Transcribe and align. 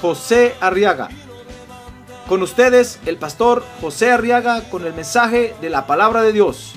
José 0.00 0.54
Arriaga. 0.60 1.08
Con 2.28 2.42
ustedes, 2.42 2.98
el 3.06 3.18
pastor 3.18 3.64
José 3.80 4.10
Arriaga 4.10 4.68
con 4.68 4.84
el 4.84 4.92
mensaje 4.92 5.54
de 5.60 5.70
la 5.70 5.86
palabra 5.86 6.22
de 6.22 6.32
Dios. 6.32 6.74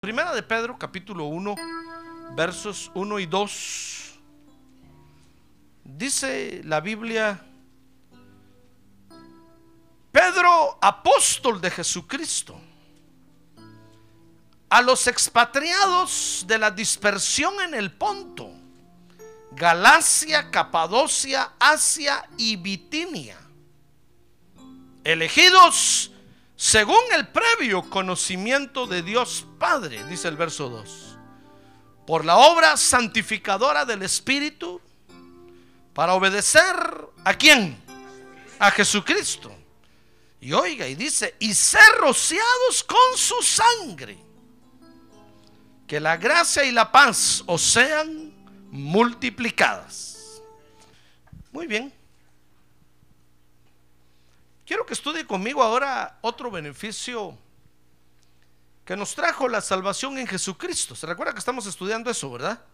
Primera 0.00 0.34
de 0.34 0.42
Pedro, 0.42 0.76
capítulo 0.78 1.26
1, 1.26 1.54
versos 2.34 2.90
1 2.94 3.18
y 3.20 3.26
2. 3.26 4.20
Dice 5.84 6.62
la 6.64 6.80
Biblia, 6.80 7.49
Pedro, 10.12 10.78
apóstol 10.80 11.60
de 11.60 11.70
Jesucristo, 11.70 12.60
a 14.68 14.82
los 14.82 15.06
expatriados 15.06 16.44
de 16.46 16.58
la 16.58 16.70
dispersión 16.70 17.60
en 17.60 17.74
el 17.74 17.92
Ponto, 17.92 18.50
Galacia, 19.52 20.50
Capadocia, 20.50 21.52
Asia 21.58 22.28
y 22.36 22.56
Bitinia, 22.56 23.38
elegidos 25.04 26.10
según 26.56 27.00
el 27.14 27.28
previo 27.28 27.88
conocimiento 27.88 28.86
de 28.86 29.02
Dios 29.02 29.46
Padre, 29.58 30.04
dice 30.04 30.28
el 30.28 30.36
verso 30.36 30.68
2, 30.68 31.16
por 32.06 32.24
la 32.24 32.36
obra 32.36 32.76
santificadora 32.76 33.84
del 33.84 34.02
Espíritu, 34.02 34.80
para 35.94 36.14
obedecer 36.14 36.74
a 37.24 37.34
quién? 37.34 37.80
A 38.58 38.70
Jesucristo. 38.70 39.59
Y 40.40 40.52
oiga, 40.52 40.86
y 40.86 40.94
dice, 40.94 41.36
y 41.38 41.54
ser 41.54 41.96
rociados 41.98 42.84
con 42.84 43.16
su 43.16 43.42
sangre. 43.42 44.18
Que 45.86 46.00
la 46.00 46.16
gracia 46.16 46.64
y 46.64 46.70
la 46.70 46.90
paz 46.90 47.42
os 47.46 47.60
sean 47.60 48.32
multiplicadas. 48.70 50.40
Muy 51.52 51.66
bien. 51.66 51.92
Quiero 54.64 54.86
que 54.86 54.94
estudie 54.94 55.26
conmigo 55.26 55.62
ahora 55.62 56.18
otro 56.20 56.50
beneficio 56.50 57.36
que 58.84 58.96
nos 58.96 59.14
trajo 59.14 59.48
la 59.48 59.60
salvación 59.60 60.16
en 60.18 60.26
Jesucristo. 60.26 60.94
¿Se 60.94 61.06
recuerda 61.06 61.32
que 61.32 61.40
estamos 61.40 61.66
estudiando 61.66 62.10
eso, 62.10 62.30
verdad? 62.30 62.64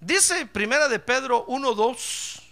Dice 0.00 0.46
Primera 0.46 0.88
de 0.88 0.98
Pedro 0.98 1.46
1:2 1.46 2.42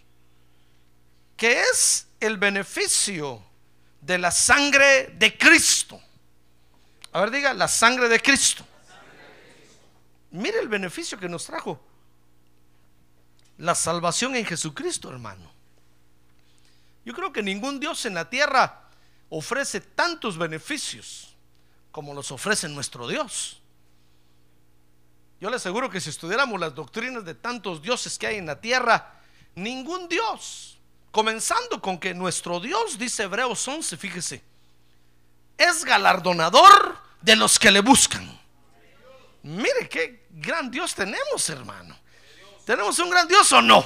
que 1.37 1.61
es 1.61 2.09
el 2.19 2.37
beneficio 2.37 3.43
de 4.01 4.19
la 4.19 4.31
sangre 4.31 5.15
de 5.17 5.37
Cristo. 5.37 6.01
A 7.13 7.21
ver, 7.21 7.31
diga, 7.31 7.55
la 7.55 7.69
sangre 7.69 8.09
de 8.09 8.21
Cristo. 8.21 8.65
Mire 10.31 10.61
el 10.61 10.69
beneficio 10.69 11.19
que 11.19 11.29
nos 11.29 11.45
trajo. 11.45 11.81
La 13.59 13.75
salvación 13.75 14.37
en 14.37 14.45
Jesucristo, 14.45 15.11
hermano. 15.11 15.51
Yo 17.05 17.15
creo 17.15 17.33
que 17.33 17.43
ningún 17.43 17.81
Dios 17.81 18.05
en 18.07 18.15
la 18.15 18.29
tierra 18.29 18.89
ofrece 19.31 19.81
tantos 19.81 20.37
beneficios 20.39 21.35
como 21.91 22.15
los 22.15 22.31
ofrece 22.31 22.69
nuestro 22.69 23.09
Dios. 23.09 23.61
Yo 25.41 25.51
le 25.51 25.57
aseguro 25.57 25.89
que 25.89 26.01
si 26.01 26.11
estudiáramos 26.11 26.59
las 26.61 26.75
doctrinas 26.75 27.25
de 27.25 27.35
tantos 27.35 27.81
dioses 27.81 28.19
que 28.19 28.27
hay 28.27 28.37
en 28.37 28.47
la 28.47 28.61
tierra, 28.61 29.21
ningún 29.55 30.09
Dios, 30.09 30.78
comenzando 31.11 31.81
con 31.81 31.99
que 31.99 32.15
nuestro 32.15 32.61
Dios, 32.61 32.99
dice 32.99 33.25
Hebreos 33.25 33.67
11, 33.67 33.97
fíjese, 33.97 34.45
es 35.57 35.85
galardonador 35.85 36.99
de 37.21 37.37
los 37.37 37.59
que 37.59 37.71
le 37.71 37.81
buscan. 37.81 38.39
Mire 39.43 39.89
qué 39.89 40.27
gran 40.31 40.71
Dios 40.71 40.95
tenemos, 40.95 41.49
hermano. 41.49 41.99
¿Tenemos 42.65 42.99
un 42.99 43.11
gran 43.11 43.27
Dios 43.27 43.51
o 43.53 43.63
no? 43.63 43.85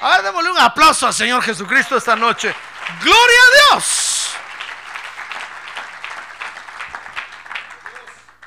A 0.00 0.10
ver, 0.10 0.24
démosle 0.24 0.50
un 0.50 0.58
aplauso 0.58 1.06
al 1.06 1.14
Señor 1.14 1.42
Jesucristo 1.42 1.96
esta 1.96 2.16
noche. 2.16 2.54
Gloria 3.00 3.38
a 3.40 3.74
Dios. 3.74 4.30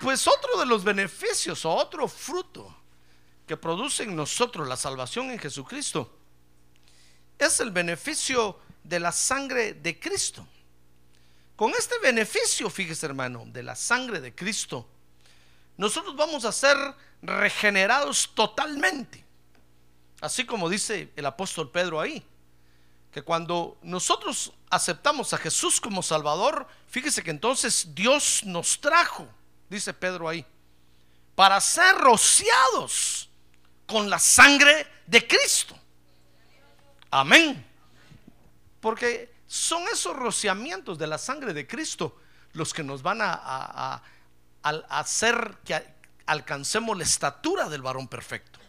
Pues 0.01 0.28
otro 0.28 0.57
de 0.59 0.66
los 0.66 0.84
beneficios 0.84 1.66
o 1.66 1.72
otro 1.72 2.07
fruto 2.07 2.75
que 3.47 3.57
produce 3.57 4.03
en 4.03 4.16
nosotros 4.16 4.68
la 4.68 4.78
salvación 4.78 5.31
en 5.31 5.40
Jesucristo 5.40 6.19
es 7.45 7.59
el 7.59 7.72
beneficio 7.72 8.59
de 8.83 9.00
la 9.00 9.11
sangre 9.11 9.73
de 9.73 10.00
Cristo. 10.00 10.47
Con 11.55 11.72
este 11.72 11.97
beneficio, 12.00 12.69
fíjese 12.69 13.05
hermano, 13.05 13.44
de 13.47 13.63
la 13.63 13.75
sangre 13.75 14.22
de 14.22 14.33
Cristo, 14.33 14.88
nosotros 15.77 16.16
vamos 16.16 16.45
a 16.45 16.51
ser 16.51 16.77
regenerados 17.22 18.29
totalmente. 18.33 19.25
Así 20.22 20.45
como 20.45 20.69
dice 20.69 21.11
el 21.16 21.25
apóstol 21.25 21.72
Pedro 21.72 22.01
ahí, 22.01 22.25
que 23.11 23.22
cuando 23.22 23.77
nosotros 23.81 24.53
aceptamos 24.69 25.33
a 25.33 25.38
Jesús 25.38 25.79
como 25.79 26.03
Salvador, 26.03 26.67
fíjese 26.88 27.23
que 27.23 27.31
entonces 27.31 27.95
Dios 27.95 28.41
nos 28.44 28.79
trajo, 28.81 29.27
dice 29.69 29.94
Pedro 29.94 30.27
ahí, 30.27 30.45
para 31.35 31.61
ser 31.61 31.95
rociados 31.95 33.29
con 33.88 34.09
la 34.09 34.19
sangre 34.19 34.85
de 35.07 35.25
Cristo. 35.25 35.78
Amén. 37.11 37.65
Porque 38.79 39.33
son 39.47 39.83
esos 39.91 40.15
rociamientos 40.15 40.97
de 40.97 41.07
la 41.07 41.17
sangre 41.17 41.53
de 41.53 41.67
Cristo 41.67 42.17
los 42.53 42.73
que 42.73 42.83
nos 42.83 43.01
van 43.01 43.21
a, 43.21 43.33
a, 43.33 44.01
a, 44.63 44.99
hacer 44.99 45.57
que 45.65 45.81
alcancemos 46.25 46.97
la 46.97 47.03
estatura 47.03 47.69
del 47.69 47.81
varón 47.81 48.07
perfecto. 48.07 48.59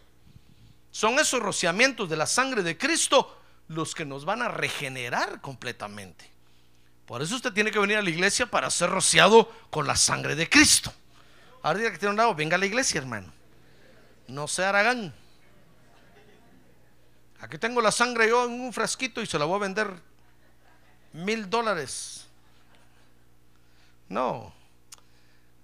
Son 0.91 1.19
esos 1.19 1.39
rociamientos 1.39 2.09
de 2.09 2.17
la 2.17 2.25
sangre 2.25 2.63
de 2.63 2.77
Cristo 2.77 3.37
los 3.67 3.95
que 3.95 4.05
nos 4.05 4.25
van 4.25 4.41
a 4.41 4.49
regenerar 4.49 5.39
completamente. 5.39 6.29
Por 7.05 7.21
eso 7.21 7.35
usted 7.35 7.53
tiene 7.53 7.71
que 7.71 7.79
venir 7.79 7.97
a 7.97 8.01
la 8.01 8.09
iglesia 8.09 8.45
para 8.45 8.69
ser 8.69 8.89
rociado 8.89 9.49
con 9.69 9.87
la 9.87 9.95
sangre 9.95 10.35
de 10.35 10.49
Cristo. 10.49 10.93
Ahora 11.63 11.91
que 11.91 11.97
tiene 11.97 12.11
un 12.11 12.17
lado, 12.17 12.35
venga 12.35 12.55
a 12.55 12.59
la 12.59 12.65
iglesia, 12.65 12.99
hermano. 12.99 13.31
No 14.27 14.47
se 14.47 14.63
haragán. 14.63 15.13
Aquí 17.41 17.57
tengo 17.57 17.81
la 17.81 17.91
sangre 17.91 18.29
yo 18.29 18.45
en 18.45 18.61
un 18.61 18.71
frasquito 18.71 19.19
y 19.19 19.25
se 19.25 19.39
la 19.39 19.45
voy 19.45 19.55
a 19.55 19.59
vender 19.59 19.91
mil 21.11 21.49
dólares. 21.49 22.27
No, 24.07 24.53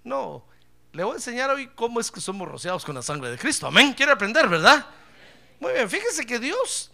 no. 0.03 0.43
Le 0.91 1.03
voy 1.03 1.13
a 1.13 1.15
enseñar 1.17 1.51
hoy 1.51 1.67
cómo 1.67 1.99
es 1.99 2.09
que 2.09 2.19
somos 2.19 2.47
rociados 2.47 2.83
con 2.83 2.95
la 2.95 3.03
sangre 3.03 3.29
de 3.29 3.37
Cristo. 3.37 3.67
Amén. 3.67 3.93
Quiere 3.93 4.11
aprender, 4.11 4.47
¿verdad? 4.47 4.87
Muy 5.59 5.73
bien, 5.73 5.87
fíjese 5.87 6.25
que 6.25 6.39
Dios, 6.39 6.91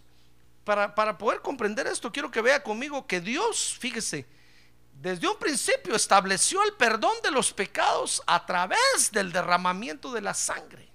para, 0.66 0.94
para 0.94 1.18
poder 1.18 1.42
comprender 1.42 1.88
esto, 1.88 2.12
quiero 2.12 2.30
que 2.30 2.42
vea 2.42 2.62
conmigo 2.62 3.08
que 3.08 3.22
Dios, 3.22 3.78
fíjese, 3.80 4.26
desde 4.94 5.30
un 5.30 5.38
principio 5.38 5.96
estableció 5.96 6.62
el 6.64 6.74
perdón 6.74 7.14
de 7.24 7.32
los 7.32 7.54
pecados 7.54 8.22
a 8.28 8.46
través 8.46 9.12
del 9.14 9.32
derramamiento 9.32 10.12
de 10.12 10.22
la 10.22 10.34
sangre. 10.34 10.93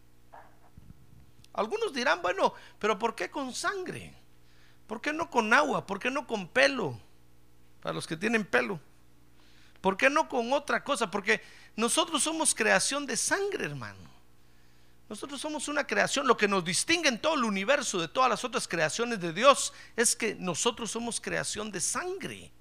Algunos 1.59 1.93
dirán, 1.93 2.23
bueno, 2.23 2.55
pero 2.79 2.97
¿por 2.97 3.17
qué 3.17 3.33
con 3.33 3.53
sangre? 3.53 4.15
¿Por 4.87 5.01
qué 5.01 5.13
no 5.13 5.29
con 5.29 5.53
agua? 5.53 5.85
¿Por 5.85 5.99
qué 5.99 6.09
no 6.09 6.25
con 6.25 6.47
pelo? 6.47 6.97
Para 7.81 7.93
los 7.93 8.07
que 8.07 8.17
tienen 8.17 8.45
pelo. 8.45 8.79
¿Por 9.81 9.97
qué 9.97 10.09
no 10.09 10.29
con 10.29 10.53
otra 10.53 10.85
cosa? 10.85 11.11
Porque 11.11 11.43
nosotros 11.75 12.23
somos 12.23 12.55
creación 12.55 13.07
de 13.07 13.17
sangre, 13.17 13.65
hermano. 13.65 13.99
Nosotros 15.09 15.41
somos 15.41 15.67
una 15.67 15.85
creación. 15.85 16.29
Lo 16.29 16.37
que 16.37 16.47
nos 16.47 16.65
distingue 16.65 17.09
en 17.09 17.21
todo 17.21 17.35
el 17.35 17.43
universo 17.43 18.01
de 18.01 18.07
todas 18.07 18.31
las 18.31 18.45
otras 18.45 18.69
creaciones 18.69 19.19
de 19.19 19.33
Dios 19.33 19.73
es 19.97 20.15
que 20.15 20.37
nosotros 20.37 20.93
somos 20.93 21.21
creación 21.21 21.73
de 21.73 21.81
sangre. 21.81 22.53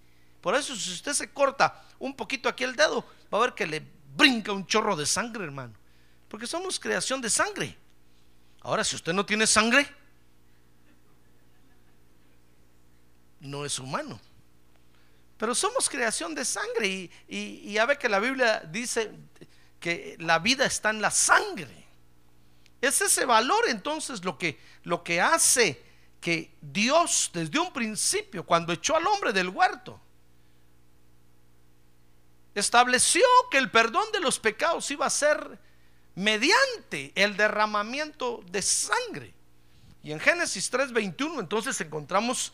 Por 0.41 0.55
eso 0.55 0.75
si 0.75 0.91
usted 0.91 1.13
se 1.13 1.31
corta 1.31 1.85
un 1.99 2.15
poquito 2.15 2.49
aquí 2.49 2.63
el 2.63 2.75
dedo, 2.75 3.05
va 3.31 3.37
a 3.37 3.41
ver 3.41 3.53
que 3.53 3.67
le 3.67 3.85
brinca 4.15 4.51
un 4.53 4.65
chorro 4.65 4.95
de 4.95 5.05
sangre, 5.05 5.43
hermano. 5.43 5.75
Porque 6.27 6.47
somos 6.47 6.79
creación 6.79 7.21
de 7.21 7.29
sangre. 7.29 7.77
Ahora, 8.67 8.83
si 8.83 8.97
usted 8.97 9.13
no 9.13 9.25
tiene 9.25 9.47
sangre, 9.47 9.87
no 13.39 13.63
es 13.63 13.79
humano. 13.79 14.19
Pero 15.37 15.55
somos 15.55 15.87
creación 15.87 16.35
de 16.35 16.43
sangre 16.43 16.85
y, 16.85 17.11
y, 17.29 17.71
ya 17.71 17.85
ve 17.85 17.97
que 17.97 18.09
la 18.09 18.19
Biblia 18.19 18.59
dice 18.69 19.09
que 19.79 20.17
la 20.19 20.39
vida 20.39 20.65
está 20.65 20.89
en 20.89 21.01
la 21.01 21.11
sangre. 21.11 21.85
Es 22.81 22.99
ese 22.99 23.23
valor 23.23 23.69
entonces 23.69 24.25
lo 24.25 24.37
que, 24.37 24.59
lo 24.83 25.01
que 25.01 25.21
hace 25.21 25.81
que 26.19 26.53
Dios 26.59 27.31
desde 27.33 27.59
un 27.59 27.71
principio, 27.71 28.45
cuando 28.45 28.73
echó 28.73 28.97
al 28.97 29.07
hombre 29.07 29.31
del 29.31 29.47
huerto, 29.47 29.97
estableció 32.53 33.23
que 33.49 33.59
el 33.59 33.71
perdón 33.71 34.11
de 34.11 34.19
los 34.19 34.37
pecados 34.37 34.91
iba 34.91 35.05
a 35.05 35.09
ser 35.09 35.57
mediante 36.17 37.11
el 37.13 37.37
derramamiento 37.37 38.43
de 38.49 38.63
sangre. 38.63 39.35
Y 40.01 40.11
en 40.11 40.19
Génesis 40.19 40.71
3:21 40.71 41.39
entonces 41.39 41.79
encontramos 41.79 42.53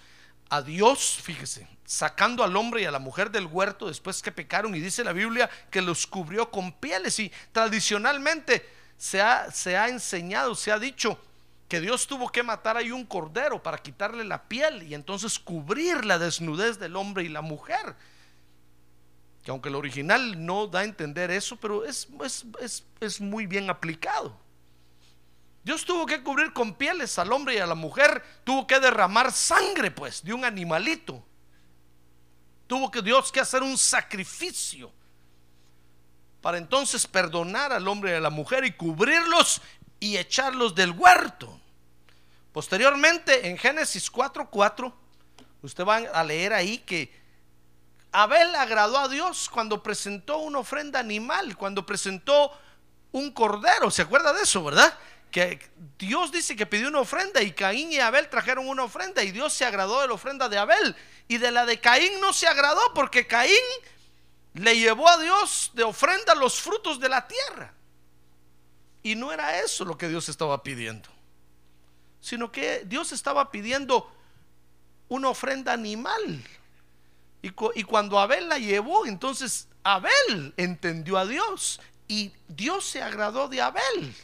a 0.49 0.61
Dios, 0.61 1.17
fíjese, 1.23 1.65
sacando 1.85 2.43
al 2.43 2.57
hombre 2.57 2.81
y 2.81 2.85
a 2.85 2.91
la 2.91 2.99
mujer 2.99 3.31
del 3.31 3.45
huerto 3.45 3.87
después 3.87 4.21
que 4.21 4.33
pecaron 4.33 4.75
y 4.75 4.81
dice 4.81 5.05
la 5.05 5.13
Biblia 5.13 5.49
que 5.71 5.81
los 5.81 6.05
cubrió 6.05 6.51
con 6.51 6.73
pieles 6.73 7.17
y 7.19 7.31
tradicionalmente 7.53 8.69
se 8.97 9.21
ha, 9.21 9.49
se 9.49 9.77
ha 9.77 9.87
enseñado, 9.87 10.55
se 10.55 10.73
ha 10.73 10.77
dicho 10.77 11.17
que 11.69 11.79
Dios 11.79 12.05
tuvo 12.05 12.29
que 12.29 12.43
matar 12.43 12.75
ahí 12.75 12.91
un 12.91 13.05
cordero 13.05 13.63
para 13.63 13.77
quitarle 13.77 14.25
la 14.25 14.43
piel 14.43 14.83
y 14.83 14.93
entonces 14.93 15.39
cubrir 15.39 16.03
la 16.03 16.19
desnudez 16.19 16.79
del 16.79 16.97
hombre 16.97 17.23
y 17.23 17.29
la 17.29 17.41
mujer. 17.41 17.95
Que 19.43 19.51
aunque 19.51 19.69
el 19.69 19.75
original 19.75 20.45
no 20.45 20.67
da 20.67 20.79
a 20.79 20.83
entender 20.83 21.29
eso, 21.29 21.57
pero 21.57 21.85
es, 21.85 22.07
es, 22.23 22.45
es, 22.61 22.83
es 22.99 23.21
muy 23.21 23.45
bien 23.45 23.69
aplicado. 23.69 24.39
Dios 25.63 25.85
tuvo 25.85 26.05
que 26.05 26.21
cubrir 26.21 26.51
con 26.51 26.73
pieles 26.73 27.17
al 27.19 27.31
hombre 27.31 27.55
y 27.55 27.59
a 27.59 27.65
la 27.65 27.75
mujer, 27.75 28.23
tuvo 28.43 28.67
que 28.67 28.79
derramar 28.79 29.31
sangre 29.31 29.91
pues 29.91 30.23
de 30.23 30.33
un 30.33 30.43
animalito. 30.43 31.23
Tuvo 32.67 32.91
que 32.91 33.01
Dios 33.01 33.31
que 33.31 33.39
hacer 33.39 33.63
un 33.63 33.77
sacrificio 33.77 34.91
para 36.41 36.57
entonces 36.57 37.07
perdonar 37.07 37.71
al 37.71 37.87
hombre 37.87 38.11
y 38.11 38.15
a 38.15 38.19
la 38.19 38.29
mujer 38.29 38.65
y 38.65 38.73
cubrirlos 38.73 39.61
y 40.01 40.17
echarlos 40.17 40.75
del 40.75 40.91
huerto. 40.91 41.59
Posteriormente, 42.51 43.47
en 43.47 43.57
Génesis 43.57 44.11
4:4, 44.11 44.93
usted 45.61 45.85
va 45.85 45.95
a 45.95 46.23
leer 46.25 46.51
ahí 46.51 46.79
que 46.79 47.22
Abel 48.13 48.53
agradó 48.53 48.99
a 48.99 49.09
Dios 49.09 49.49
cuando 49.49 49.81
presentó 49.81 50.37
una 50.37 50.59
ofrenda 50.59 50.99
animal, 50.99 51.57
cuando 51.57 51.83
presentó 51.83 52.51
un 53.11 53.31
cordero. 53.31 53.89
¿Se 53.89 54.03
acuerda 54.03 54.31
de 54.33 54.43
eso, 54.43 54.63
verdad? 54.63 54.95
Que 55.31 55.59
Dios 55.97 56.31
dice 56.31 56.55
que 56.55 56.67
pidió 56.67 56.89
una 56.89 56.99
ofrenda 56.99 57.41
y 57.41 57.53
Caín 57.53 57.91
y 57.91 57.99
Abel 57.99 58.29
trajeron 58.29 58.67
una 58.67 58.83
ofrenda 58.83 59.23
y 59.23 59.31
Dios 59.31 59.51
se 59.51 59.65
agradó 59.65 59.99
de 60.01 60.07
la 60.07 60.13
ofrenda 60.13 60.47
de 60.47 60.59
Abel 60.59 60.95
y 61.27 61.39
de 61.39 61.49
la 61.49 61.65
de 61.65 61.79
Caín 61.79 62.21
no 62.21 62.33
se 62.33 62.45
agradó 62.45 62.81
porque 62.93 63.25
Caín 63.25 63.55
le 64.53 64.77
llevó 64.77 65.09
a 65.09 65.17
Dios 65.17 65.71
de 65.73 65.83
ofrenda 65.83 66.35
los 66.35 66.61
frutos 66.61 66.99
de 66.99 67.09
la 67.09 67.27
tierra. 67.27 67.73
Y 69.01 69.15
no 69.15 69.33
era 69.33 69.59
eso 69.59 69.85
lo 69.85 69.97
que 69.97 70.07
Dios 70.07 70.29
estaba 70.29 70.61
pidiendo, 70.61 71.09
sino 72.21 72.51
que 72.51 72.83
Dios 72.85 73.11
estaba 73.11 73.49
pidiendo 73.49 74.15
una 75.07 75.29
ofrenda 75.29 75.73
animal. 75.73 76.43
Y, 77.43 77.83
cuando 77.83 78.19
Abel 78.19 78.47
la 78.47 78.57
llevó, 78.57 79.05
entonces 79.05 79.67
Abel 79.83 80.53
entendió 80.55 81.17
a 81.17 81.25
Dios 81.25 81.81
y 82.07 82.31
Dios 82.47 82.85
se 82.85 83.03
agradó 83.03 83.49
de 83.49 83.61
Abel. 83.61 84.15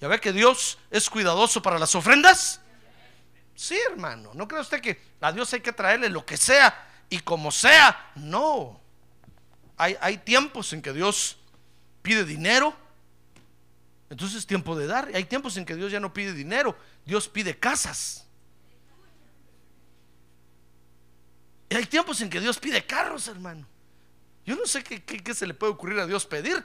¿Ya 0.00 0.08
ve 0.08 0.18
que 0.18 0.32
Dios 0.32 0.76
es 0.90 1.08
cuidadoso 1.08 1.62
para 1.62 1.78
las 1.78 1.94
ofrendas? 1.94 2.60
Sí, 3.54 3.78
hermano. 3.88 4.32
¿No 4.34 4.48
cree 4.48 4.60
usted 4.60 4.80
que 4.80 5.00
a 5.20 5.30
Dios 5.30 5.52
hay 5.52 5.60
que 5.60 5.72
traerle 5.72 6.08
lo 6.08 6.26
que 6.26 6.36
sea 6.36 6.90
y 7.08 7.20
como 7.20 7.52
sea? 7.52 8.10
No. 8.16 8.80
Hay, 9.76 9.96
hay 10.00 10.18
tiempos 10.18 10.72
en 10.72 10.82
que 10.82 10.92
Dios 10.92 11.38
pide 12.02 12.24
dinero. 12.24 12.76
Entonces 14.10 14.38
es 14.38 14.46
tiempo 14.46 14.74
de 14.74 14.88
dar. 14.88 15.08
Hay 15.14 15.24
tiempos 15.24 15.56
en 15.56 15.64
que 15.64 15.76
Dios 15.76 15.92
ya 15.92 16.00
no 16.00 16.12
pide 16.12 16.32
dinero. 16.32 16.76
Dios 17.04 17.28
pide 17.28 17.56
casas. 17.56 18.25
Y 21.68 21.74
hay 21.74 21.86
tiempos 21.86 22.20
en 22.20 22.30
que 22.30 22.40
Dios 22.40 22.58
pide 22.58 22.84
carros, 22.84 23.28
hermano. 23.28 23.66
Yo 24.44 24.54
no 24.54 24.66
sé 24.66 24.84
qué, 24.84 25.02
qué, 25.02 25.34
se 25.34 25.46
le 25.46 25.54
puede 25.54 25.72
ocurrir 25.72 25.98
a 25.98 26.06
Dios 26.06 26.24
pedir, 26.24 26.64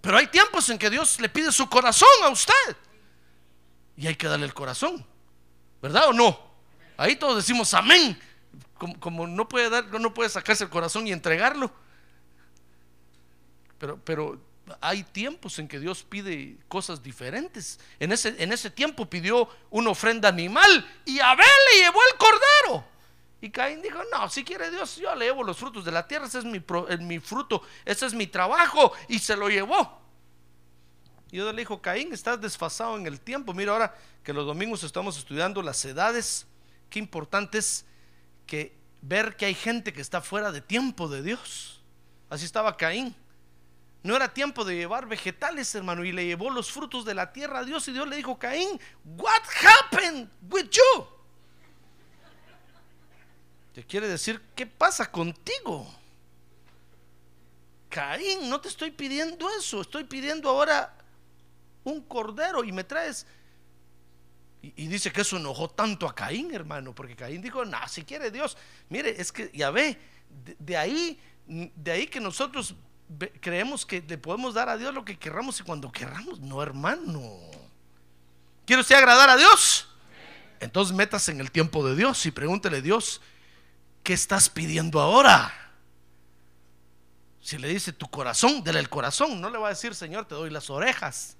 pero 0.00 0.18
hay 0.18 0.26
tiempos 0.26 0.68
en 0.68 0.78
que 0.78 0.90
Dios 0.90 1.18
le 1.20 1.30
pide 1.30 1.50
su 1.50 1.68
corazón 1.68 2.08
a 2.22 2.28
usted. 2.28 2.76
Y 3.96 4.06
hay 4.06 4.14
que 4.14 4.28
darle 4.28 4.44
el 4.44 4.52
corazón. 4.52 5.04
¿Verdad 5.80 6.08
o 6.08 6.12
no? 6.12 6.38
Ahí 6.96 7.16
todos 7.16 7.36
decimos 7.36 7.72
amén. 7.72 8.20
Como, 8.76 9.00
como, 9.00 9.26
no 9.26 9.48
puede 9.48 9.70
dar, 9.70 9.86
no 9.98 10.12
puede 10.12 10.28
sacarse 10.28 10.64
el 10.64 10.70
corazón 10.70 11.06
y 11.06 11.12
entregarlo. 11.12 11.72
Pero, 13.78 13.98
pero 14.04 14.40
hay 14.80 15.02
tiempos 15.02 15.58
en 15.58 15.68
que 15.68 15.78
Dios 15.78 16.02
pide 16.02 16.56
cosas 16.68 17.02
diferentes. 17.02 17.78
En 17.98 18.12
ese, 18.12 18.34
en 18.38 18.52
ese 18.52 18.70
tiempo 18.70 19.08
pidió 19.08 19.48
una 19.70 19.90
ofrenda 19.90 20.28
animal 20.28 20.86
y 21.04 21.20
Abel 21.20 21.46
le 21.72 21.80
llevó 21.80 22.00
el 22.12 22.18
cordero. 22.18 22.93
Y 23.44 23.50
Caín 23.50 23.82
dijo, 23.82 23.98
no, 24.10 24.26
si 24.30 24.42
quiere 24.42 24.70
Dios, 24.70 24.96
yo 24.96 25.14
le 25.14 25.26
llevo 25.26 25.44
los 25.44 25.58
frutos 25.58 25.84
de 25.84 25.92
la 25.92 26.08
tierra, 26.08 26.24
ese 26.24 26.38
es 26.38 26.46
mi, 26.46 26.64
mi 27.00 27.18
fruto, 27.18 27.60
ese 27.84 28.06
es 28.06 28.14
mi 28.14 28.26
trabajo. 28.26 28.90
Y 29.06 29.18
se 29.18 29.36
lo 29.36 29.50
llevó. 29.50 30.00
Y 31.30 31.36
Dios 31.36 31.54
le 31.54 31.60
dijo, 31.60 31.82
Caín, 31.82 32.10
estás 32.14 32.40
desfasado 32.40 32.96
en 32.96 33.06
el 33.06 33.20
tiempo. 33.20 33.52
Mira 33.52 33.72
ahora 33.72 33.94
que 34.22 34.32
los 34.32 34.46
domingos 34.46 34.82
estamos 34.82 35.18
estudiando 35.18 35.60
las 35.60 35.84
edades, 35.84 36.46
qué 36.88 36.98
importante 36.98 37.58
es 37.58 37.84
que 38.46 38.74
ver 39.02 39.36
que 39.36 39.44
hay 39.44 39.54
gente 39.54 39.92
que 39.92 40.00
está 40.00 40.22
fuera 40.22 40.50
de 40.50 40.62
tiempo 40.62 41.06
de 41.10 41.22
Dios. 41.22 41.82
Así 42.30 42.46
estaba 42.46 42.78
Caín. 42.78 43.14
No 44.02 44.16
era 44.16 44.32
tiempo 44.32 44.64
de 44.64 44.74
llevar 44.74 45.06
vegetales, 45.06 45.74
hermano, 45.74 46.02
y 46.02 46.12
le 46.12 46.24
llevó 46.24 46.48
los 46.48 46.72
frutos 46.72 47.04
de 47.04 47.12
la 47.12 47.30
tierra 47.30 47.58
a 47.58 47.64
Dios 47.64 47.86
y 47.88 47.92
Dios 47.92 48.08
le 48.08 48.16
dijo, 48.16 48.38
Caín, 48.38 48.80
what 49.04 49.42
happened 49.62 50.30
with 50.50 50.70
you? 50.70 51.14
Te 53.74 53.82
quiere 53.82 54.06
decir, 54.06 54.40
¿qué 54.54 54.66
pasa 54.66 55.10
contigo? 55.10 55.92
Caín, 57.88 58.48
no 58.48 58.60
te 58.60 58.68
estoy 58.68 58.92
pidiendo 58.92 59.48
eso, 59.58 59.80
estoy 59.80 60.04
pidiendo 60.04 60.48
ahora 60.48 60.96
un 61.82 62.00
cordero 62.02 62.62
y 62.62 62.70
me 62.70 62.84
traes. 62.84 63.26
Y, 64.62 64.86
dice 64.86 65.12
que 65.12 65.20
eso 65.20 65.36
enojó 65.36 65.68
tanto 65.68 66.08
a 66.08 66.14
Caín, 66.14 66.54
hermano, 66.54 66.94
porque 66.94 67.16
Caín 67.16 67.42
dijo, 67.42 67.64
no, 67.64 67.76
si 67.88 68.04
quiere 68.04 68.30
Dios, 68.30 68.56
mire, 68.88 69.20
es 69.20 69.30
que 69.30 69.50
ya 69.52 69.70
ve, 69.70 69.98
de, 70.58 70.76
ahí, 70.76 71.20
de 71.46 71.90
ahí 71.90 72.06
que 72.06 72.20
nosotros 72.20 72.74
creemos 73.40 73.84
que 73.84 74.00
le 74.00 74.16
podemos 74.18 74.54
dar 74.54 74.68
a 74.68 74.78
Dios 74.78 74.94
lo 74.94 75.04
que 75.04 75.18
querramos 75.18 75.60
y 75.60 75.64
cuando 75.64 75.90
querramos, 75.92 76.40
no, 76.40 76.62
hermano. 76.62 77.38
¿Quiere 78.64 78.80
usted 78.80 78.94
agradar 78.94 79.30
a 79.30 79.36
Dios? 79.36 79.88
Entonces 80.60 80.96
metas 80.96 81.28
en 81.28 81.40
el 81.40 81.50
tiempo 81.50 81.86
de 81.86 81.96
Dios 81.96 82.24
y 82.24 82.30
pregúntele 82.30 82.78
a 82.78 82.80
Dios, 82.80 83.20
¿qué 84.04 84.12
estás 84.12 84.48
pidiendo 84.48 85.00
ahora? 85.00 85.52
Si 87.40 87.58
le 87.58 87.68
dice 87.68 87.92
tu 87.92 88.08
corazón, 88.08 88.62
dele 88.62 88.78
el 88.78 88.88
corazón. 88.88 89.40
No 89.40 89.50
le 89.50 89.58
va 89.58 89.66
a 89.66 89.70
decir, 89.70 89.94
Señor, 89.94 90.26
te 90.26 90.34
doy 90.34 90.50
las 90.50 90.70
orejas. 90.70 91.36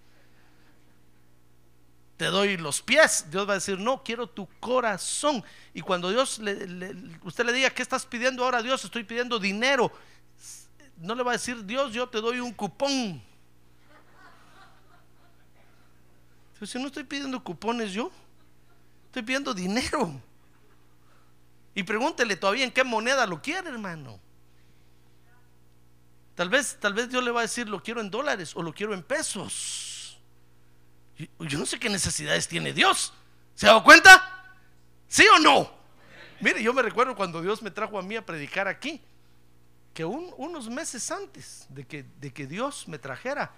Te 2.16 2.26
doy 2.26 2.56
los 2.56 2.83
pies. 2.83 3.26
Dios 3.30 3.49
va 3.49 3.52
a 3.52 3.56
decir, 3.56 3.78
no, 3.78 4.02
quiero 4.02 4.26
tu 4.26 4.49
corazón. 4.61 5.44
Y 5.73 5.80
cuando 5.80 6.11
Dios, 6.11 6.38
le, 6.40 6.97
usted 7.23 7.44
le 7.44 7.52
diga, 7.52 7.71
¿qué 7.71 7.83
estás 7.83 8.04
pidiendo 8.04 8.44
ahora, 8.44 8.62
Dios? 8.62 8.85
Estoy 8.85 9.04
pidiendo 9.04 9.38
dinero. 9.38 9.92
No 10.99 11.14
le 11.14 11.23
va 11.23 11.33
a 11.33 11.35
decir, 11.35 11.64
Dios, 11.64 11.92
yo 11.92 12.09
te 12.09 12.21
doy 12.21 12.40
un 12.40 12.52
cupón. 12.52 13.23
Si 16.62 16.78
no 16.78 16.87
estoy 16.87 17.04
pidiendo 17.04 17.42
cupones 17.44 17.92
yo, 17.92 18.11
estoy 19.06 19.23
pidiendo 19.23 19.52
dinero. 19.52 20.18
Y 21.75 21.83
pregúntele 21.83 22.37
todavía 22.37 22.64
en 22.64 22.71
qué 22.71 22.85
moneda 22.85 23.26
lo 23.26 23.43
quiere, 23.43 23.69
hermano. 23.69 24.21
Tal 26.35 26.49
vez, 26.49 26.78
tal 26.81 26.95
vez 26.95 27.09
Dios 27.09 27.23
le 27.23 27.31
va 27.31 27.40
a 27.40 27.43
decir, 27.43 27.69
lo 27.69 27.83
quiero 27.83 28.00
en 28.00 28.11
dólares 28.11 28.54
o 28.57 28.62
lo 28.62 28.73
quiero 28.73 28.95
en 28.95 29.02
pesos. 29.02 30.19
Yo 31.38 31.59
no 31.59 31.66
sé 31.66 31.78
qué 31.78 31.88
necesidades 31.88 32.49
tiene 32.49 32.73
Dios. 32.73 33.12
¿Se 33.54 33.66
ha 33.66 33.71
dado 33.71 33.85
cuenta? 33.85 34.54
¿Sí 35.07 35.25
o 35.37 35.38
no? 35.38 35.71
Mire, 36.40 36.62
yo 36.62 36.73
me 36.73 36.83
recuerdo 36.83 37.14
cuando 37.14 37.40
Dios 37.40 37.62
me 37.62 37.71
trajo 37.71 37.99
a 37.99 38.02
mí 38.02 38.16
a 38.16 38.26
predicar 38.26 38.66
aquí, 38.66 39.00
que 39.93 40.04
un, 40.04 40.35
unos 40.37 40.69
meses 40.69 41.09
antes 41.12 41.66
de 41.69 41.87
que, 41.87 42.04
de 42.21 42.33
que 42.33 42.49
Dios 42.49 42.88
me 42.88 42.99
trajera, 42.99 43.52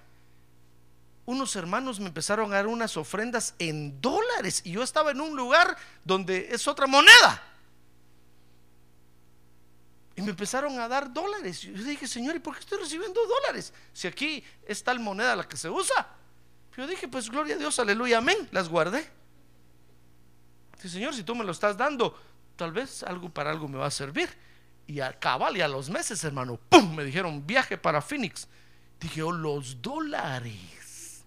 unos 1.25 1.57
hermanos 1.57 1.99
me 1.99 2.07
empezaron 2.07 2.53
a 2.53 2.57
dar 2.57 2.67
unas 2.67 2.97
ofrendas 2.97 3.55
en 3.59 4.01
dólares 4.01 4.61
y 4.65 4.73
yo 4.73 4.83
estaba 4.83 5.11
en 5.11 5.21
un 5.21 5.35
lugar 5.35 5.77
donde 6.05 6.49
es 6.51 6.69
otra 6.69 6.87
moneda. 6.87 7.43
Y 10.17 10.23
me 10.23 10.31
empezaron 10.31 10.81
a 10.81 10.89
dar 10.89 11.13
dólares. 11.13 11.61
Yo 11.61 11.85
dije, 11.85 12.09
Señor, 12.09 12.35
¿y 12.35 12.39
por 12.39 12.55
qué 12.55 12.61
estoy 12.61 12.79
recibiendo 12.79 13.21
dólares? 13.27 13.73
Si 13.93 14.09
aquí 14.09 14.43
es 14.67 14.83
tal 14.83 14.99
moneda 14.99 15.37
la 15.37 15.47
que 15.47 15.59
se 15.59 15.69
usa. 15.69 16.09
Yo 16.75 16.87
dije, 16.87 17.07
pues 17.07 17.31
gloria 17.31 17.55
a 17.55 17.59
Dios, 17.59 17.79
aleluya, 17.79 18.19
amén. 18.19 18.49
Las 18.51 18.69
guardé. 18.69 19.07
Dije, 20.77 20.89
Señor, 20.89 21.15
si 21.15 21.23
tú 21.23 21.35
me 21.35 21.45
lo 21.45 21.53
estás 21.53 21.77
dando, 21.77 22.19
tal 22.57 22.73
vez 22.73 23.03
algo 23.03 23.29
para 23.29 23.51
algo 23.51 23.69
me 23.69 23.77
va 23.77 23.87
a 23.87 23.91
servir. 23.91 24.31
Y 24.87 25.01
a 25.01 25.13
cabal 25.19 25.57
y 25.57 25.61
a 25.61 25.69
los 25.69 25.91
meses, 25.91 26.25
hermano, 26.25 26.59
¡pum! 26.69 26.95
Me 26.95 27.05
dijeron 27.05 27.47
viaje 27.47 27.77
para 27.77 28.01
Phoenix. 28.01 28.49
Dije, 28.99 29.23
oh, 29.23 29.33
los 29.33 29.83
dólares. 29.83 31.25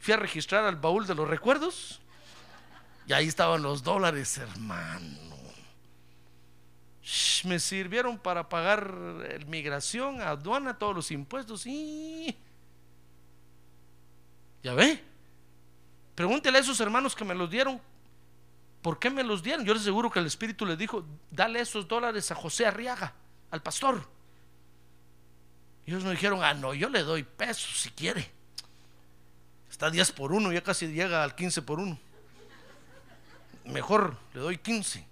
Fui 0.00 0.14
a 0.14 0.16
registrar 0.16 0.64
al 0.64 0.76
baúl 0.76 1.06
de 1.06 1.14
los 1.14 1.28
recuerdos. 1.28 2.00
Y 3.06 3.12
ahí 3.12 3.28
estaban 3.28 3.62
los 3.62 3.84
dólares, 3.84 4.38
hermano. 4.38 5.30
Me 7.44 7.58
sirvieron 7.58 8.18
para 8.18 8.48
pagar 8.48 8.92
migración, 9.46 10.20
aduana, 10.20 10.78
todos 10.78 10.94
los 10.94 11.10
impuestos. 11.10 11.66
Y... 11.66 12.36
Ya 14.62 14.74
ve. 14.74 15.02
Pregúntele 16.14 16.58
a 16.58 16.60
esos 16.60 16.78
hermanos 16.80 17.14
que 17.14 17.24
me 17.24 17.34
los 17.34 17.50
dieron. 17.50 17.80
¿Por 18.82 18.98
qué 18.98 19.10
me 19.10 19.22
los 19.22 19.42
dieron? 19.42 19.64
Yo 19.64 19.72
les 19.72 19.82
aseguro 19.82 20.10
que 20.10 20.18
el 20.18 20.26
Espíritu 20.26 20.66
les 20.66 20.78
dijo, 20.78 21.04
dale 21.30 21.60
esos 21.60 21.88
dólares 21.88 22.30
a 22.30 22.34
José 22.34 22.66
Arriaga, 22.66 23.14
al 23.50 23.62
pastor. 23.62 24.06
Ellos 25.86 26.04
me 26.04 26.12
dijeron, 26.12 26.42
ah, 26.42 26.54
no, 26.54 26.74
yo 26.74 26.88
le 26.88 27.02
doy 27.02 27.22
pesos 27.22 27.80
si 27.80 27.90
quiere. 27.90 28.30
Está 29.70 29.90
10 29.90 30.12
por 30.12 30.32
1, 30.32 30.52
ya 30.52 30.62
casi 30.62 30.86
llega 30.88 31.22
al 31.22 31.34
15 31.34 31.62
por 31.62 31.78
1. 31.78 31.98
Mejor 33.66 34.16
le 34.34 34.40
doy 34.40 34.58
15. 34.58 35.09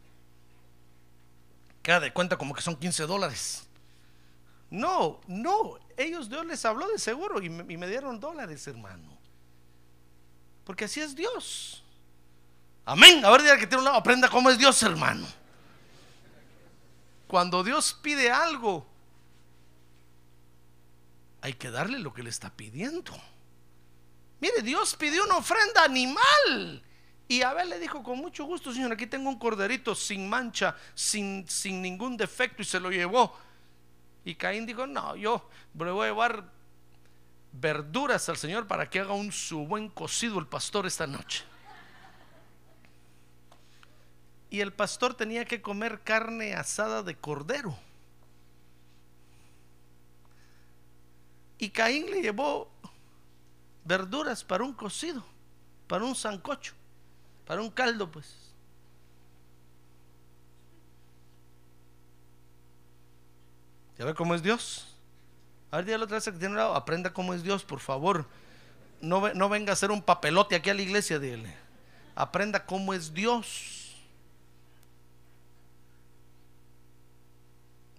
Queda 1.89 2.01
de 2.01 2.13
cuenta 2.13 2.37
como 2.37 2.55
que 2.55 2.61
son 2.61 2.77
15 2.77 3.07
dólares. 3.07 3.67
No, 4.69 5.23
no, 5.27 5.79
ellos 5.97 6.29
Dios 6.29 6.45
les 6.45 6.63
habló 6.67 6.87
de 6.87 6.99
seguro 6.99 7.41
y 7.41 7.49
me, 7.49 7.73
y 7.73 7.79
me 7.79 7.89
dieron 7.89 8.21
dólares, 8.21 8.67
hermano. 8.67 9.17
Porque 10.65 10.85
así 10.85 11.01
es 11.01 11.17
Dios. 11.17 11.83
Amén. 12.85 13.25
A 13.25 13.31
ver, 13.31 13.41
que 13.59 13.67
tiene 13.67 13.79
un 13.79 13.85
lado, 13.85 13.97
aprenda 13.97 14.29
cómo 14.29 14.51
es 14.51 14.59
Dios, 14.59 14.83
hermano. 14.83 15.27
Cuando 17.27 17.65
Dios 17.65 17.99
pide 18.03 18.31
algo, 18.31 18.87
hay 21.41 21.55
que 21.55 21.71
darle 21.71 22.01
lo 22.01 22.13
que 22.13 22.23
le 22.23 22.29
está 22.29 22.51
pidiendo. 22.51 23.19
Mire, 24.41 24.61
Dios 24.61 24.95
pidió 24.95 25.25
una 25.25 25.39
ofrenda 25.39 25.85
animal. 25.85 26.83
Y 27.29 27.43
Abel 27.43 27.69
le 27.69 27.79
dijo 27.79 28.03
con 28.03 28.19
mucho 28.19 28.45
gusto, 28.47 28.73
Señor, 28.73 28.93
aquí 28.93 29.07
tengo 29.07 29.29
un 29.29 29.39
corderito 29.39 29.95
sin 29.95 30.29
mancha, 30.29 30.75
sin, 30.95 31.47
sin 31.47 31.83
ningún 31.83 32.17
defecto, 32.17 32.63
y 32.63 32.65
se 32.65 32.81
lo 32.81 32.91
llevó. 32.91 33.37
Y 34.25 34.35
Caín 34.35 34.65
dijo, 34.65 34.87
no, 34.87 35.15
yo 35.15 35.49
le 35.75 35.91
voy 35.91 36.07
a 36.07 36.11
llevar 36.11 36.51
verduras 37.53 38.29
al 38.29 38.37
Señor 38.39 38.67
para 38.67 38.89
que 38.89 39.01
haga 39.01 39.13
un 39.13 39.31
su 39.31 39.67
buen 39.67 39.89
cocido 39.89 40.39
el 40.39 40.47
pastor 40.47 40.87
esta 40.87 41.07
noche. 41.07 41.45
Y 44.51 44.61
el 44.61 44.73
pastor 44.73 45.13
tenía 45.13 45.45
que 45.45 45.61
comer 45.61 46.01
carne 46.03 46.55
asada 46.55 47.03
de 47.03 47.15
cordero. 47.15 47.77
Y 51.59 51.71
Caín 51.71 52.11
le 52.11 52.23
llevó 52.23 52.71
verduras 53.85 54.45
para 54.45 54.65
un 54.65 54.73
cocido, 54.73 55.25
para 55.87 56.05
un 56.05 56.15
sancocho, 56.15 56.73
para 57.49 57.63
un 57.63 57.71
caldo, 57.71 58.11
pues. 58.11 58.27
¿Ya 63.99 64.05
ve 64.05 64.15
cómo 64.15 64.35
es 64.35 64.43
Dios? 64.43 64.95
A 65.71 65.79
ver, 65.79 65.87
dígale 65.87 66.05
otra 66.05 66.19
vez 66.19 66.25
que 66.25 66.33
tiene 66.33 66.49
un 66.49 66.57
lado, 66.59 66.75
aprenda 66.75 67.15
cómo 67.15 67.33
es 67.33 67.43
Dios, 67.43 67.65
por 67.65 67.81
favor. 67.81 68.27
No, 69.01 69.33
no 69.33 69.49
venga 69.49 69.71
a 69.71 69.73
hacer 69.73 69.91
un 69.91 70.03
papelote 70.03 70.57
aquí 70.57 70.69
a 70.69 70.75
la 70.75 70.83
iglesia, 70.83 71.19
dígale. 71.19 71.57
Aprenda 72.15 72.67
cómo 72.67 72.93
es 72.93 73.15
Dios. 73.15 73.97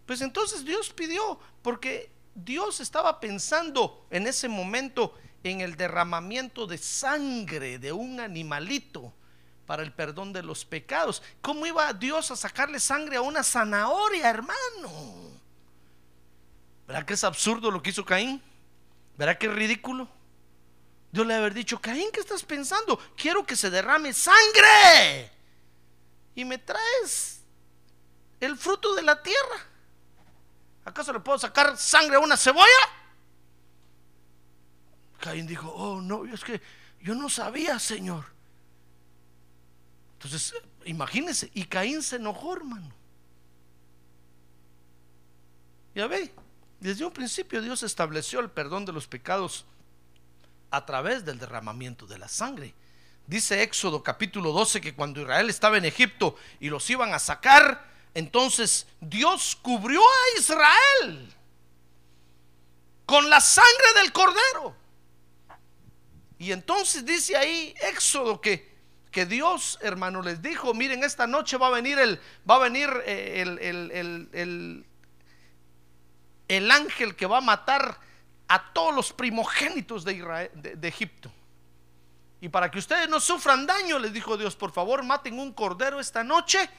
Pues 0.05 0.21
entonces 0.21 0.63
Dios 0.63 0.93
pidió, 0.93 1.39
porque 1.63 2.11
Dios 2.35 2.81
estaba 2.81 3.19
pensando 3.19 4.05
en 4.11 4.27
ese 4.27 4.47
momento 4.47 5.15
en 5.43 5.61
el 5.61 5.75
derramamiento 5.75 6.67
de 6.67 6.77
sangre 6.77 7.79
de 7.79 7.91
un 7.91 8.19
animalito 8.19 9.11
para 9.69 9.83
el 9.83 9.93
perdón 9.93 10.33
de 10.33 10.41
los 10.41 10.65
pecados. 10.65 11.21
¿Cómo 11.41 11.63
iba 11.63 11.93
Dios 11.93 12.31
a 12.31 12.35
sacarle 12.35 12.79
sangre 12.79 13.17
a 13.17 13.21
una 13.21 13.43
zanahoria, 13.43 14.27
hermano? 14.27 15.29
¿Verdad 16.87 17.05
que 17.05 17.13
es 17.13 17.23
absurdo 17.23 17.69
lo 17.69 17.79
que 17.79 17.91
hizo 17.91 18.03
Caín? 18.03 18.41
¿Verdad 19.15 19.37
que 19.37 19.45
es 19.45 19.53
ridículo? 19.53 20.09
Dios 21.11 21.27
le 21.27 21.35
haber 21.35 21.53
dicho, 21.53 21.79
Caín, 21.79 22.09
¿qué 22.11 22.19
estás 22.19 22.41
pensando? 22.41 22.99
Quiero 23.15 23.45
que 23.45 23.55
se 23.55 23.69
derrame 23.69 24.11
sangre. 24.11 25.31
Y 26.33 26.45
me 26.45 26.57
traes 26.57 27.43
el 28.39 28.57
fruto 28.57 28.95
de 28.95 29.03
la 29.03 29.21
tierra. 29.21 29.67
¿Acaso 30.83 31.13
le 31.13 31.19
puedo 31.19 31.37
sacar 31.37 31.77
sangre 31.77 32.15
a 32.15 32.19
una 32.19 32.37
cebolla? 32.37 32.65
Caín 35.19 35.45
dijo, 35.45 35.69
oh 35.69 36.01
no, 36.01 36.25
es 36.25 36.43
que 36.43 36.59
yo 37.01 37.13
no 37.13 37.29
sabía, 37.29 37.77
Señor. 37.77 38.38
Entonces, 40.19 40.53
imagínense, 40.83 41.49
y 41.53 41.63
Caín 41.63 42.03
se 42.03 42.17
enojó, 42.17 42.57
hermano. 42.57 42.91
Ya 45.95 46.07
ve, 46.07 46.29
desde 46.81 47.05
un 47.05 47.13
principio 47.13 47.61
Dios 47.61 47.83
estableció 47.83 48.41
el 48.41 48.49
perdón 48.49 48.83
de 48.83 48.91
los 48.91 49.07
pecados 49.07 49.65
a 50.71 50.85
través 50.85 51.23
del 51.23 51.39
derramamiento 51.39 52.05
de 52.05 52.17
la 52.17 52.27
sangre. 52.27 52.75
Dice 53.27 53.63
Éxodo 53.63 54.03
capítulo 54.03 54.51
12 54.51 54.81
que 54.81 54.93
cuando 54.93 55.21
Israel 55.21 55.49
estaba 55.49 55.77
en 55.77 55.85
Egipto 55.85 56.35
y 56.59 56.67
los 56.67 56.89
iban 56.89 57.13
a 57.13 57.19
sacar, 57.19 57.89
entonces 58.13 58.87
Dios 58.99 59.57
cubrió 59.61 60.01
a 60.01 60.39
Israel 60.39 61.33
con 63.05 63.29
la 63.29 63.39
sangre 63.39 64.01
del 64.01 64.11
cordero. 64.11 64.75
Y 66.37 66.51
entonces 66.51 67.05
dice 67.05 67.37
ahí 67.37 67.73
Éxodo 67.89 68.41
que, 68.41 68.68
que 69.11 69.25
Dios, 69.25 69.79
hermano, 69.81 70.21
les 70.21 70.41
dijo, 70.41 70.73
miren, 70.73 71.03
esta 71.03 71.25
noche 71.27 71.57
va 71.57 71.67
a 71.67 71.71
venir 71.71 71.97
el, 71.99 72.19
va 72.49 72.55
a 72.55 72.59
venir 72.59 72.89
eh, 73.05 73.41
el, 73.41 73.57
el- 73.59 73.91
el- 73.91 74.29
el- 74.33 74.85
el 76.47 76.71
ángel 76.71 77.15
que 77.15 77.25
va 77.25 77.37
a 77.37 77.41
matar 77.41 77.99
a 78.47 78.73
todos 78.73 78.93
los 78.93 79.13
primogénitos 79.13 80.03
de, 80.03 80.79
Egipto. 80.83 81.31
Y 82.41 82.49
para 82.49 82.71
que 82.71 82.79
ustedes 82.79 83.07
no 83.09 83.19
sufran 83.19 83.65
daño, 83.67 83.99
les 83.99 84.13
dijo 84.13 84.37
Dios, 84.37 84.55
por 84.55 84.71
favor, 84.71 85.03
maten 85.03 85.37
un 85.39 85.53
cordero 85.53 85.99
esta 85.99 86.23
noche, 86.23 86.69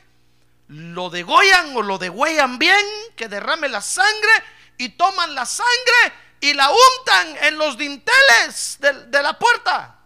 lo 0.69 1.11
degollan 1.11 1.77
o 1.77 1.83
lo 1.83 1.99
degüellan 1.99 2.59
bien, 2.59 2.85
que 3.17 3.29
derrame 3.29 3.69
la 3.69 3.81
sangre 3.81 4.31
y 4.79 4.91
toman 4.91 5.35
la 5.35 5.47
sangre 5.47 6.13
y 6.41 6.55
la 6.55 6.69
untan 6.71 7.37
en 7.45 7.59
los 7.59 7.77
dinteles 7.77 8.79
de 8.81 9.23
la 9.23 9.39
puerta. 9.39 10.00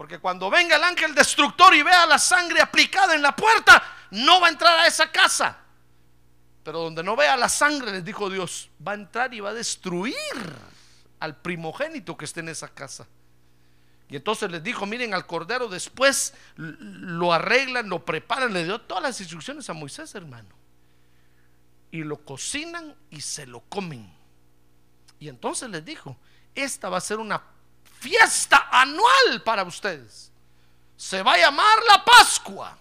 Porque 0.00 0.18
cuando 0.18 0.48
venga 0.48 0.76
el 0.76 0.82
ángel 0.82 1.14
destructor 1.14 1.74
y 1.74 1.82
vea 1.82 2.06
la 2.06 2.18
sangre 2.18 2.62
aplicada 2.62 3.14
en 3.14 3.20
la 3.20 3.36
puerta, 3.36 3.82
no 4.12 4.40
va 4.40 4.46
a 4.46 4.50
entrar 4.50 4.78
a 4.78 4.86
esa 4.86 5.12
casa. 5.12 5.58
Pero 6.64 6.78
donde 6.78 7.02
no 7.02 7.14
vea 7.16 7.36
la 7.36 7.50
sangre, 7.50 7.92
les 7.92 8.02
dijo 8.02 8.30
Dios, 8.30 8.70
va 8.80 8.92
a 8.92 8.94
entrar 8.94 9.34
y 9.34 9.40
va 9.40 9.50
a 9.50 9.52
destruir 9.52 10.14
al 11.18 11.36
primogénito 11.36 12.16
que 12.16 12.24
esté 12.24 12.40
en 12.40 12.48
esa 12.48 12.68
casa. 12.68 13.06
Y 14.08 14.16
entonces 14.16 14.50
les 14.50 14.62
dijo, 14.62 14.86
miren 14.86 15.12
al 15.12 15.26
cordero, 15.26 15.68
después 15.68 16.32
lo 16.56 17.34
arreglan, 17.34 17.90
lo 17.90 18.02
preparan, 18.02 18.54
le 18.54 18.64
dio 18.64 18.80
todas 18.80 19.02
las 19.02 19.20
instrucciones 19.20 19.68
a 19.68 19.74
Moisés, 19.74 20.14
hermano. 20.14 20.48
Y 21.90 22.04
lo 22.04 22.24
cocinan 22.24 22.96
y 23.10 23.20
se 23.20 23.44
lo 23.44 23.60
comen. 23.68 24.10
Y 25.18 25.28
entonces 25.28 25.68
les 25.68 25.84
dijo, 25.84 26.16
esta 26.54 26.88
va 26.88 26.96
a 26.96 27.02
ser 27.02 27.18
una 27.18 27.42
fiesta 28.00 28.68
anual 28.72 29.42
para 29.44 29.62
ustedes. 29.62 30.32
Se 30.96 31.22
va 31.22 31.34
a 31.34 31.38
llamar 31.38 31.78
la 31.88 32.04
Pascua. 32.04 32.76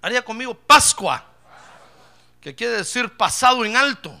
Haría 0.00 0.24
conmigo 0.24 0.54
Pascua, 0.54 1.24
que 2.40 2.54
quiere 2.54 2.78
decir 2.78 3.16
pasado 3.16 3.64
en 3.64 3.76
alto. 3.76 4.18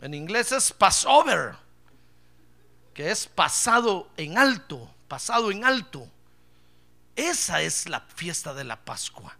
En 0.00 0.14
inglés 0.14 0.52
es 0.52 0.72
Passover, 0.72 1.56
que 2.94 3.10
es 3.10 3.26
pasado 3.26 4.08
en 4.16 4.38
alto, 4.38 4.94
pasado 5.08 5.50
en 5.50 5.64
alto. 5.64 6.08
Esa 7.16 7.62
es 7.62 7.88
la 7.88 8.00
fiesta 8.00 8.54
de 8.54 8.64
la 8.64 8.76
Pascua. 8.76 9.36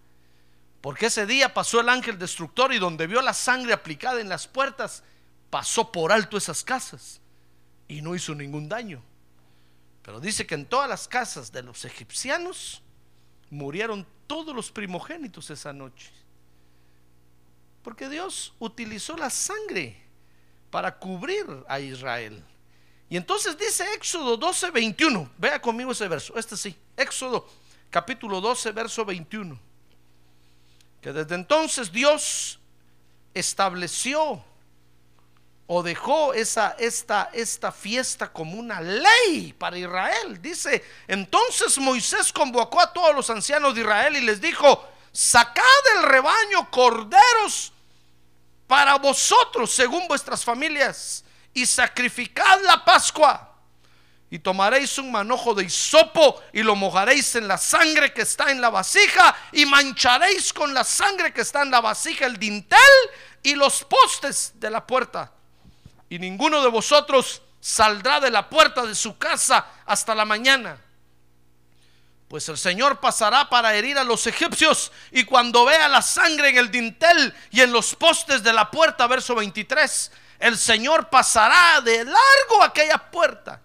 Porque 0.80 1.06
ese 1.06 1.26
día 1.26 1.52
pasó 1.52 1.80
el 1.80 1.88
ángel 1.88 2.18
destructor 2.18 2.72
y 2.72 2.78
donde 2.78 3.06
vio 3.06 3.20
la 3.20 3.34
sangre 3.34 3.72
aplicada 3.72 4.20
en 4.20 4.28
las 4.28 4.46
puertas, 4.46 5.02
pasó 5.50 5.92
por 5.92 6.12
alto 6.12 6.36
esas 6.36 6.64
casas 6.64 7.20
y 7.88 8.02
no 8.02 8.14
hizo 8.14 8.34
ningún 8.34 8.68
daño. 8.68 9.02
Pero 10.06 10.20
dice 10.20 10.46
que 10.46 10.54
en 10.54 10.64
todas 10.64 10.88
las 10.88 11.08
casas 11.08 11.50
de 11.50 11.64
los 11.64 11.84
egipcianos 11.84 12.80
murieron 13.50 14.06
todos 14.28 14.54
los 14.54 14.70
primogénitos 14.70 15.50
esa 15.50 15.72
noche. 15.72 16.12
Porque 17.82 18.08
Dios 18.08 18.54
utilizó 18.60 19.16
la 19.16 19.30
sangre 19.30 20.00
para 20.70 20.96
cubrir 20.96 21.44
a 21.68 21.80
Israel. 21.80 22.40
Y 23.10 23.16
entonces 23.16 23.58
dice 23.58 23.84
Éxodo 23.94 24.36
12, 24.36 24.70
21. 24.70 25.28
Vea 25.38 25.60
conmigo 25.60 25.90
ese 25.90 26.06
verso. 26.06 26.38
Este 26.38 26.56
sí. 26.56 26.76
Éxodo 26.96 27.48
capítulo 27.90 28.40
12, 28.40 28.70
verso 28.70 29.04
21. 29.04 29.58
Que 31.00 31.12
desde 31.12 31.34
entonces 31.34 31.90
Dios 31.90 32.60
estableció 33.34 34.44
o 35.68 35.82
dejó 35.82 36.32
esa, 36.32 36.76
esta, 36.78 37.30
esta 37.32 37.72
fiesta 37.72 38.32
como 38.32 38.58
una 38.58 38.80
ley 38.80 39.52
para 39.58 39.76
Israel. 39.76 40.40
Dice, 40.40 40.84
entonces 41.08 41.76
Moisés 41.78 42.32
convocó 42.32 42.80
a 42.80 42.92
todos 42.92 43.14
los 43.14 43.28
ancianos 43.30 43.74
de 43.74 43.80
Israel 43.80 44.16
y 44.16 44.20
les 44.20 44.40
dijo, 44.40 44.88
sacad 45.10 45.62
del 45.94 46.04
rebaño 46.04 46.70
corderos 46.70 47.72
para 48.66 48.96
vosotros 48.96 49.72
según 49.72 50.06
vuestras 50.06 50.44
familias 50.44 51.24
y 51.52 51.66
sacrificad 51.66 52.60
la 52.62 52.84
Pascua. 52.84 53.54
Y 54.28 54.38
tomaréis 54.40 54.98
un 54.98 55.10
manojo 55.10 55.54
de 55.54 55.64
hisopo 55.64 56.42
y 56.52 56.62
lo 56.62 56.74
mojaréis 56.76 57.36
en 57.36 57.46
la 57.48 57.58
sangre 57.58 58.12
que 58.12 58.22
está 58.22 58.50
en 58.50 58.60
la 58.60 58.70
vasija 58.70 59.34
y 59.52 59.66
mancharéis 59.66 60.52
con 60.52 60.74
la 60.74 60.84
sangre 60.84 61.32
que 61.32 61.40
está 61.40 61.62
en 61.62 61.70
la 61.70 61.80
vasija 61.80 62.26
el 62.26 62.36
dintel 62.36 62.78
y 63.42 63.54
los 63.54 63.84
postes 63.84 64.52
de 64.56 64.70
la 64.70 64.84
puerta. 64.84 65.32
Y 66.08 66.18
ninguno 66.18 66.62
de 66.62 66.68
vosotros 66.68 67.42
saldrá 67.60 68.20
de 68.20 68.30
la 68.30 68.48
puerta 68.48 68.84
de 68.86 68.94
su 68.94 69.18
casa 69.18 69.66
hasta 69.86 70.14
la 70.14 70.24
mañana. 70.24 70.78
Pues 72.28 72.48
el 72.48 72.58
Señor 72.58 72.98
pasará 72.98 73.48
para 73.48 73.74
herir 73.74 73.98
a 73.98 74.04
los 74.04 74.26
egipcios 74.26 74.90
y 75.12 75.24
cuando 75.24 75.64
vea 75.64 75.88
la 75.88 76.02
sangre 76.02 76.48
en 76.48 76.58
el 76.58 76.70
dintel 76.70 77.34
y 77.50 77.60
en 77.60 77.72
los 77.72 77.94
postes 77.94 78.42
de 78.42 78.52
la 78.52 78.70
puerta, 78.70 79.06
verso 79.06 79.34
23, 79.36 80.10
el 80.40 80.58
Señor 80.58 81.08
pasará 81.08 81.80
de 81.80 82.04
largo 82.04 82.62
aquella 82.62 82.98
puerta 82.98 83.60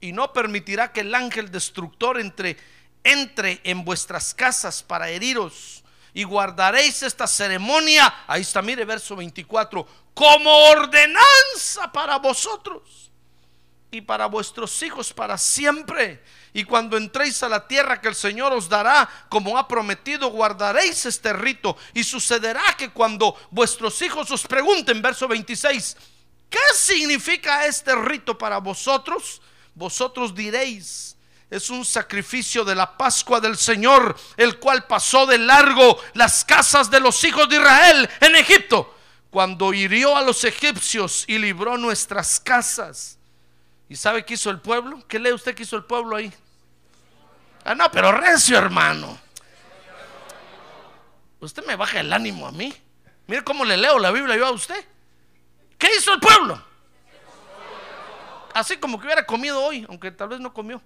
y 0.00 0.12
no 0.12 0.32
permitirá 0.32 0.92
que 0.92 1.00
el 1.00 1.14
ángel 1.14 1.50
destructor 1.50 2.18
entre, 2.18 2.56
entre 3.04 3.60
en 3.64 3.84
vuestras 3.84 4.34
casas 4.34 4.82
para 4.82 5.08
heriros. 5.08 5.77
Y 6.18 6.24
guardaréis 6.24 7.04
esta 7.04 7.28
ceremonia, 7.28 8.24
ahí 8.26 8.42
está, 8.42 8.60
mire 8.60 8.84
verso 8.84 9.14
24, 9.14 9.86
como 10.14 10.52
ordenanza 10.70 11.92
para 11.92 12.18
vosotros 12.18 13.12
y 13.92 14.00
para 14.00 14.26
vuestros 14.26 14.82
hijos 14.82 15.12
para 15.12 15.38
siempre. 15.38 16.20
Y 16.52 16.64
cuando 16.64 16.96
entréis 16.96 17.40
a 17.44 17.48
la 17.48 17.68
tierra 17.68 18.00
que 18.00 18.08
el 18.08 18.16
Señor 18.16 18.52
os 18.52 18.68
dará, 18.68 19.08
como 19.28 19.56
ha 19.56 19.68
prometido, 19.68 20.30
guardaréis 20.30 21.06
este 21.06 21.32
rito. 21.32 21.76
Y 21.94 22.02
sucederá 22.02 22.64
que 22.76 22.90
cuando 22.90 23.36
vuestros 23.52 24.02
hijos 24.02 24.28
os 24.32 24.44
pregunten, 24.44 25.00
verso 25.00 25.28
26, 25.28 25.96
¿qué 26.50 26.58
significa 26.74 27.64
este 27.64 27.94
rito 27.94 28.36
para 28.36 28.58
vosotros? 28.58 29.40
Vosotros 29.72 30.34
diréis, 30.34 31.16
es 31.50 31.70
un 31.70 31.84
sacrificio 31.84 32.64
de 32.64 32.74
la 32.74 32.96
Pascua 32.96 33.40
del 33.40 33.56
Señor, 33.56 34.16
el 34.36 34.58
cual 34.58 34.86
pasó 34.86 35.26
de 35.26 35.38
largo 35.38 35.98
las 36.14 36.44
casas 36.44 36.90
de 36.90 37.00
los 37.00 37.22
hijos 37.24 37.48
de 37.48 37.56
Israel 37.56 38.08
en 38.20 38.36
Egipto, 38.36 38.94
cuando 39.30 39.72
hirió 39.72 40.16
a 40.16 40.22
los 40.22 40.44
egipcios 40.44 41.24
y 41.26 41.38
libró 41.38 41.78
nuestras 41.78 42.38
casas. 42.38 43.18
¿Y 43.88 43.96
sabe 43.96 44.24
qué 44.24 44.34
hizo 44.34 44.50
el 44.50 44.60
pueblo? 44.60 45.02
¿Qué 45.08 45.18
lee 45.18 45.32
usted 45.32 45.54
que 45.54 45.62
hizo 45.62 45.76
el 45.76 45.84
pueblo 45.84 46.16
ahí? 46.16 46.32
Ah, 47.64 47.74
no, 47.74 47.90
pero 47.90 48.12
recio, 48.12 48.58
hermano. 48.58 49.18
Usted 51.40 51.64
me 51.64 51.76
baja 51.76 52.00
el 52.00 52.12
ánimo 52.12 52.46
a 52.46 52.52
mí. 52.52 52.74
Mire 53.26 53.42
cómo 53.44 53.64
le 53.64 53.76
leo 53.76 53.98
la 53.98 54.10
Biblia 54.10 54.36
yo 54.36 54.46
a 54.46 54.50
usted. 54.50 54.84
¿Qué 55.78 55.88
hizo 55.96 56.12
el 56.12 56.20
pueblo? 56.20 56.62
Así 58.52 58.76
como 58.76 58.98
que 58.98 59.06
hubiera 59.06 59.24
comido 59.24 59.62
hoy, 59.62 59.86
aunque 59.88 60.10
tal 60.10 60.28
vez 60.28 60.40
no 60.40 60.52
comió. 60.52 60.82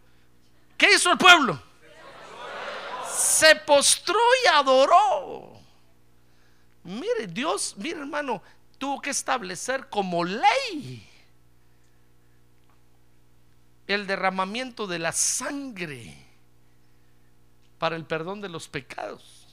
¿Qué 0.82 0.94
hizo 0.94 1.12
el 1.12 1.18
pueblo? 1.18 1.62
Se 3.14 3.54
postró 3.54 4.18
y 4.44 4.48
adoró. 4.48 5.52
Mire, 6.82 7.28
Dios, 7.28 7.76
mire 7.76 8.00
hermano, 8.00 8.42
tuvo 8.78 9.00
que 9.00 9.10
establecer 9.10 9.88
como 9.88 10.24
ley 10.24 11.08
el 13.86 14.08
derramamiento 14.08 14.88
de 14.88 14.98
la 14.98 15.12
sangre 15.12 16.16
para 17.78 17.94
el 17.94 18.04
perdón 18.04 18.40
de 18.40 18.48
los 18.48 18.66
pecados. 18.66 19.46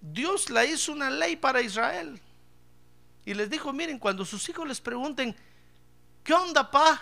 Dios 0.00 0.48
la 0.48 0.64
hizo 0.64 0.92
una 0.92 1.10
ley 1.10 1.34
para 1.34 1.60
Israel. 1.60 2.20
Y 3.24 3.34
les 3.34 3.50
dijo, 3.50 3.72
miren, 3.72 3.98
cuando 3.98 4.24
sus 4.24 4.48
hijos 4.48 4.68
les 4.68 4.80
pregunten, 4.80 5.34
¿qué 6.24 6.32
onda, 6.32 6.68
pa? 6.68 7.00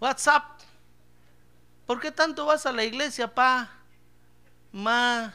WhatsApp. 0.00 0.60
¿Por 1.86 2.00
qué 2.00 2.10
tanto 2.10 2.46
vas 2.46 2.66
a 2.66 2.72
la 2.72 2.84
iglesia, 2.84 3.32
pa? 3.32 3.68
Ma. 4.72 5.32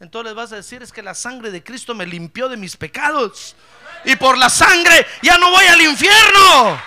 Entonces 0.00 0.34
vas 0.34 0.52
a 0.52 0.56
decir, 0.56 0.82
es 0.82 0.92
que 0.92 1.02
la 1.02 1.14
sangre 1.14 1.50
de 1.50 1.64
Cristo 1.64 1.94
me 1.94 2.06
limpió 2.06 2.48
de 2.48 2.56
mis 2.56 2.76
pecados. 2.76 3.56
Y 4.04 4.16
por 4.16 4.36
la 4.36 4.50
sangre 4.50 5.06
ya 5.22 5.38
no 5.38 5.50
voy 5.50 5.66
al 5.66 5.80
infierno. 5.80 6.80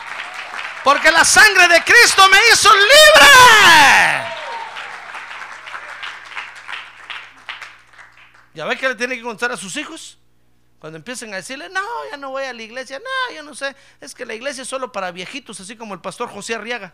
Porque 0.83 1.11
la 1.11 1.25
sangre 1.25 1.67
de 1.67 1.83
Cristo 1.83 2.27
me 2.29 2.37
hizo 2.53 2.69
libre. 2.73 4.37
¿Ya 8.53 8.65
ve 8.65 8.77
que 8.77 8.89
le 8.89 8.95
tiene 8.95 9.15
que 9.15 9.21
contar 9.21 9.51
a 9.51 9.57
sus 9.57 9.75
hijos? 9.77 10.17
Cuando 10.87 10.99
empiecen 10.99 11.33
a 11.33 11.35
decirle, 11.35 11.67
no, 11.67 11.81
ya 12.09 12.15
no 12.15 12.29
voy 12.29 12.45
a 12.45 12.53
la 12.53 12.61
iglesia, 12.61 12.97
no, 12.97 13.35
yo 13.35 13.43
no 13.43 13.53
sé, 13.53 13.75
es 13.99 14.15
que 14.15 14.25
la 14.25 14.33
iglesia 14.33 14.61
es 14.61 14.69
solo 14.69 14.89
para 14.89 15.11
viejitos, 15.11 15.59
así 15.59 15.75
como 15.75 15.93
el 15.93 15.99
pastor 15.99 16.29
José 16.29 16.55
Arriaga. 16.55 16.93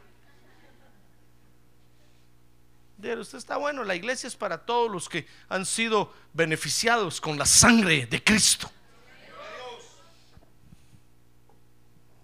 Pero 3.00 3.22
usted 3.22 3.38
está 3.38 3.58
bueno, 3.58 3.84
la 3.84 3.94
iglesia 3.94 4.26
es 4.26 4.36
para 4.36 4.66
todos 4.66 4.90
los 4.90 5.08
que 5.08 5.28
han 5.48 5.64
sido 5.68 6.12
beneficiados 6.34 7.22
con 7.22 7.38
la 7.38 7.46
sangre 7.46 8.08
de 8.08 8.24
Cristo. 8.24 8.72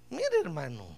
Mire, 0.10 0.40
hermano. 0.42 0.98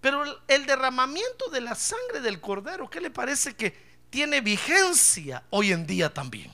Pero 0.00 0.24
el, 0.24 0.36
el 0.48 0.66
derramamiento 0.66 1.50
de 1.50 1.60
la 1.60 1.76
sangre 1.76 2.18
del 2.20 2.40
cordero, 2.40 2.90
¿qué 2.90 3.00
le 3.00 3.12
parece 3.12 3.54
que 3.54 3.78
tiene 4.10 4.40
vigencia 4.40 5.44
hoy 5.50 5.70
en 5.70 5.86
día 5.86 6.12
también? 6.12 6.52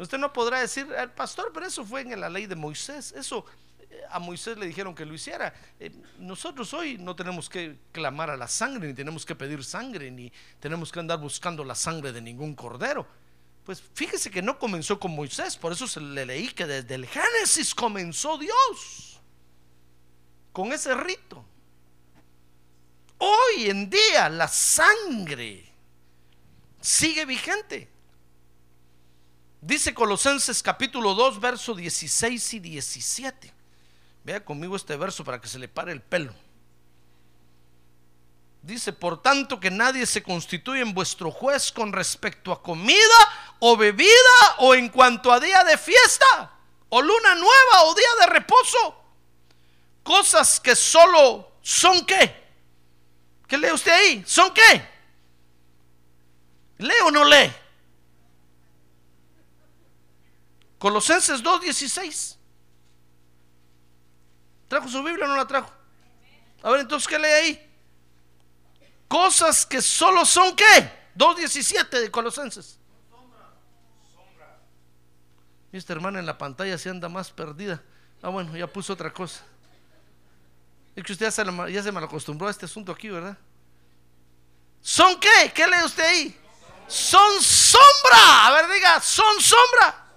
Usted 0.00 0.18
no 0.18 0.32
podrá 0.32 0.60
decir, 0.60 0.90
el 0.96 1.10
pastor, 1.10 1.50
pero 1.52 1.66
eso 1.66 1.84
fue 1.84 2.00
en 2.00 2.18
la 2.18 2.30
ley 2.30 2.46
de 2.46 2.56
Moisés. 2.56 3.12
Eso 3.12 3.44
eh, 3.78 4.00
a 4.08 4.18
Moisés 4.18 4.56
le 4.56 4.66
dijeron 4.66 4.94
que 4.94 5.04
lo 5.04 5.12
hiciera. 5.12 5.52
Eh, 5.78 5.92
nosotros 6.18 6.72
hoy 6.72 6.96
no 6.96 7.14
tenemos 7.14 7.50
que 7.50 7.76
clamar 7.92 8.30
a 8.30 8.36
la 8.36 8.48
sangre, 8.48 8.88
ni 8.88 8.94
tenemos 8.94 9.26
que 9.26 9.34
pedir 9.34 9.62
sangre, 9.62 10.10
ni 10.10 10.32
tenemos 10.58 10.90
que 10.90 11.00
andar 11.00 11.20
buscando 11.20 11.64
la 11.64 11.74
sangre 11.74 12.12
de 12.12 12.22
ningún 12.22 12.54
cordero. 12.54 13.06
Pues 13.64 13.82
fíjese 13.92 14.30
que 14.30 14.40
no 14.40 14.58
comenzó 14.58 14.98
con 14.98 15.14
Moisés, 15.14 15.58
por 15.58 15.72
eso 15.72 15.86
se 15.86 16.00
le 16.00 16.24
leí 16.24 16.48
que 16.48 16.66
desde 16.66 16.94
el 16.94 17.06
Génesis 17.06 17.74
comenzó 17.74 18.38
Dios 18.38 19.20
con 20.50 20.72
ese 20.72 20.94
rito. 20.94 21.44
Hoy 23.18 23.68
en 23.68 23.90
día 23.90 24.30
la 24.30 24.48
sangre 24.48 25.70
sigue 26.80 27.26
vigente. 27.26 27.99
Dice 29.60 29.92
Colosenses 29.92 30.62
capítulo 30.62 31.14
2, 31.14 31.38
verso 31.38 31.74
16 31.74 32.54
y 32.54 32.60
17. 32.60 33.52
Vea 34.24 34.44
conmigo 34.44 34.74
este 34.74 34.96
verso 34.96 35.22
para 35.22 35.40
que 35.40 35.48
se 35.48 35.58
le 35.58 35.68
pare 35.68 35.92
el 35.92 36.00
pelo. 36.00 36.34
Dice, 38.62 38.92
por 38.92 39.22
tanto 39.22 39.60
que 39.60 39.70
nadie 39.70 40.06
se 40.06 40.22
constituye 40.22 40.80
en 40.80 40.94
vuestro 40.94 41.30
juez 41.30 41.72
con 41.72 41.92
respecto 41.92 42.52
a 42.52 42.62
comida 42.62 42.98
o 43.58 43.76
bebida 43.76 44.08
o 44.58 44.74
en 44.74 44.88
cuanto 44.88 45.32
a 45.32 45.40
día 45.40 45.62
de 45.64 45.76
fiesta 45.78 46.52
o 46.88 47.00
luna 47.00 47.34
nueva 47.34 47.84
o 47.84 47.94
día 47.94 48.08
de 48.20 48.26
reposo. 48.26 49.02
Cosas 50.02 50.58
que 50.58 50.74
solo 50.74 51.52
son 51.62 52.04
qué. 52.06 52.48
¿Qué 53.46 53.58
lee 53.58 53.72
usted 53.72 53.92
ahí? 53.92 54.24
¿Son 54.26 54.52
qué? 54.54 54.88
¿Lee 56.78 56.94
o 57.04 57.10
no 57.10 57.24
lee? 57.24 57.50
Colosenses 60.80 61.42
2.16. 61.42 62.36
¿Trajo 64.66 64.88
su 64.88 65.02
Biblia 65.02 65.26
o 65.26 65.28
no 65.28 65.36
la 65.36 65.46
trajo? 65.46 65.70
A 66.62 66.70
ver, 66.70 66.80
entonces, 66.80 67.06
¿qué 67.06 67.18
lee 67.18 67.26
ahí? 67.26 67.70
Cosas 69.06 69.66
que 69.66 69.82
solo 69.82 70.24
son 70.24 70.56
qué? 70.56 70.64
2.17 71.16 71.90
de 71.90 72.10
Colosenses. 72.10 72.78
Y 75.70 75.76
esta 75.76 75.92
hermana 75.92 76.18
en 76.18 76.24
la 76.24 76.38
pantalla 76.38 76.78
se 76.78 76.88
anda 76.88 77.10
más 77.10 77.30
perdida. 77.30 77.82
Ah, 78.22 78.30
bueno, 78.30 78.56
ya 78.56 78.66
puso 78.66 78.94
otra 78.94 79.12
cosa. 79.12 79.42
Es 80.96 81.04
que 81.04 81.12
usted 81.12 81.26
ya 81.26 81.30
se, 81.30 81.44
ya 81.72 81.82
se 81.82 81.90
acostumbró 81.90 82.48
a 82.48 82.52
este 82.52 82.64
asunto 82.64 82.90
aquí, 82.90 83.10
¿verdad? 83.10 83.36
¿Son 84.80 85.20
qué? 85.20 85.52
¿Qué 85.54 85.66
lee 85.66 85.84
usted 85.84 86.04
ahí? 86.04 86.40
Son 86.88 87.42
sombra. 87.42 88.46
A 88.46 88.52
ver, 88.52 88.72
diga, 88.72 88.98
son 89.02 89.38
sombra 89.42 90.09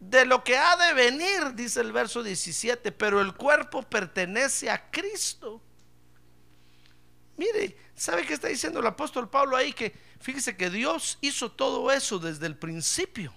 de 0.00 0.24
lo 0.24 0.44
que 0.44 0.56
ha 0.56 0.76
de 0.76 0.94
venir, 0.94 1.54
dice 1.54 1.80
el 1.80 1.92
verso 1.92 2.22
17, 2.22 2.92
pero 2.92 3.20
el 3.20 3.34
cuerpo 3.34 3.82
pertenece 3.82 4.70
a 4.70 4.90
Cristo. 4.90 5.60
Mire, 7.36 7.76
¿Sabe 7.98 8.24
qué 8.24 8.32
está 8.32 8.46
diciendo 8.46 8.78
el 8.78 8.86
apóstol 8.86 9.28
Pablo 9.28 9.56
ahí? 9.56 9.72
Que 9.72 9.92
fíjese 10.20 10.56
que 10.56 10.70
Dios 10.70 11.18
hizo 11.20 11.50
todo 11.50 11.90
eso 11.90 12.20
desde 12.20 12.46
el 12.46 12.56
principio. 12.56 13.34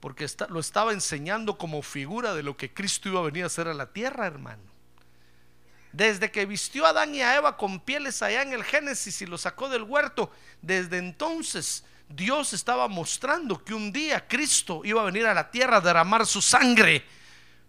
Porque 0.00 0.24
está- 0.24 0.46
lo 0.48 0.60
estaba 0.60 0.92
enseñando 0.92 1.56
como 1.56 1.80
figura 1.80 2.34
de 2.34 2.42
lo 2.42 2.58
que 2.58 2.74
Cristo 2.74 3.08
iba 3.08 3.20
a 3.20 3.24
venir 3.24 3.44
a 3.44 3.46
hacer 3.46 3.68
a 3.68 3.74
la 3.74 3.94
tierra, 3.94 4.26
hermano. 4.26 4.62
Desde 5.92 6.30
que 6.30 6.44
vistió 6.44 6.84
a 6.84 6.90
Adán 6.90 7.14
y 7.14 7.22
a 7.22 7.36
Eva 7.36 7.56
con 7.56 7.80
pieles 7.80 8.20
allá 8.20 8.42
en 8.42 8.52
el 8.52 8.64
Génesis 8.64 9.22
y 9.22 9.26
lo 9.26 9.38
sacó 9.38 9.70
del 9.70 9.84
huerto, 9.84 10.30
desde 10.60 10.98
entonces 10.98 11.84
Dios 12.10 12.52
estaba 12.52 12.88
mostrando 12.88 13.62
que 13.64 13.72
un 13.72 13.92
día 13.92 14.26
Cristo 14.26 14.82
iba 14.84 15.00
a 15.00 15.04
venir 15.04 15.26
a 15.26 15.34
la 15.34 15.48
tierra 15.48 15.76
a 15.76 15.80
derramar 15.80 16.26
su 16.26 16.42
sangre 16.42 17.04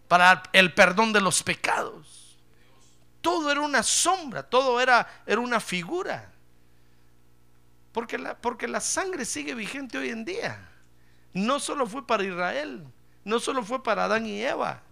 para 0.08 0.42
el 0.52 0.74
perdón 0.74 1.12
de 1.12 1.20
los 1.20 1.44
pecados. 1.44 2.36
Todo 3.20 3.52
era 3.52 3.60
una 3.60 3.84
sombra, 3.84 4.42
todo 4.42 4.80
era, 4.80 5.22
era 5.26 5.40
una 5.40 5.60
figura. 5.60 6.32
Porque 7.92 8.18
la, 8.18 8.36
porque 8.36 8.66
la 8.66 8.80
sangre 8.80 9.24
sigue 9.24 9.54
vigente 9.54 9.96
hoy 9.96 10.08
en 10.08 10.24
día. 10.24 10.68
No 11.32 11.60
solo 11.60 11.86
fue 11.86 12.04
para 12.04 12.24
Israel, 12.24 12.84
no 13.22 13.38
solo 13.38 13.62
fue 13.62 13.80
para 13.80 14.04
Adán 14.04 14.26
y 14.26 14.42
Eva. 14.42 14.82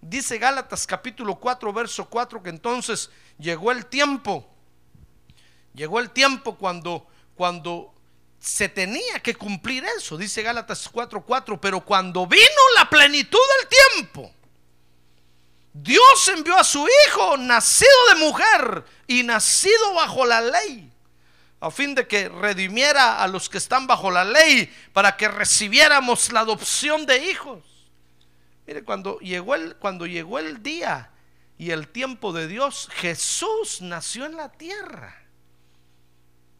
Dice 0.00 0.38
Gálatas 0.38 0.86
capítulo 0.86 1.34
4, 1.34 1.72
verso 1.72 2.08
4, 2.08 2.40
que 2.40 2.50
entonces 2.50 3.10
llegó 3.36 3.72
el 3.72 3.86
tiempo, 3.86 4.48
llegó 5.74 5.98
el 5.98 6.10
tiempo 6.10 6.56
cuando, 6.56 7.08
cuando 7.34 7.92
se 8.42 8.68
tenía 8.68 9.20
que 9.20 9.36
cumplir 9.36 9.84
eso. 9.96 10.18
Dice 10.18 10.42
Gálatas 10.42 10.88
4, 10.90 11.22
4, 11.24 11.60
pero 11.60 11.80
cuando 11.84 12.26
vino 12.26 12.42
la 12.76 12.90
plenitud 12.90 13.38
del 13.58 14.02
tiempo, 14.02 14.34
Dios 15.72 16.28
envió 16.28 16.56
a 16.58 16.64
su 16.64 16.84
Hijo, 16.84 17.36
nacido 17.36 17.90
de 18.08 18.14
mujer 18.16 18.84
y 19.06 19.22
nacido 19.22 19.94
bajo 19.94 20.26
la 20.26 20.40
ley, 20.40 20.92
a 21.60 21.70
fin 21.70 21.94
de 21.94 22.08
que 22.08 22.28
redimiera 22.28 23.22
a 23.22 23.28
los 23.28 23.48
que 23.48 23.58
están 23.58 23.86
bajo 23.86 24.10
la 24.10 24.24
ley, 24.24 24.74
para 24.92 25.16
que 25.16 25.28
recibiéramos 25.28 26.32
la 26.32 26.40
adopción 26.40 27.06
de 27.06 27.30
hijos. 27.30 27.62
Mire, 28.66 28.82
cuando 28.82 29.20
llegó 29.20 29.54
el, 29.54 29.76
cuando 29.76 30.04
llegó 30.04 30.40
el 30.40 30.64
día 30.64 31.12
y 31.58 31.70
el 31.70 31.86
tiempo 31.86 32.32
de 32.32 32.48
Dios, 32.48 32.88
Jesús 32.92 33.82
nació 33.82 34.26
en 34.26 34.36
la 34.36 34.50
tierra 34.50 35.21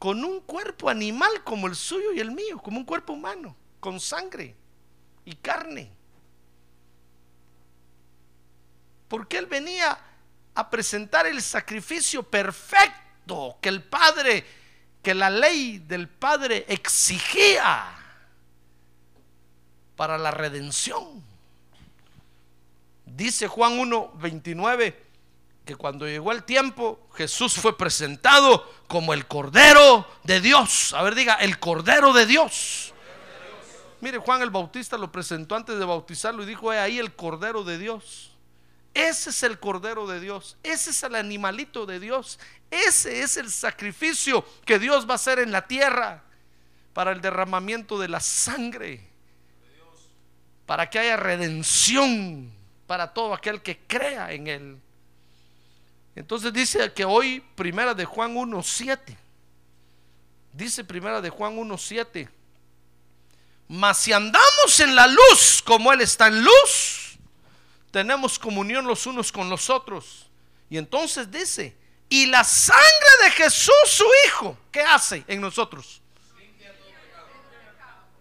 con 0.03 0.25
un 0.25 0.41
cuerpo 0.41 0.91
animal 0.91 1.45
como 1.45 1.69
el 1.69 1.77
suyo 1.77 2.13
y 2.13 2.19
el 2.19 2.33
mío, 2.33 2.59
como 2.59 2.79
un 2.79 2.85
cuerpo 2.85 3.13
humano, 3.13 3.55
con 3.79 4.01
sangre 4.01 4.53
y 5.25 5.37
carne. 5.37 5.93
Porque 9.07 9.39
Él 9.39 9.47
venía 9.47 9.97
a 10.57 10.69
presentar 10.69 11.29
el 11.29 11.41
sacrificio 11.41 12.25
perfecto 12.25 13.57
que 13.61 13.69
el 13.69 13.85
Padre, 13.85 14.45
que 15.05 15.15
la 15.15 15.31
ley 15.31 15.79
del 15.79 16.09
Padre 16.09 16.65
exigía 16.67 17.97
para 19.95 20.19
la 20.19 20.33
redención. 20.33 21.23
Dice 23.07 23.47
Juan 23.47 23.79
1, 23.79 24.15
29 24.17 25.02
que 25.65 25.77
cuando 25.77 26.07
llegó 26.07 26.33
el 26.33 26.45
tiempo 26.45 27.09
Jesús 27.15 27.55
fue 27.55 27.77
presentado 27.77 28.69
como 28.89 29.15
el 29.15 29.27
Cordero 29.27 30.07
de 30.25 30.41
Dios. 30.41 30.93
A 30.95 31.03
ver, 31.03 31.15
diga, 31.15 31.35
el 31.35 31.59
Cordero 31.59 32.13
de 32.13 32.27
Dios. 32.27 32.93
Mire, 34.01 34.19
Juan 34.19 34.43
el 34.43 34.51
Bautista 34.51 34.99
lo 34.99 35.13
presentó 35.13 35.55
antes 35.55 35.79
de 35.79 35.85
bautizarlo 35.85 36.43
y 36.43 36.47
dijo, 36.47 36.73
"He 36.73 36.79
ahí 36.81 36.99
el 36.99 37.15
Cordero 37.15 37.63
de 37.63 37.79
Dios. 37.79 38.33
Ese 38.95 39.31
es 39.31 39.43
el 39.45 39.59
Cordero 39.59 40.07
de 40.07 40.21
Dios. 40.21 40.57
Ese 40.63 40.91
es 40.91 41.03
el 41.03 41.15
animalito 41.15 41.87
de 41.87 42.01
Dios. 42.01 42.39
Ese 42.71 43.23
es 43.23 43.37
el 43.37 43.51
sacrificio 43.51 44.45
que 44.65 44.79
Dios 44.79 45.07
va 45.07 45.13
a 45.13 45.15
hacer 45.15 45.39
en 45.39 45.53
la 45.53 45.67
tierra 45.67 46.23
para 46.93 47.13
el 47.13 47.21
derramamiento 47.21 47.99
de 47.99 48.09
la 48.09 48.21
sangre. 48.21 49.09
Para 50.67 50.91
que 50.91 50.99
haya 50.99 51.17
redención 51.17 52.53
para 52.87 53.15
todo 53.15 53.33
aquel 53.35 53.63
que 53.63 53.79
crea 53.87 54.33
en 54.33 54.47
Él. 54.49 54.79
Entonces 56.15 56.53
dice 56.53 56.93
que 56.93 57.05
hoy, 57.05 57.41
primera 57.55 57.95
de 57.95 58.05
Juan 58.05 58.35
1.7, 58.35 59.17
dice 60.53 60.85
primera 60.85 61.21
de 61.21 61.31
Juan 61.31 61.57
1.7, 61.57 62.29
mas 63.69 63.99
si 63.99 64.13
andamos 64.13 64.81
en 64.81 64.95
la 64.95 65.07
luz 65.07 65.63
como 65.65 65.93
Él 65.93 66.03
está 66.03 66.27
en 66.29 66.45
luz, 66.45 67.19
tenemos 67.91 68.39
comunión 68.39 68.87
los 68.87 69.07
unos 69.07 69.33
con 69.33 69.49
los 69.49 69.71
otros. 69.71 70.29
Y 70.69 70.77
entonces 70.77 71.31
dice, 71.31 71.77
y 72.09 72.27
la 72.27 72.45
sangre 72.45 73.25
de 73.25 73.31
Jesús 73.31 73.73
su 73.87 74.05
Hijo, 74.27 74.59
¿qué 74.71 74.83
hace 74.83 75.25
en 75.27 75.41
nosotros? 75.41 76.03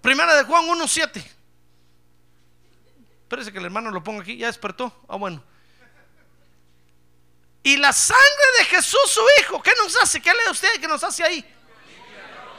Primera 0.01 0.35
de 0.35 0.43
Juan 0.43 0.65
1.7. 0.65 1.23
Espérese 3.23 3.51
que 3.51 3.59
el 3.59 3.65
hermano 3.65 3.91
lo 3.91 4.03
ponga 4.03 4.23
aquí, 4.23 4.37
ya 4.37 4.47
despertó. 4.47 4.93
Ah, 5.07 5.15
bueno. 5.15 5.43
Y 7.63 7.77
la 7.77 7.93
sangre 7.93 8.45
de 8.59 8.65
Jesús 8.65 8.99
su 9.07 9.21
Hijo, 9.39 9.61
¿qué 9.61 9.73
nos 9.77 9.95
hace? 9.97 10.21
¿Qué 10.21 10.31
lee 10.33 10.49
usted 10.49 10.79
que 10.79 10.87
nos 10.87 11.03
hace 11.03 11.23
ahí? 11.23 11.45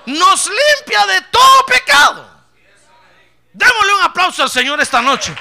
Nos 0.07 0.47
limpia 0.49 1.07
de 1.07 1.23
todo 1.23 1.67
pecado. 1.67 2.33
Démosle 3.53 3.95
un 3.95 4.03
aplauso 4.03 4.43
al 4.43 4.51
Señor 4.51 4.81
esta 4.81 5.03
noche. 5.03 5.35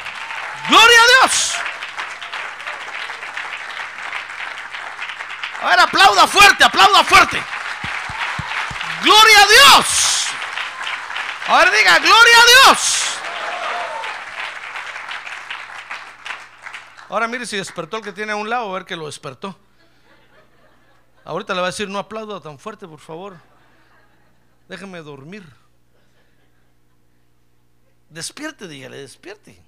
Gloria 0.68 0.98
a 1.02 1.28
Dios. 1.28 1.52
A 5.62 5.70
ver, 5.70 5.80
aplauda 5.80 6.28
fuerte, 6.28 6.64
aplauda 6.64 7.04
fuerte. 7.04 7.42
Gloria 9.04 9.42
a 9.42 9.48
Dios. 9.48 10.26
A 11.48 11.58
ver, 11.58 11.72
diga, 11.72 12.00
gloria 12.00 12.38
a 12.38 12.68
Dios. 12.68 13.11
Ahora 17.12 17.28
mire 17.28 17.46
si 17.46 17.58
despertó 17.58 17.98
el 17.98 18.04
que 18.04 18.14
tiene 18.14 18.32
a 18.32 18.38
un 18.38 18.50
lado, 18.50 18.70
a 18.70 18.74
ver 18.74 18.86
que 18.86 18.96
lo 18.96 19.08
despertó. 19.08 19.54
Ahorita 21.26 21.54
le 21.54 21.60
va 21.60 21.68
a 21.68 21.72
decir, 21.72 21.90
no 21.90 22.00
aplauda 22.00 22.40
tan 22.40 22.58
fuerte, 22.58 22.88
por 22.88 23.02
favor. 23.02 23.36
Déjeme 24.70 25.00
dormir. 25.00 25.44
Despierte, 28.10 28.66
dígale, 28.66 28.96
despierte. 28.96 29.62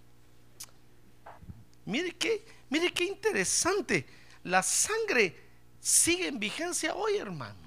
Mire 1.84 2.16
qué, 2.16 2.46
mire 2.70 2.94
qué 2.94 3.04
interesante. 3.04 4.08
La 4.46 4.64
sangre 4.64 5.38
sigue 5.82 6.28
en 6.28 6.40
vigencia 6.40 6.96
hoy, 6.96 7.18
hermano. 7.18 7.60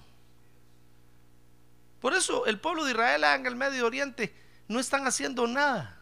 Por 2.00 2.14
eso 2.14 2.46
el 2.46 2.58
pueblo 2.58 2.82
de 2.86 2.92
Israel 2.92 3.24
en 3.24 3.44
el 3.44 3.56
Medio 3.56 3.84
Oriente 3.84 4.34
no 4.68 4.80
están 4.80 5.06
haciendo 5.06 5.46
nada. 5.46 5.95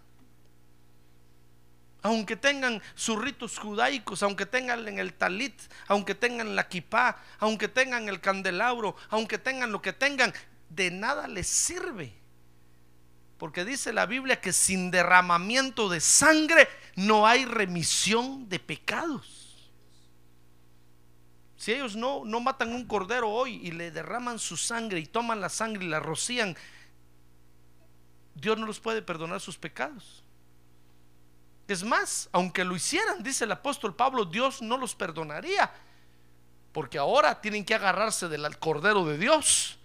Aunque 2.04 2.36
tengan 2.36 2.82
sus 2.94 3.18
ritos 3.18 3.58
judaicos, 3.58 4.22
aunque 4.22 4.44
tengan 4.44 4.86
en 4.86 4.98
el 4.98 5.14
talit, 5.14 5.58
aunque 5.88 6.14
tengan 6.14 6.54
la 6.54 6.68
kipá, 6.68 7.16
aunque 7.38 7.66
tengan 7.66 8.10
el 8.10 8.20
candelabro, 8.20 8.94
aunque 9.08 9.38
tengan 9.38 9.72
lo 9.72 9.80
que 9.80 9.94
tengan, 9.94 10.34
de 10.68 10.90
nada 10.90 11.26
les 11.28 11.46
sirve. 11.46 12.12
Porque 13.38 13.64
dice 13.64 13.94
la 13.94 14.04
Biblia 14.04 14.38
que 14.38 14.52
sin 14.52 14.90
derramamiento 14.90 15.88
de 15.88 16.00
sangre 16.00 16.68
no 16.94 17.26
hay 17.26 17.46
remisión 17.46 18.50
de 18.50 18.58
pecados. 18.58 19.72
Si 21.56 21.72
ellos 21.72 21.96
no, 21.96 22.26
no 22.26 22.38
matan 22.40 22.74
un 22.74 22.84
cordero 22.84 23.30
hoy 23.30 23.66
y 23.66 23.70
le 23.70 23.90
derraman 23.90 24.38
su 24.38 24.58
sangre 24.58 25.00
y 25.00 25.06
toman 25.06 25.40
la 25.40 25.48
sangre 25.48 25.86
y 25.86 25.88
la 25.88 26.00
rocían, 26.00 26.54
Dios 28.34 28.58
no 28.58 28.66
los 28.66 28.78
puede 28.78 29.00
perdonar 29.00 29.40
sus 29.40 29.56
pecados. 29.56 30.23
Es 31.66 31.82
más, 31.82 32.28
aunque 32.32 32.64
lo 32.64 32.76
hicieran, 32.76 33.22
dice 33.22 33.44
el 33.44 33.52
apóstol 33.52 33.94
Pablo, 33.94 34.24
Dios 34.24 34.60
no 34.60 34.76
los 34.76 34.94
perdonaría. 34.94 35.72
Porque 36.72 36.98
ahora 36.98 37.40
tienen 37.40 37.64
que 37.64 37.74
agarrarse 37.74 38.28
del 38.28 38.58
cordero 38.58 39.04
de 39.06 39.16
Dios. 39.16 39.78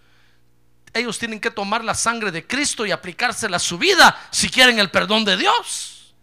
Ellos 0.92 1.18
tienen 1.18 1.40
que 1.40 1.50
tomar 1.50 1.84
la 1.84 1.94
sangre 1.94 2.32
de 2.32 2.46
Cristo 2.46 2.84
y 2.84 2.90
aplicársela 2.90 3.56
a 3.56 3.60
su 3.60 3.78
vida 3.78 4.18
si 4.30 4.50
quieren 4.50 4.78
el 4.78 4.90
perdón 4.90 5.24
de 5.24 5.36
Dios. 5.36 6.14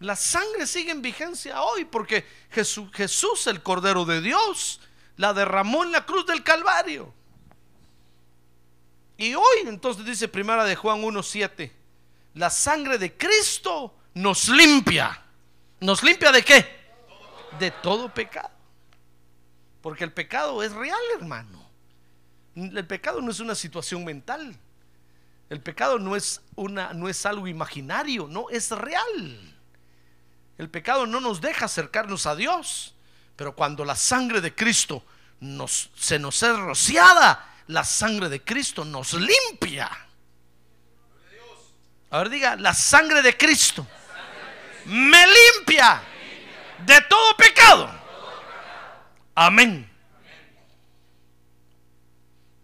La 0.00 0.16
sangre 0.16 0.66
sigue 0.66 0.90
en 0.90 1.02
vigencia 1.02 1.62
hoy 1.62 1.84
porque 1.84 2.26
Jesús, 2.50 3.46
el 3.46 3.62
Cordero 3.62 4.04
de 4.04 4.20
Dios, 4.20 4.80
la 5.16 5.32
derramó 5.32 5.84
en 5.84 5.92
la 5.92 6.04
cruz 6.06 6.26
del 6.26 6.42
Calvario. 6.42 7.14
Y 9.18 9.34
hoy 9.34 9.58
entonces 9.66 10.04
dice 10.04 10.26
primera 10.26 10.64
de 10.64 10.74
Juan 10.74 11.02
1.7, 11.02 11.70
la 12.34 12.50
sangre 12.50 12.98
de 12.98 13.16
Cristo 13.16 13.94
nos 14.14 14.48
limpia. 14.48 15.22
¿Nos 15.80 16.02
limpia 16.02 16.30
de 16.32 16.42
qué? 16.42 16.80
De 17.58 17.70
todo 17.70 18.12
pecado. 18.12 18.50
Porque 19.80 20.04
el 20.04 20.12
pecado 20.12 20.62
es 20.62 20.72
real, 20.72 21.00
hermano. 21.18 21.60
El 22.54 22.86
pecado 22.86 23.20
no 23.20 23.30
es 23.30 23.40
una 23.40 23.54
situación 23.54 24.04
mental. 24.04 24.56
El 25.48 25.60
pecado 25.60 25.98
no 25.98 26.14
es 26.14 26.42
una 26.54 26.92
no 26.92 27.08
es 27.08 27.26
algo 27.26 27.48
imaginario, 27.48 28.28
no, 28.28 28.50
es 28.50 28.70
real. 28.70 29.56
El 30.58 30.70
pecado 30.70 31.06
no 31.06 31.20
nos 31.20 31.40
deja 31.40 31.64
acercarnos 31.64 32.26
a 32.26 32.36
Dios, 32.36 32.94
pero 33.34 33.56
cuando 33.56 33.84
la 33.84 33.96
sangre 33.96 34.40
de 34.40 34.54
Cristo 34.54 35.02
nos, 35.40 35.90
se 35.96 36.18
nos 36.18 36.42
es 36.42 36.56
rociada, 36.56 37.54
la 37.66 37.82
sangre 37.82 38.28
de 38.28 38.44
Cristo 38.44 38.84
nos 38.84 39.14
limpia. 39.14 39.90
A 42.10 42.18
ver, 42.18 42.30
diga, 42.30 42.56
la 42.56 42.74
sangre 42.74 43.22
de 43.22 43.36
Cristo 43.36 43.86
me 44.84 45.24
limpia 45.26 46.02
de 46.84 47.00
todo 47.02 47.36
pecado. 47.36 47.90
Amén. 49.34 49.88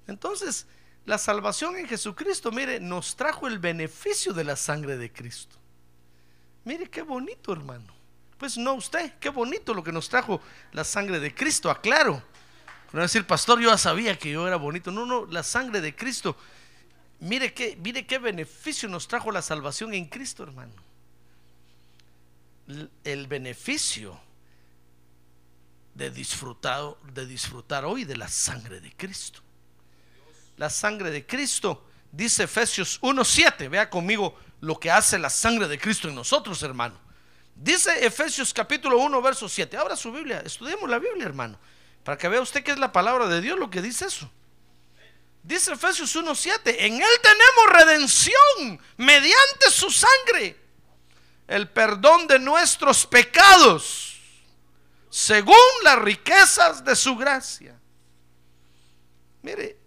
Entonces, 0.06 0.66
la 1.04 1.18
salvación 1.18 1.76
en 1.76 1.87
Jesucristo, 1.87 2.50
mire, 2.50 2.80
nos 2.80 3.14
trajo 3.16 3.46
el 3.46 3.59
beneficio 3.59 4.32
de 4.32 4.44
la 4.44 4.56
sangre 4.56 4.96
de 4.96 5.12
Cristo. 5.12 5.56
Mire 6.64 6.90
qué 6.90 7.02
bonito, 7.02 7.52
hermano. 7.52 7.94
Pues 8.38 8.59
no 8.59 8.74
usted, 8.74 9.14
qué 9.20 9.28
bonito 9.28 9.72
lo 9.72 9.82
que 9.82 9.92
nos 9.92 10.09
trajo 10.09 10.40
la 10.72 10.85
sangre 10.85 11.20
de 11.20 11.35
Cristo, 11.35 11.70
aclaro. 11.70 12.22
No 12.92 13.02
decir, 13.02 13.26
pastor, 13.26 13.61
yo 13.61 13.70
ya 13.70 13.78
sabía 13.78 14.18
que 14.18 14.30
yo 14.30 14.46
era 14.46 14.56
bonito. 14.56 14.90
No, 14.90 15.06
no, 15.06 15.26
la 15.26 15.42
sangre 15.42 15.80
de 15.80 15.94
Cristo. 15.94 16.37
Mire 17.20 17.55
qué, 17.55 17.76
mire 17.76 18.07
qué 18.07 18.18
beneficio 18.18 18.88
nos 18.88 19.09
trajo 19.09 19.31
la 19.31 19.42
salvación 19.42 19.94
en 19.94 20.07
Cristo, 20.07 20.42
hermano. 20.42 20.74
El 23.05 23.26
beneficio 23.26 24.20
de 25.94 26.11
disfrutar, 26.11 26.94
de 27.12 27.26
disfrutar 27.26 27.85
hoy 27.85 28.05
de 28.05 28.16
la 28.16 28.29
sangre 28.29 28.81
de 28.81 28.92
Cristo. 28.94 29.40
La 30.59 30.68
sangre 30.68 31.11
de 31.11 31.24
Cristo, 31.24 31.87
dice 32.12 32.44
Efesios 32.44 33.00
1.7. 33.00 33.68
Vea 33.70 33.88
conmigo 33.88 34.38
lo 34.61 34.79
que 34.79 34.90
hace 34.90 35.18
la 35.18 35.31
sangre 35.31 35.68
de 35.68 35.79
Cristo 35.79 36.09
en 36.09 36.14
nosotros, 36.14 36.62
hermano. 36.62 36.98
Dice 37.55 38.05
Efesios 38.05 38.52
capítulo 38.52 38.98
1, 38.98 39.22
verso 39.22 39.48
7. 39.48 39.76
Abra 39.79 39.96
su 39.96 40.12
Biblia, 40.12 40.42
estudiemos 40.44 40.88
la 40.88 40.98
Biblia, 40.98 41.24
hermano. 41.24 41.59
Para 42.05 42.18
que 42.18 42.29
vea 42.29 42.42
usted 42.42 42.62
que 42.62 42.72
es 42.72 42.79
la 42.79 42.92
palabra 42.92 43.26
de 43.26 43.40
Dios 43.40 43.59
lo 43.59 43.70
que 43.70 43.81
dice 43.81 44.05
eso. 44.05 44.31
Dice 45.46 45.74
Efesios 45.74 46.16
1.7, 46.16 46.74
en 46.76 46.94
Él 46.94 47.09
tenemos 47.22 47.87
redención 47.87 48.80
mediante 48.96 49.70
su 49.70 49.88
sangre, 49.92 50.56
el 51.46 51.70
perdón 51.70 52.26
de 52.26 52.40
nuestros 52.40 53.06
pecados, 53.06 54.20
según 55.09 55.54
las 55.85 56.00
riquezas 56.00 56.85
de 56.85 56.96
su 56.96 57.14
gracia. 57.14 57.78
Mire, 59.42 59.78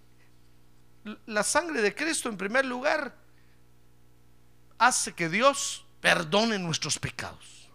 la 1.26 1.44
sangre 1.44 1.82
de 1.82 1.94
Cristo 1.94 2.30
en 2.30 2.38
primer 2.38 2.66
lugar 2.66 3.14
hace 4.78 5.12
que 5.14 5.28
Dios 5.28 5.86
perdone 6.00 6.58
nuestros 6.58 6.98
pecados. 6.98 7.68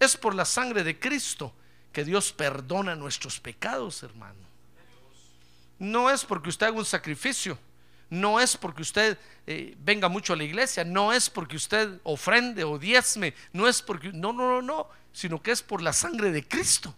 Es 0.00 0.16
por 0.16 0.34
la 0.34 0.44
sangre 0.44 0.82
de 0.82 0.98
Cristo 0.98 1.54
que 1.92 2.04
Dios 2.04 2.32
perdona 2.32 2.96
nuestros 2.96 3.38
pecados, 3.38 4.02
hermano. 4.02 4.49
No 5.80 6.10
es 6.10 6.24
porque 6.26 6.50
usted 6.50 6.66
haga 6.66 6.76
un 6.76 6.84
sacrificio, 6.84 7.58
no 8.10 8.38
es 8.38 8.54
porque 8.54 8.82
usted 8.82 9.18
eh, 9.46 9.74
venga 9.78 10.10
mucho 10.10 10.34
a 10.34 10.36
la 10.36 10.44
iglesia, 10.44 10.84
no 10.84 11.10
es 11.10 11.30
porque 11.30 11.56
usted 11.56 11.98
ofrende 12.02 12.64
o 12.64 12.78
diezme, 12.78 13.34
no 13.54 13.66
es 13.66 13.80
porque, 13.80 14.12
no, 14.12 14.32
no, 14.32 14.46
no, 14.50 14.62
no, 14.62 14.88
sino 15.10 15.42
que 15.42 15.52
es 15.52 15.62
por 15.62 15.80
la 15.80 15.94
sangre 15.94 16.30
de 16.32 16.46
Cristo. 16.46 16.94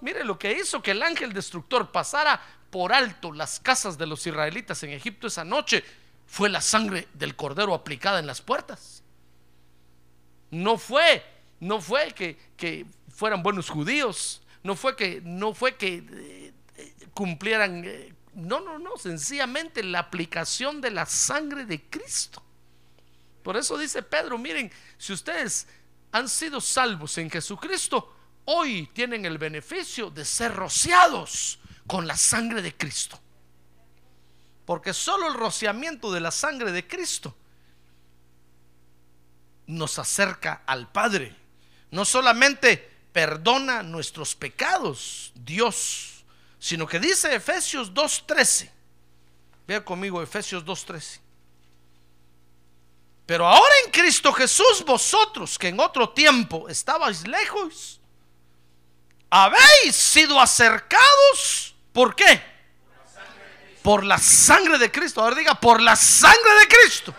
Mire 0.00 0.22
lo 0.24 0.38
que 0.38 0.52
hizo 0.52 0.80
que 0.80 0.92
el 0.92 1.02
ángel 1.02 1.32
destructor 1.32 1.90
pasara 1.90 2.40
por 2.70 2.92
alto 2.92 3.32
las 3.32 3.58
casas 3.58 3.98
de 3.98 4.06
los 4.06 4.24
israelitas 4.24 4.82
en 4.84 4.90
Egipto 4.90 5.26
esa 5.26 5.44
noche 5.44 5.84
fue 6.26 6.48
la 6.48 6.60
sangre 6.60 7.08
del 7.12 7.34
cordero 7.34 7.74
aplicada 7.74 8.20
en 8.20 8.26
las 8.28 8.40
puertas. 8.40 9.02
No 10.50 10.78
fue, 10.78 11.24
no 11.58 11.80
fue 11.80 12.12
que, 12.12 12.38
que 12.56 12.86
fueran 13.08 13.42
buenos 13.42 13.68
judíos, 13.68 14.42
no 14.62 14.76
fue 14.76 14.94
que, 14.94 15.20
no 15.24 15.54
fue 15.54 15.74
que 15.74 16.04
eh, 16.08 16.52
cumplieran, 17.14 17.84
eh, 17.84 18.14
no, 18.34 18.60
no, 18.60 18.78
no, 18.78 18.96
sencillamente 18.96 19.82
la 19.82 20.00
aplicación 20.00 20.80
de 20.80 20.90
la 20.90 21.06
sangre 21.06 21.64
de 21.64 21.82
Cristo. 21.82 22.42
Por 23.42 23.56
eso 23.56 23.76
dice 23.76 24.02
Pedro, 24.02 24.38
miren, 24.38 24.70
si 24.98 25.12
ustedes 25.12 25.66
han 26.12 26.28
sido 26.28 26.60
salvos 26.60 27.18
en 27.18 27.30
Jesucristo, 27.30 28.14
hoy 28.44 28.88
tienen 28.92 29.24
el 29.24 29.38
beneficio 29.38 30.10
de 30.10 30.24
ser 30.24 30.54
rociados 30.54 31.58
con 31.86 32.06
la 32.06 32.16
sangre 32.16 32.62
de 32.62 32.74
Cristo. 32.74 33.18
Porque 34.64 34.94
solo 34.94 35.26
el 35.26 35.34
rociamiento 35.34 36.12
de 36.12 36.20
la 36.20 36.30
sangre 36.30 36.70
de 36.70 36.86
Cristo 36.86 37.34
nos 39.66 39.98
acerca 39.98 40.62
al 40.66 40.90
Padre. 40.90 41.34
No 41.90 42.04
solamente 42.04 42.90
perdona 43.12 43.82
nuestros 43.82 44.34
pecados, 44.34 45.32
Dios, 45.34 46.11
sino 46.62 46.86
que 46.86 47.00
dice 47.00 47.34
Efesios 47.34 47.92
2.13. 47.92 48.70
Vea 49.66 49.84
conmigo 49.84 50.22
Efesios 50.22 50.64
2.13. 50.64 51.18
Pero 53.26 53.48
ahora 53.48 53.74
en 53.84 53.90
Cristo 53.90 54.32
Jesús, 54.32 54.84
vosotros 54.86 55.58
que 55.58 55.68
en 55.68 55.80
otro 55.80 56.10
tiempo 56.10 56.68
estabais 56.68 57.26
lejos, 57.26 58.00
habéis 59.28 59.96
sido 59.96 60.40
acercados. 60.40 61.74
¿Por 61.92 62.14
qué? 62.14 62.40
Por 63.82 64.04
la 64.04 64.18
sangre 64.18 64.78
de 64.78 64.92
Cristo. 64.92 65.20
Ahora 65.20 65.34
diga, 65.34 65.56
por 65.56 65.82
la 65.82 65.96
sangre 65.96 66.60
de 66.60 66.68
Cristo. 66.68 67.12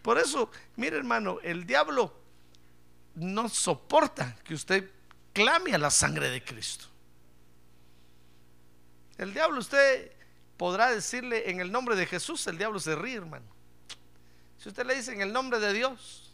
Por 0.00 0.16
eso, 0.16 0.48
mire 0.76 0.96
hermano, 0.96 1.40
el 1.42 1.66
diablo 1.66 2.14
no 3.16 3.48
soporta 3.48 4.36
que 4.44 4.54
usted 4.54 4.88
clame 5.32 5.74
a 5.74 5.78
la 5.78 5.90
sangre 5.90 6.30
de 6.30 6.44
Cristo. 6.44 6.93
El 9.18 9.32
diablo, 9.32 9.60
usted 9.60 10.12
podrá 10.56 10.90
decirle 10.90 11.50
en 11.50 11.60
el 11.60 11.70
nombre 11.70 11.96
de 11.96 12.06
Jesús, 12.06 12.46
el 12.46 12.58
diablo 12.58 12.80
se 12.80 12.94
ríe, 12.94 13.16
hermano. 13.16 13.46
Si 14.58 14.68
usted 14.68 14.86
le 14.86 14.96
dice 14.96 15.12
en 15.12 15.20
el 15.20 15.32
nombre 15.32 15.60
de 15.60 15.72
Dios, 15.72 16.32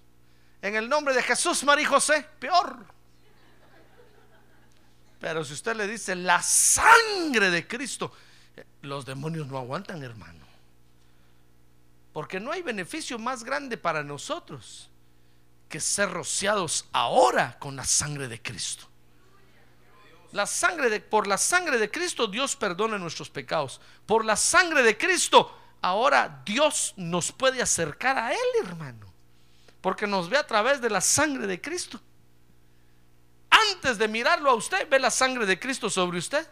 en 0.63 0.77
el 0.77 0.89
nombre 0.89 1.15
de 1.15 1.23
Jesús, 1.23 1.65
María 1.65 1.89
José, 1.89 2.27
peor. 2.39 2.87
Pero 5.21 5.45
si 5.45 5.53
usted 5.53 5.77
le 5.77 5.87
dice 5.87 6.15
la 6.15 6.43
sangre 6.43 7.51
de 7.51 7.67
Cristo, 7.67 8.13
los 8.83 9.05
demonios 9.05 9.47
no 9.47 9.59
aguantan, 9.59 10.03
hermano. 10.03 10.47
Porque 12.13 12.41
no 12.41 12.51
hay 12.51 12.63
beneficio 12.63 13.19
más 13.19 13.45
grande 13.45 13.77
para 13.77 14.03
nosotros 14.03 14.91
que 15.69 15.79
ser 15.79 16.11
rociados 16.11 16.87
ahora 16.93 17.59
con 17.59 17.77
la 17.77 17.85
sangre 17.85 18.29
de 18.29 18.43
Cristo. 18.43 18.90
La 20.33 20.47
sangre 20.47 20.91
de, 20.91 21.01
por 21.01 21.27
la 21.27 21.39
sangre 21.39 21.79
de 21.79 21.91
Cristo 21.91 22.27
Dios 22.27 22.57
perdona 22.57 22.99
nuestros 22.99 23.31
pecados. 23.31 23.81
Por 24.07 24.25
la 24.25 24.37
sangre 24.37 24.83
de 24.83 24.97
Cristo 24.97 25.57
ahora 25.83 26.43
Dios 26.45 26.95
nos 26.97 27.33
puede 27.33 27.63
acercar 27.63 28.19
a 28.19 28.33
Él, 28.33 28.39
hermano. 28.65 29.13
Porque 29.81 30.07
nos 30.07 30.29
ve 30.29 30.37
a 30.37 30.47
través 30.47 30.81
de 30.81 30.91
la 30.91 31.01
sangre 31.01 31.47
de 31.47 31.61
Cristo. 31.61 32.01
Antes 33.51 33.99
de 33.99 34.09
mirarlo 34.09 34.51
a 34.51 34.55
usted, 34.55 34.89
ve 34.89 34.99
la 34.99 35.11
sangre 35.11 35.47
de 35.47 35.59
Cristo 35.59 35.91
sobre 35.91 36.19
usted. 36.19 36.47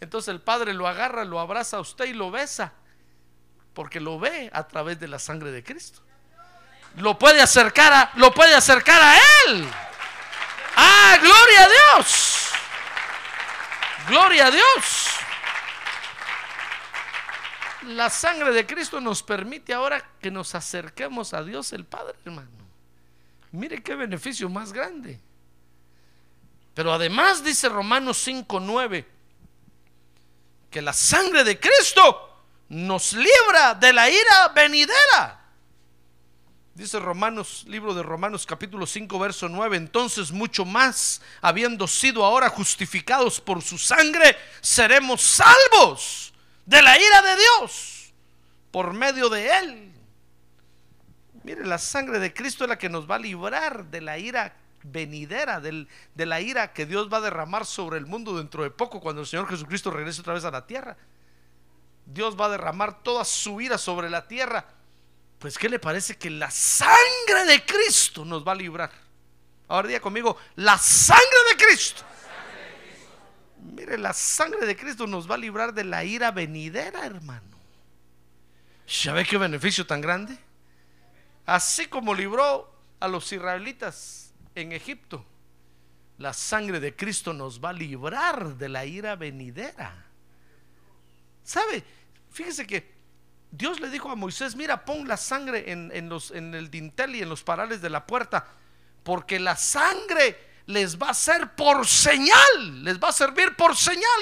Entonces 0.00 0.28
el 0.28 0.40
Padre 0.40 0.74
lo 0.74 0.88
agarra, 0.88 1.24
lo 1.24 1.38
abraza 1.38 1.76
a 1.76 1.80
usted 1.80 2.06
y 2.06 2.12
lo 2.12 2.30
besa. 2.30 2.72
Porque 3.74 4.00
lo 4.00 4.18
ve 4.18 4.50
a 4.52 4.66
través 4.66 4.98
de 4.98 5.06
la 5.06 5.18
sangre 5.18 5.52
de 5.52 5.62
Cristo 5.62 6.02
lo 6.96 7.18
puede 7.18 7.40
acercar 7.40 7.92
a, 7.92 8.10
lo 8.16 8.32
puede 8.32 8.54
acercar 8.54 9.00
a 9.00 9.16
Él. 9.16 9.68
Ah, 10.76 11.18
gloria 11.20 11.64
a 11.64 11.68
Dios. 11.68 12.37
Gloria 14.06 14.46
a 14.46 14.50
Dios. 14.50 15.08
La 17.86 18.10
sangre 18.10 18.52
de 18.52 18.66
Cristo 18.66 19.00
nos 19.00 19.22
permite 19.22 19.72
ahora 19.72 20.04
que 20.20 20.30
nos 20.30 20.54
acerquemos 20.54 21.32
a 21.32 21.42
Dios 21.42 21.72
el 21.72 21.84
Padre, 21.84 22.14
hermano. 22.24 22.50
Mire 23.52 23.82
qué 23.82 23.94
beneficio 23.94 24.48
más 24.48 24.72
grande. 24.72 25.18
Pero 26.74 26.92
además 26.92 27.42
dice 27.42 27.68
Romanos 27.68 28.18
5:9 28.26 29.04
que 30.70 30.82
la 30.82 30.92
sangre 30.92 31.44
de 31.44 31.58
Cristo 31.58 32.42
nos 32.68 33.14
libra 33.14 33.74
de 33.74 33.92
la 33.92 34.08
ira 34.10 34.48
venidera. 34.54 35.37
Dice 36.78 37.00
Romanos, 37.00 37.64
libro 37.66 37.92
de 37.92 38.04
Romanos 38.04 38.46
capítulo 38.46 38.86
5, 38.86 39.18
verso 39.18 39.48
9, 39.48 39.76
entonces 39.76 40.30
mucho 40.30 40.64
más, 40.64 41.20
habiendo 41.42 41.88
sido 41.88 42.24
ahora 42.24 42.48
justificados 42.50 43.40
por 43.40 43.62
su 43.62 43.78
sangre, 43.78 44.36
seremos 44.60 45.20
salvos 45.20 46.32
de 46.66 46.80
la 46.80 46.96
ira 46.96 47.22
de 47.22 47.36
Dios 47.36 48.14
por 48.70 48.94
medio 48.94 49.28
de 49.28 49.58
él. 49.58 49.92
Mire, 51.42 51.66
la 51.66 51.78
sangre 51.78 52.20
de 52.20 52.32
Cristo 52.32 52.62
es 52.62 52.70
la 52.70 52.78
que 52.78 52.88
nos 52.88 53.10
va 53.10 53.16
a 53.16 53.18
librar 53.18 53.86
de 53.86 54.00
la 54.00 54.16
ira 54.16 54.54
venidera, 54.84 55.58
del, 55.58 55.88
de 56.14 56.26
la 56.26 56.40
ira 56.40 56.72
que 56.72 56.86
Dios 56.86 57.12
va 57.12 57.16
a 57.16 57.22
derramar 57.22 57.66
sobre 57.66 57.98
el 57.98 58.06
mundo 58.06 58.36
dentro 58.36 58.62
de 58.62 58.70
poco, 58.70 59.00
cuando 59.00 59.22
el 59.22 59.26
Señor 59.26 59.48
Jesucristo 59.48 59.90
regrese 59.90 60.20
otra 60.20 60.34
vez 60.34 60.44
a 60.44 60.52
la 60.52 60.64
tierra. 60.64 60.96
Dios 62.06 62.40
va 62.40 62.46
a 62.46 62.50
derramar 62.50 63.02
toda 63.02 63.24
su 63.24 63.60
ira 63.60 63.78
sobre 63.78 64.08
la 64.08 64.28
tierra 64.28 64.77
pues 65.38 65.56
¿qué 65.56 65.68
le 65.68 65.78
parece 65.78 66.16
que 66.16 66.30
la 66.30 66.50
sangre 66.50 67.44
de 67.46 67.64
Cristo 67.64 68.24
nos 68.24 68.46
va 68.46 68.52
a 68.52 68.56
librar? 68.56 68.90
Ahora 69.68 69.88
diga 69.88 70.00
conmigo, 70.00 70.36
la 70.56 70.78
sangre 70.78 71.38
de 71.50 71.64
Cristo 71.64 72.04
Mire, 73.62 73.98
la 73.98 74.12
sangre 74.12 74.66
de 74.66 74.76
Cristo 74.76 75.06
nos 75.06 75.30
va 75.30 75.34
a 75.34 75.38
librar 75.38 75.74
de 75.74 75.84
la 75.84 76.04
ira 76.04 76.30
venidera, 76.30 77.04
hermano. 77.04 77.58
¿Ya 78.86 79.24
qué 79.24 79.36
beneficio 79.36 79.86
tan 79.86 80.00
grande? 80.00 80.38
Así 81.44 81.86
como 81.86 82.14
libró 82.14 82.72
a 83.00 83.08
los 83.08 83.30
israelitas 83.32 84.32
en 84.54 84.72
Egipto, 84.72 85.24
la 86.18 86.32
sangre 86.32 86.80
de 86.80 86.96
Cristo 86.96 87.32
nos 87.32 87.62
va 87.62 87.70
a 87.70 87.74
librar 87.74 88.56
de 88.56 88.68
la 88.68 88.84
ira 88.84 89.16
venidera. 89.16 90.06
¿Sabe? 91.44 91.84
Fíjese 92.30 92.66
que 92.66 92.97
Dios 93.50 93.80
le 93.80 93.88
dijo 93.90 94.10
a 94.10 94.14
Moisés, 94.14 94.56
mira, 94.56 94.84
pon 94.84 95.08
la 95.08 95.16
sangre 95.16 95.72
en, 95.72 96.08
los, 96.08 96.30
en 96.30 96.54
el 96.54 96.70
dintel 96.70 97.16
y 97.16 97.22
en 97.22 97.28
los 97.28 97.42
parales 97.42 97.80
de 97.80 97.90
la 97.90 98.06
puerta, 98.06 98.46
porque 99.02 99.38
la 99.38 99.56
sangre 99.56 100.48
les 100.66 100.98
va 100.98 101.10
a 101.10 101.14
ser 101.14 101.54
por 101.54 101.86
señal, 101.86 102.84
les 102.84 102.98
va 102.98 103.08
a 103.08 103.12
servir 103.12 103.56
por 103.56 103.74
señal. 103.74 104.20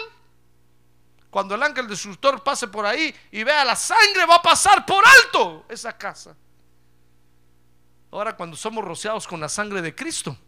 Cuando 1.29 1.57
el 1.57 1.63
ángel 1.63 1.89
destructor 1.89 2.43
pase 2.43 2.69
por 2.69 2.87
ahí 2.87 3.15
y 3.33 3.43
vea 3.43 3.65
la 3.65 3.75
sangre, 3.75 4.25
va 4.27 4.37
a 4.37 4.43
pasar 4.43 4.87
por 4.87 5.05
alto 5.07 5.67
esa 5.69 5.97
casa. 5.99 6.37
Ahora 8.13 8.37
cuando 8.37 8.57
somos 8.57 8.85
rociados 8.85 9.27
con 9.27 9.41
la 9.41 9.49
sangre 9.49 9.83
de 9.83 9.95
Cristo, 9.95 10.39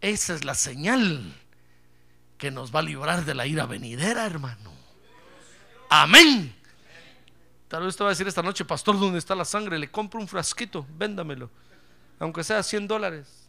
esa 0.00 0.34
es 0.34 0.44
la 0.44 0.54
señal 0.54 1.34
que 2.38 2.50
nos 2.50 2.74
va 2.74 2.80
a 2.80 2.82
librar 2.82 3.24
de 3.24 3.34
la 3.34 3.46
ira 3.46 3.66
venidera, 3.66 4.26
hermano. 4.26 4.72
Amén. 5.90 6.63
Tal 7.74 7.82
vez 7.82 7.96
te 7.96 8.04
va 8.04 8.10
a 8.10 8.12
decir 8.12 8.28
esta 8.28 8.40
noche, 8.40 8.64
pastor, 8.64 9.00
¿dónde 9.00 9.18
está 9.18 9.34
la 9.34 9.44
sangre? 9.44 9.80
Le 9.80 9.90
compro 9.90 10.20
un 10.20 10.28
frasquito, 10.28 10.86
véndamelo, 10.96 11.50
aunque 12.20 12.44
sea 12.44 12.62
100 12.62 12.86
dólares. 12.86 13.48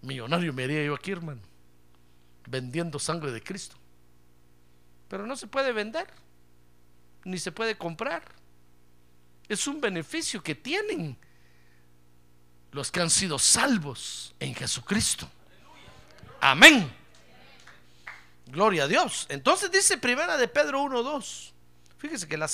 Millonario 0.00 0.54
me 0.54 0.64
haría 0.64 0.82
yo 0.82 0.94
aquí, 0.94 1.10
hermano, 1.10 1.42
vendiendo 2.46 2.98
sangre 2.98 3.32
de 3.32 3.42
Cristo. 3.42 3.76
Pero 5.08 5.26
no 5.26 5.36
se 5.36 5.46
puede 5.46 5.72
vender, 5.72 6.06
ni 7.22 7.36
se 7.36 7.52
puede 7.52 7.76
comprar. 7.76 8.22
Es 9.46 9.66
un 9.66 9.82
beneficio 9.82 10.42
que 10.42 10.54
tienen 10.54 11.18
los 12.72 12.90
que 12.90 13.02
han 13.02 13.10
sido 13.10 13.38
salvos 13.38 14.34
en 14.40 14.54
Jesucristo. 14.54 15.28
Amén. 16.40 16.90
Gloria 18.46 18.84
a 18.84 18.88
Dios. 18.88 19.26
Entonces 19.28 19.70
dice 19.70 19.98
primera 19.98 20.38
de 20.38 20.48
Pedro 20.48 20.80
1:2. 20.80 21.52
Fíjese 21.98 22.28
que 22.28 22.36
la 22.36 22.48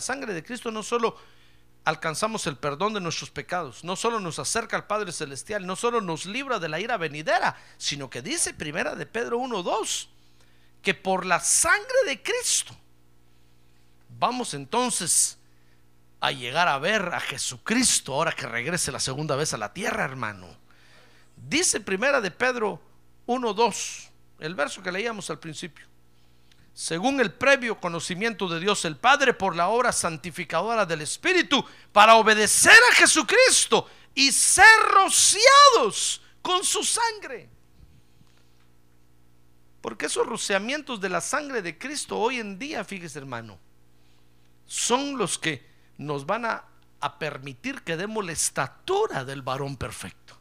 sangre 0.00 0.34
de 0.34 0.44
Cristo 0.44 0.70
no 0.70 0.82
solo 0.82 1.16
alcanzamos 1.84 2.46
el 2.46 2.58
perdón 2.58 2.92
de 2.92 3.00
nuestros 3.00 3.30
pecados. 3.30 3.82
No 3.82 3.96
solo 3.96 4.20
nos 4.20 4.38
acerca 4.38 4.76
al 4.76 4.86
Padre 4.86 5.10
Celestial, 5.10 5.66
no 5.66 5.74
solo 5.74 6.02
nos 6.02 6.26
libra 6.26 6.58
de 6.58 6.68
la 6.68 6.80
ira 6.80 6.98
venidera, 6.98 7.56
sino 7.78 8.10
que 8.10 8.20
dice 8.20 8.52
primera 8.52 8.94
de 8.94 9.06
Pedro 9.06 9.38
1.2, 9.38 10.08
que 10.82 10.92
por 10.92 11.24
la 11.24 11.40
sangre 11.40 11.96
de 12.06 12.22
Cristo 12.22 12.76
vamos 14.18 14.52
entonces 14.52 15.38
a 16.20 16.30
llegar 16.30 16.68
a 16.68 16.78
ver 16.78 17.14
a 17.14 17.20
Jesucristo 17.20 18.12
ahora 18.12 18.32
que 18.32 18.46
regrese 18.46 18.92
la 18.92 19.00
segunda 19.00 19.34
vez 19.34 19.54
a 19.54 19.58
la 19.58 19.72
tierra, 19.72 20.04
hermano. 20.04 20.46
Dice 21.36 21.80
primera 21.80 22.20
de 22.20 22.30
Pedro 22.30 22.82
1.2, 23.26 24.10
el 24.40 24.54
verso 24.54 24.82
que 24.82 24.92
leíamos 24.92 25.30
al 25.30 25.38
principio 25.38 25.86
según 26.78 27.18
el 27.18 27.32
previo 27.32 27.80
conocimiento 27.80 28.48
de 28.48 28.60
Dios 28.60 28.84
el 28.84 28.96
Padre 28.96 29.34
por 29.34 29.56
la 29.56 29.66
obra 29.66 29.90
santificadora 29.90 30.86
del 30.86 31.00
Espíritu, 31.00 31.64
para 31.90 32.14
obedecer 32.14 32.78
a 32.88 32.94
Jesucristo 32.94 33.88
y 34.14 34.30
ser 34.30 34.78
rociados 34.92 36.22
con 36.40 36.62
su 36.62 36.84
sangre. 36.84 37.50
Porque 39.80 40.06
esos 40.06 40.24
rociamientos 40.24 41.00
de 41.00 41.08
la 41.08 41.20
sangre 41.20 41.62
de 41.62 41.76
Cristo 41.76 42.16
hoy 42.16 42.38
en 42.38 42.60
día, 42.60 42.84
fíjese 42.84 43.18
hermano, 43.18 43.58
son 44.64 45.18
los 45.18 45.36
que 45.36 45.68
nos 45.96 46.26
van 46.26 46.44
a, 46.44 46.64
a 47.00 47.18
permitir 47.18 47.82
que 47.82 47.96
demos 47.96 48.24
la 48.24 48.30
estatura 48.30 49.24
del 49.24 49.42
varón 49.42 49.76
perfecto. 49.76 50.38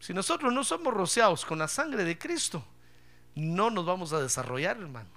Si 0.00 0.14
nosotros 0.14 0.50
no 0.50 0.64
somos 0.64 0.94
rociados 0.94 1.44
con 1.44 1.58
la 1.58 1.68
sangre 1.68 2.04
de 2.04 2.16
Cristo, 2.16 2.64
no 3.34 3.70
nos 3.70 3.86
vamos 3.86 4.12
a 4.12 4.20
desarrollar, 4.20 4.76
hermano. 4.76 5.08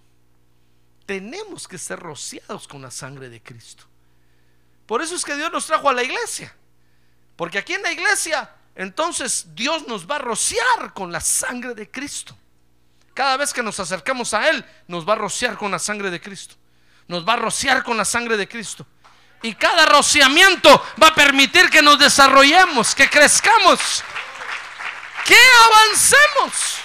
Tenemos 1.06 1.68
que 1.68 1.78
ser 1.78 2.00
rociados 2.00 2.68
con 2.68 2.82
la 2.82 2.92
sangre 2.92 3.30
de 3.30 3.42
Cristo. 3.42 3.84
Por 4.86 5.02
eso 5.02 5.16
es 5.16 5.24
que 5.24 5.36
Dios 5.36 5.52
nos 5.52 5.66
trajo 5.66 5.90
a 5.90 5.94
la 5.94 6.04
iglesia. 6.04 6.56
Porque 7.36 7.58
aquí 7.58 7.74
en 7.74 7.84
la 7.84 7.92
iglesia, 7.92 8.50
entonces 8.76 9.48
Dios 9.54 9.88
nos 9.88 10.10
va 10.10 10.16
a 10.16 10.20
rociar 10.20 10.94
con 10.94 11.12
la 11.12 11.20
sangre 11.20 11.76
de 11.76 11.90
Cristo. 11.90 12.36
Cada 13.14 13.38
vez 13.38 13.54
que 13.54 13.64
nos 13.64 13.80
acercamos 13.80 14.34
a 14.34 14.50
Él, 14.50 14.66
nos 14.88 15.08
va 15.08 15.14
a 15.14 15.18
rociar 15.18 15.58
con 15.58 15.72
la 15.72 15.80
sangre 15.80 16.10
de 16.10 16.22
Cristo. 16.22 16.56
Nos 17.08 17.28
va 17.28 17.34
a 17.34 17.38
rociar 17.38 17.84
con 17.84 17.98
la 17.98 18.06
sangre 18.06 18.38
de 18.38 18.48
Cristo. 18.48 18.86
Y 19.42 19.54
cada 19.54 19.86
rociamiento 19.86 20.84
va 21.02 21.10
a 21.10 21.16
permitir 21.16 21.70
que 21.70 21.82
nos 21.82 22.00
desarrollemos, 22.00 22.96
que 22.96 23.10
crezcamos, 23.10 24.04
que 25.26 25.38
avancemos. 25.66 26.85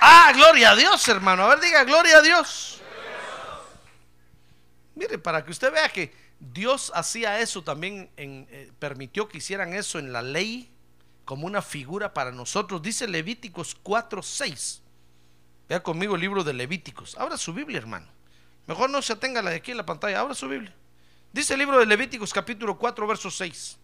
Ah, 0.00 0.32
gloria 0.34 0.70
a 0.70 0.76
Dios, 0.76 1.06
hermano. 1.08 1.44
A 1.44 1.48
ver, 1.48 1.60
diga, 1.60 1.84
gloria 1.84 2.18
a 2.18 2.22
Dios. 2.22 2.80
Mire, 4.94 5.18
para 5.18 5.44
que 5.44 5.50
usted 5.50 5.72
vea 5.72 5.88
que 5.88 6.12
Dios 6.40 6.92
hacía 6.94 7.40
eso 7.40 7.62
también, 7.62 8.10
eh, 8.16 8.72
permitió 8.78 9.28
que 9.28 9.38
hicieran 9.38 9.72
eso 9.72 9.98
en 9.98 10.12
la 10.12 10.22
ley 10.22 10.70
como 11.24 11.46
una 11.46 11.62
figura 11.62 12.14
para 12.14 12.32
nosotros. 12.32 12.82
Dice 12.82 13.06
Levíticos 13.06 13.76
4:6. 13.82 14.82
Vea 15.68 15.82
conmigo 15.82 16.14
el 16.14 16.20
libro 16.20 16.42
de 16.42 16.52
Levíticos. 16.52 17.16
Abra 17.18 17.36
su 17.36 17.52
Biblia, 17.52 17.78
hermano. 17.78 18.06
Mejor 18.66 18.90
no 18.90 19.02
se 19.02 19.16
tenga 19.16 19.42
la 19.42 19.50
de 19.50 19.56
aquí 19.56 19.70
en 19.72 19.76
la 19.76 19.86
pantalla. 19.86 20.20
Abra 20.20 20.34
su 20.34 20.48
Biblia. 20.48 20.74
Dice 21.32 21.52
el 21.54 21.58
libro 21.58 21.78
de 21.78 21.86
Levíticos 21.86 22.32
capítulo 22.32 22.78
4, 22.78 23.06
verso 23.06 23.30
6. 23.30 23.78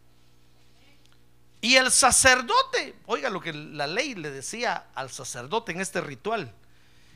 Y 1.64 1.76
el 1.76 1.90
sacerdote, 1.90 2.94
oiga 3.06 3.30
lo 3.30 3.40
que 3.40 3.54
la 3.54 3.86
ley 3.86 4.14
le 4.14 4.30
decía 4.30 4.88
al 4.94 5.10
sacerdote 5.10 5.72
en 5.72 5.80
este 5.80 6.02
ritual. 6.02 6.54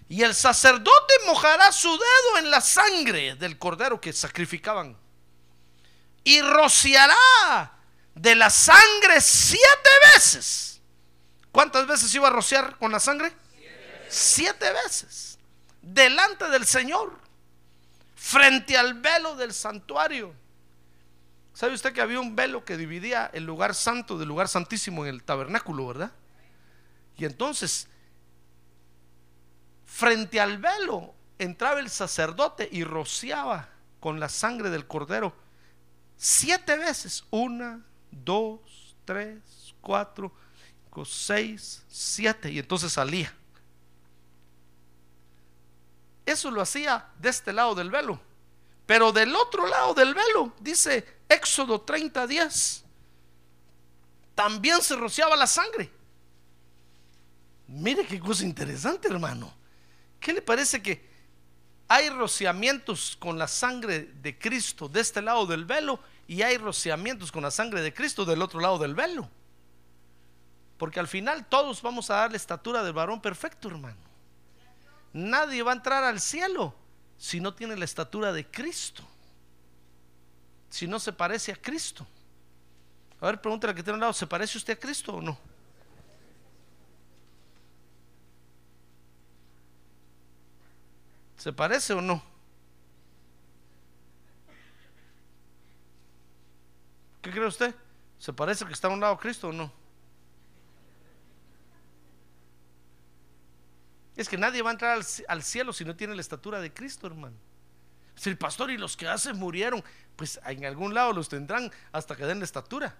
Y 0.08 0.22
el 0.22 0.34
sacerdote 0.34 1.14
mojará 1.26 1.70
su 1.70 1.90
dedo 1.90 2.38
en 2.38 2.50
la 2.50 2.62
sangre 2.62 3.34
del 3.34 3.58
cordero 3.58 4.00
que 4.00 4.10
sacrificaban. 4.14 4.96
Y 6.24 6.40
rociará 6.40 7.74
de 8.14 8.34
la 8.36 8.48
sangre 8.48 9.20
siete 9.20 9.90
veces. 10.14 10.80
¿Cuántas 11.52 11.86
veces 11.86 12.14
iba 12.14 12.28
a 12.28 12.32
rociar 12.32 12.78
con 12.78 12.90
la 12.90 13.00
sangre? 13.00 13.30
Siete 14.08 14.72
veces. 14.72 15.38
Delante 15.82 16.48
del 16.48 16.64
Señor. 16.64 17.18
Frente 18.14 18.78
al 18.78 18.94
velo 18.94 19.36
del 19.36 19.52
santuario 19.52 20.34
¿Sabe 21.52 21.74
usted 21.74 21.92
que 21.92 22.00
había 22.00 22.20
un 22.20 22.36
velo 22.36 22.64
que 22.64 22.76
dividía 22.76 23.30
el 23.32 23.44
lugar 23.44 23.74
santo 23.74 24.16
del 24.18 24.28
lugar 24.28 24.48
santísimo 24.48 25.04
en 25.04 25.14
el 25.14 25.24
tabernáculo, 25.24 25.86
verdad? 25.88 26.12
Y 27.16 27.24
entonces, 27.24 27.88
frente 29.84 30.40
al 30.40 30.58
velo 30.58 31.14
entraba 31.38 31.80
el 31.80 31.90
sacerdote 31.90 32.68
y 32.70 32.84
rociaba 32.84 33.68
con 34.00 34.20
la 34.20 34.28
sangre 34.28 34.70
del 34.70 34.86
cordero 34.86 35.34
siete 36.18 36.76
veces. 36.76 37.24
Una, 37.30 37.80
dos, 38.10 38.96
tres, 39.04 39.40
cuatro, 39.80 40.32
cinco, 40.66 41.04
seis, 41.04 41.84
siete. 41.88 42.50
Y 42.50 42.58
entonces 42.58 42.92
salía. 42.92 43.34
Eso 46.26 46.50
lo 46.50 46.60
hacía 46.60 47.08
de 47.18 47.30
este 47.30 47.52
lado 47.52 47.74
del 47.74 47.90
velo. 47.90 48.20
Pero 48.84 49.12
del 49.12 49.34
otro 49.34 49.66
lado 49.66 49.94
del 49.94 50.14
velo, 50.14 50.52
dice 50.60 51.17
Éxodo 51.28 51.80
30, 51.80 52.26
10. 52.26 52.84
También 54.34 54.80
se 54.80 54.96
rociaba 54.96 55.36
la 55.36 55.46
sangre. 55.46 55.90
Mire 57.66 58.06
qué 58.06 58.18
cosa 58.18 58.44
interesante, 58.44 59.08
hermano. 59.08 59.52
¿Qué 60.18 60.32
le 60.32 60.40
parece 60.40 60.82
que 60.82 61.06
hay 61.86 62.08
rociamientos 62.08 63.16
con 63.18 63.38
la 63.38 63.46
sangre 63.46 64.10
de 64.22 64.38
Cristo 64.38 64.88
de 64.88 65.00
este 65.00 65.20
lado 65.20 65.46
del 65.46 65.64
velo 65.64 66.00
y 66.26 66.42
hay 66.42 66.56
rociamientos 66.56 67.30
con 67.30 67.42
la 67.42 67.50
sangre 67.50 67.82
de 67.82 67.92
Cristo 67.92 68.24
del 68.24 68.40
otro 68.40 68.60
lado 68.60 68.78
del 68.78 68.94
velo? 68.94 69.28
Porque 70.78 71.00
al 71.00 71.08
final 71.08 71.46
todos 71.46 71.82
vamos 71.82 72.08
a 72.10 72.16
dar 72.16 72.30
la 72.30 72.36
estatura 72.36 72.82
del 72.82 72.92
varón 72.92 73.20
perfecto, 73.20 73.68
hermano. 73.68 73.98
Nadie 75.12 75.62
va 75.62 75.72
a 75.72 75.76
entrar 75.76 76.04
al 76.04 76.20
cielo 76.20 76.74
si 77.18 77.40
no 77.40 77.52
tiene 77.54 77.76
la 77.76 77.84
estatura 77.84 78.32
de 78.32 78.46
Cristo 78.46 79.04
si 80.68 80.86
no 80.86 80.98
se 80.98 81.12
parece 81.12 81.52
a 81.52 81.56
Cristo? 81.56 82.06
A 83.20 83.26
ver, 83.26 83.40
pregúntale 83.40 83.70
al 83.70 83.76
que 83.76 83.82
tiene 83.82 83.94
al 83.94 84.00
lado, 84.00 84.12
¿se 84.12 84.26
parece 84.26 84.58
usted 84.58 84.74
a 84.74 84.80
Cristo 84.80 85.14
o 85.14 85.22
no? 85.22 85.38
¿Se 91.36 91.52
parece 91.52 91.92
o 91.92 92.00
no? 92.00 92.22
¿Qué 97.22 97.30
cree 97.30 97.46
usted? 97.46 97.74
¿Se 98.18 98.32
parece 98.32 98.64
que 98.64 98.72
está 98.72 98.88
a 98.88 98.90
un 98.90 99.00
lado 99.00 99.16
Cristo 99.18 99.48
o 99.48 99.52
no? 99.52 99.72
Es 104.16 104.28
que 104.28 104.36
nadie 104.36 104.62
va 104.62 104.70
a 104.70 104.72
entrar 104.72 104.96
al, 104.96 105.04
al 105.28 105.42
cielo 105.44 105.72
si 105.72 105.84
no 105.84 105.94
tiene 105.94 106.14
la 106.14 106.20
estatura 106.20 106.60
de 106.60 106.72
Cristo, 106.72 107.06
hermano. 107.06 107.36
Si 108.18 108.28
el 108.28 108.36
pastor 108.36 108.72
y 108.72 108.76
los 108.76 108.96
que 108.96 109.06
hacen 109.06 109.38
murieron, 109.38 109.82
pues 110.16 110.40
en 110.44 110.64
algún 110.64 110.92
lado 110.92 111.12
los 111.12 111.28
tendrán 111.28 111.70
hasta 111.92 112.16
que 112.16 112.26
den 112.26 112.42
estatura. 112.42 112.96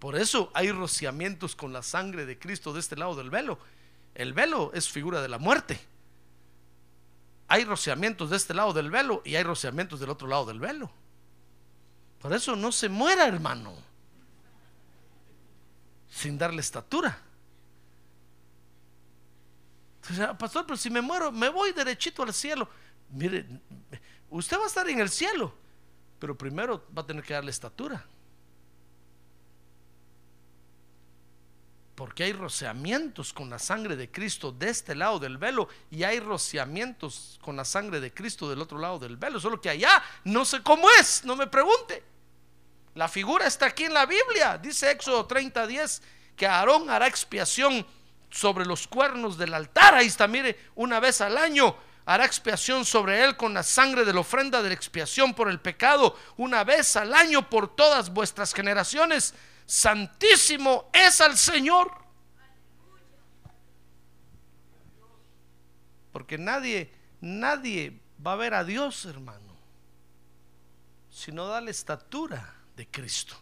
Por 0.00 0.16
eso 0.16 0.50
hay 0.54 0.72
rociamientos 0.72 1.54
con 1.54 1.72
la 1.72 1.82
sangre 1.82 2.26
de 2.26 2.36
Cristo 2.36 2.72
de 2.72 2.80
este 2.80 2.96
lado 2.96 3.14
del 3.14 3.30
velo. 3.30 3.60
El 4.12 4.32
velo 4.32 4.72
es 4.74 4.88
figura 4.88 5.22
de 5.22 5.28
la 5.28 5.38
muerte. 5.38 5.80
Hay 7.46 7.64
rociamientos 7.64 8.30
de 8.30 8.36
este 8.36 8.54
lado 8.54 8.72
del 8.72 8.90
velo 8.90 9.22
y 9.24 9.36
hay 9.36 9.44
rociamientos 9.44 10.00
del 10.00 10.10
otro 10.10 10.26
lado 10.26 10.46
del 10.46 10.58
velo. 10.58 10.90
Por 12.18 12.32
eso 12.32 12.56
no 12.56 12.72
se 12.72 12.88
muera, 12.88 13.28
hermano, 13.28 13.72
sin 16.08 16.36
darle 16.36 16.60
estatura. 16.60 17.16
Pastor, 20.38 20.66
pero 20.66 20.76
si 20.76 20.90
me 20.90 21.00
muero, 21.00 21.30
me 21.30 21.48
voy 21.48 21.72
derechito 21.72 22.24
al 22.24 22.34
cielo. 22.34 22.68
Mire, 23.10 23.46
usted 24.38 24.58
va 24.58 24.64
a 24.64 24.66
estar 24.66 24.88
en 24.88 25.00
el 25.00 25.10
cielo, 25.10 25.54
pero 26.18 26.36
primero 26.36 26.84
va 26.96 27.02
a 27.02 27.06
tener 27.06 27.22
que 27.22 27.34
darle 27.34 27.50
estatura. 27.50 28.04
Porque 31.94 32.24
hay 32.24 32.32
rociamientos 32.32 33.32
con 33.32 33.48
la 33.48 33.60
sangre 33.60 33.94
de 33.94 34.10
Cristo 34.10 34.50
de 34.50 34.68
este 34.68 34.96
lado 34.96 35.20
del 35.20 35.38
velo 35.38 35.68
y 35.92 36.02
hay 36.02 36.18
rociamientos 36.18 37.38
con 37.40 37.54
la 37.54 37.64
sangre 37.64 38.00
de 38.00 38.12
Cristo 38.12 38.50
del 38.50 38.60
otro 38.60 38.78
lado 38.78 38.98
del 38.98 39.16
velo. 39.16 39.38
Solo 39.38 39.60
que 39.60 39.70
allá 39.70 40.02
no 40.24 40.44
sé 40.44 40.60
cómo 40.62 40.88
es, 40.98 41.24
no 41.24 41.36
me 41.36 41.46
pregunte. 41.46 42.02
La 42.96 43.06
figura 43.06 43.46
está 43.46 43.66
aquí 43.66 43.84
en 43.84 43.94
la 43.94 44.06
Biblia. 44.06 44.58
Dice 44.58 44.90
Éxodo 44.90 45.28
30:10 45.28 46.02
que 46.34 46.48
Aarón 46.48 46.90
hará 46.90 47.06
expiación 47.06 47.86
sobre 48.28 48.66
los 48.66 48.88
cuernos 48.88 49.38
del 49.38 49.54
altar. 49.54 49.94
Ahí 49.94 50.08
está, 50.08 50.26
mire, 50.26 50.58
una 50.74 50.98
vez 50.98 51.20
al 51.20 51.38
año 51.38 51.76
hará 52.06 52.24
expiación 52.24 52.84
sobre 52.84 53.24
él 53.24 53.36
con 53.36 53.54
la 53.54 53.62
sangre 53.62 54.04
de 54.04 54.12
la 54.12 54.20
ofrenda 54.20 54.62
de 54.62 54.68
la 54.68 54.74
expiación 54.74 55.34
por 55.34 55.48
el 55.48 55.60
pecado, 55.60 56.16
una 56.36 56.64
vez 56.64 56.96
al 56.96 57.14
año 57.14 57.48
por 57.48 57.74
todas 57.74 58.12
vuestras 58.12 58.52
generaciones. 58.52 59.34
Santísimo 59.66 60.90
es 60.92 61.20
al 61.20 61.36
Señor. 61.36 61.90
Porque 66.12 66.38
nadie, 66.38 66.92
nadie 67.20 68.00
va 68.24 68.32
a 68.34 68.36
ver 68.36 68.54
a 68.54 68.64
Dios, 68.64 69.04
hermano, 69.06 69.56
si 71.10 71.32
no 71.32 71.46
da 71.46 71.60
la 71.60 71.70
estatura 71.70 72.54
de 72.76 72.86
Cristo. 72.86 73.34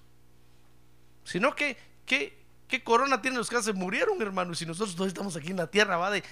Sino 1.24 1.54
que, 1.54 1.76
que, 2.06 2.42
¿qué 2.68 2.82
corona 2.82 3.20
tienen 3.20 3.38
los 3.38 3.50
que 3.50 3.62
se 3.62 3.72
murieron, 3.72 4.20
hermano? 4.22 4.52
Y 4.52 4.56
si 4.56 4.66
nosotros 4.66 4.94
todavía 4.94 5.12
estamos 5.12 5.36
aquí 5.36 5.50
en 5.50 5.56
la 5.56 5.66
tierra, 5.66 5.96
va 5.96 6.10
de 6.10 6.22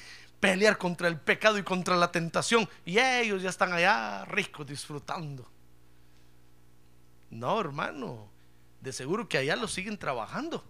pelear 0.41 0.79
contra 0.79 1.07
el 1.07 1.21
pecado 1.21 1.59
y 1.59 1.63
contra 1.63 1.97
la 1.97 2.11
tentación. 2.11 2.69
Y 2.85 2.99
ellos 2.99 3.43
ya 3.43 3.51
están 3.51 3.73
allá 3.73 4.25
ricos 4.25 4.67
disfrutando. 4.67 5.49
No, 7.31 7.61
hermano. 7.61 8.29
De 8.81 8.93
seguro 8.93 9.29
que 9.29 9.39
allá 9.39 9.55
los 9.57 9.73
siguen 9.73 9.99
trabajando. 9.99 10.65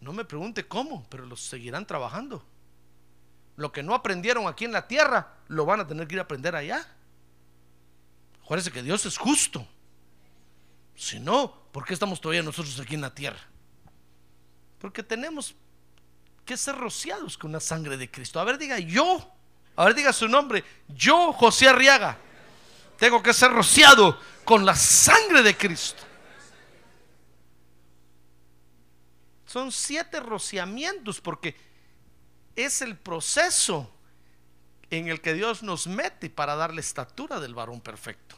No 0.00 0.12
me 0.12 0.24
pregunte 0.24 0.66
cómo, 0.66 1.06
pero 1.08 1.24
los 1.24 1.40
seguirán 1.40 1.86
trabajando. 1.86 2.44
Lo 3.56 3.70
que 3.70 3.84
no 3.84 3.94
aprendieron 3.94 4.48
aquí 4.48 4.64
en 4.64 4.72
la 4.72 4.88
tierra, 4.88 5.36
lo 5.46 5.64
van 5.64 5.80
a 5.80 5.86
tener 5.86 6.08
que 6.08 6.16
ir 6.16 6.18
a 6.18 6.24
aprender 6.24 6.56
allá. 6.56 6.84
Acuérdense 8.42 8.72
que 8.72 8.82
Dios 8.82 9.06
es 9.06 9.16
justo. 9.16 9.66
Si 10.96 11.20
no, 11.20 11.54
¿por 11.70 11.84
qué 11.84 11.94
estamos 11.94 12.20
todavía 12.20 12.42
nosotros 12.42 12.78
aquí 12.80 12.96
en 12.96 13.02
la 13.02 13.14
tierra? 13.14 13.40
Porque 14.80 15.04
tenemos 15.04 15.54
que 16.44 16.56
ser 16.56 16.76
rociados 16.76 17.38
con 17.38 17.52
la 17.52 17.60
sangre 17.60 17.96
de 17.96 18.10
Cristo. 18.10 18.40
A 18.40 18.44
ver, 18.44 18.58
diga 18.58 18.78
yo. 18.78 19.30
A 19.76 19.84
ver, 19.86 19.94
diga 19.94 20.12
su 20.12 20.28
nombre. 20.28 20.64
Yo, 20.88 21.32
José 21.32 21.68
Arriaga, 21.68 22.18
tengo 22.98 23.22
que 23.22 23.32
ser 23.32 23.50
rociado 23.50 24.18
con 24.44 24.64
la 24.64 24.74
sangre 24.74 25.42
de 25.42 25.56
Cristo. 25.56 26.02
Son 29.46 29.70
siete 29.70 30.20
rociamientos 30.20 31.20
porque 31.20 31.56
es 32.56 32.82
el 32.82 32.96
proceso 32.96 33.90
en 34.90 35.08
el 35.08 35.20
que 35.20 35.34
Dios 35.34 35.62
nos 35.62 35.86
mete 35.86 36.30
para 36.30 36.54
darle 36.54 36.80
estatura 36.80 37.40
del 37.40 37.54
varón 37.54 37.80
perfecto. 37.80 38.36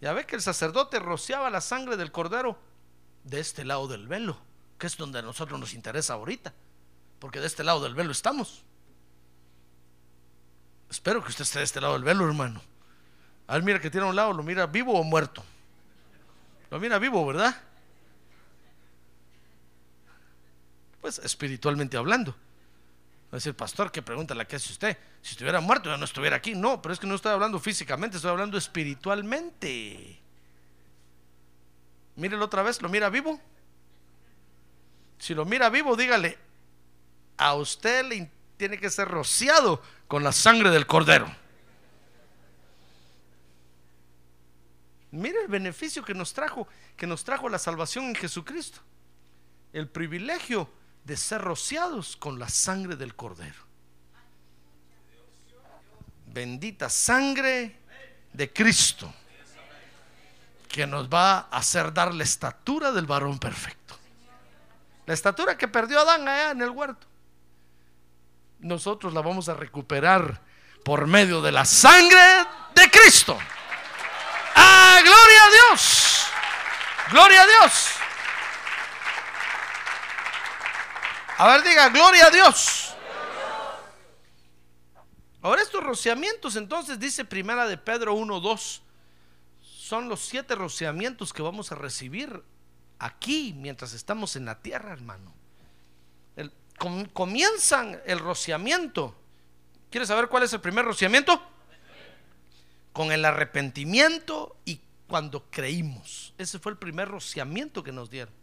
Ya 0.00 0.12
ve 0.12 0.26
que 0.26 0.36
el 0.36 0.42
sacerdote 0.42 0.98
rociaba 0.98 1.48
la 1.50 1.60
sangre 1.60 1.96
del 1.96 2.10
cordero 2.10 2.58
de 3.24 3.40
este 3.40 3.64
lado 3.64 3.86
del 3.86 4.08
velo, 4.08 4.36
que 4.82 4.88
es 4.88 4.96
donde 4.96 5.20
a 5.20 5.22
nosotros 5.22 5.60
nos 5.60 5.74
interesa 5.74 6.14
ahorita, 6.14 6.52
porque 7.20 7.38
de 7.38 7.46
este 7.46 7.62
lado 7.62 7.80
del 7.84 7.94
velo 7.94 8.10
estamos. 8.10 8.64
Espero 10.90 11.22
que 11.22 11.28
usted 11.28 11.44
esté 11.44 11.60
de 11.60 11.64
este 11.66 11.80
lado 11.80 11.92
del 11.92 12.02
velo, 12.02 12.26
hermano. 12.26 12.60
A 13.46 13.54
ver, 13.54 13.62
mira 13.62 13.80
que 13.80 13.92
tiene 13.92 14.08
a 14.08 14.10
un 14.10 14.16
lado, 14.16 14.32
lo 14.32 14.42
mira 14.42 14.66
vivo 14.66 14.98
o 14.98 15.04
muerto. 15.04 15.44
Lo 16.68 16.80
mira 16.80 16.98
vivo, 16.98 17.24
¿verdad? 17.24 17.62
Pues 21.00 21.20
espiritualmente 21.20 21.96
hablando. 21.96 22.32
Va 22.32 23.34
a 23.34 23.36
decir, 23.36 23.54
pastor, 23.54 23.92
¿qué 23.92 24.02
pregunta 24.02 24.34
la 24.34 24.46
que 24.46 24.56
hace 24.56 24.72
usted? 24.72 24.98
Si 25.22 25.34
estuviera 25.34 25.60
muerto 25.60 25.90
ya 25.90 25.96
no 25.96 26.06
estuviera 26.06 26.34
aquí. 26.34 26.56
No, 26.56 26.82
pero 26.82 26.92
es 26.92 26.98
que 26.98 27.06
no 27.06 27.14
estoy 27.14 27.30
hablando 27.30 27.60
físicamente, 27.60 28.16
estoy 28.16 28.32
hablando 28.32 28.58
espiritualmente. 28.58 30.20
Mírelo 32.16 32.46
otra 32.46 32.64
vez, 32.64 32.82
¿lo 32.82 32.88
mira 32.88 33.10
vivo? 33.10 33.40
Si 35.22 35.34
lo 35.34 35.44
mira 35.44 35.70
vivo, 35.70 35.94
dígale, 35.94 36.36
a 37.36 37.54
usted 37.54 38.04
le 38.06 38.28
tiene 38.56 38.76
que 38.76 38.90
ser 38.90 39.06
rociado 39.06 39.80
con 40.08 40.24
la 40.24 40.32
sangre 40.32 40.70
del 40.70 40.84
cordero. 40.84 41.32
Mire 45.12 45.42
el 45.42 45.46
beneficio 45.46 46.02
que 46.02 46.12
nos 46.12 46.32
trajo, 46.32 46.66
que 46.96 47.06
nos 47.06 47.22
trajo 47.22 47.48
la 47.48 47.60
salvación 47.60 48.06
en 48.06 48.16
Jesucristo. 48.16 48.80
El 49.72 49.88
privilegio 49.88 50.68
de 51.04 51.16
ser 51.16 51.40
rociados 51.40 52.16
con 52.16 52.40
la 52.40 52.48
sangre 52.48 52.96
del 52.96 53.14
cordero. 53.14 53.62
Bendita 56.26 56.90
sangre 56.90 57.76
de 58.32 58.52
Cristo 58.52 59.14
que 60.68 60.84
nos 60.84 61.08
va 61.08 61.38
a 61.38 61.58
hacer 61.58 61.94
dar 61.94 62.12
la 62.12 62.24
estatura 62.24 62.90
del 62.90 63.06
varón 63.06 63.38
perfecto. 63.38 63.81
La 65.06 65.14
estatura 65.14 65.56
que 65.58 65.68
perdió 65.68 66.00
Adán 66.00 66.28
allá 66.28 66.50
en 66.52 66.62
el 66.62 66.70
huerto. 66.70 67.06
Nosotros 68.60 69.12
la 69.12 69.20
vamos 69.20 69.48
a 69.48 69.54
recuperar 69.54 70.40
por 70.84 71.06
medio 71.06 71.42
de 71.42 71.52
la 71.52 71.64
sangre 71.64 72.46
de 72.74 72.90
Cristo. 72.90 73.36
¡Ah, 74.54 75.00
gloria 75.02 75.44
a 75.44 75.50
Dios! 75.50 76.26
¡Gloria 77.10 77.42
a 77.42 77.46
Dios! 77.46 77.90
A 81.38 81.46
ver, 81.48 81.62
diga, 81.64 81.88
gloria 81.88 82.26
a 82.26 82.30
Dios. 82.30 82.94
Ahora 85.40 85.62
estos 85.62 85.82
rociamientos, 85.82 86.54
entonces 86.54 87.00
dice 87.00 87.24
Primera 87.24 87.66
de 87.66 87.76
Pedro 87.76 88.14
1:2, 88.14 88.80
son 89.60 90.08
los 90.08 90.20
siete 90.20 90.54
rociamientos 90.54 91.32
que 91.32 91.42
vamos 91.42 91.72
a 91.72 91.74
recibir 91.74 92.44
aquí 93.02 93.52
mientras 93.56 93.92
estamos 93.92 94.36
en 94.36 94.44
la 94.44 94.60
tierra, 94.60 94.92
hermano. 94.92 95.34
Comienzan 97.12 98.00
el 98.06 98.18
rociamiento. 98.18 99.14
¿Quieres 99.90 100.08
saber 100.08 100.28
cuál 100.28 100.44
es 100.44 100.52
el 100.52 100.60
primer 100.60 100.84
rociamiento? 100.84 101.40
Con 102.92 103.12
el 103.12 103.24
arrepentimiento 103.24 104.56
y 104.64 104.80
cuando 105.06 105.44
creímos. 105.50 106.34
Ese 106.38 106.58
fue 106.58 106.72
el 106.72 106.78
primer 106.78 107.08
rociamiento 107.08 107.82
que 107.82 107.92
nos 107.92 108.10
dieron. 108.10 108.34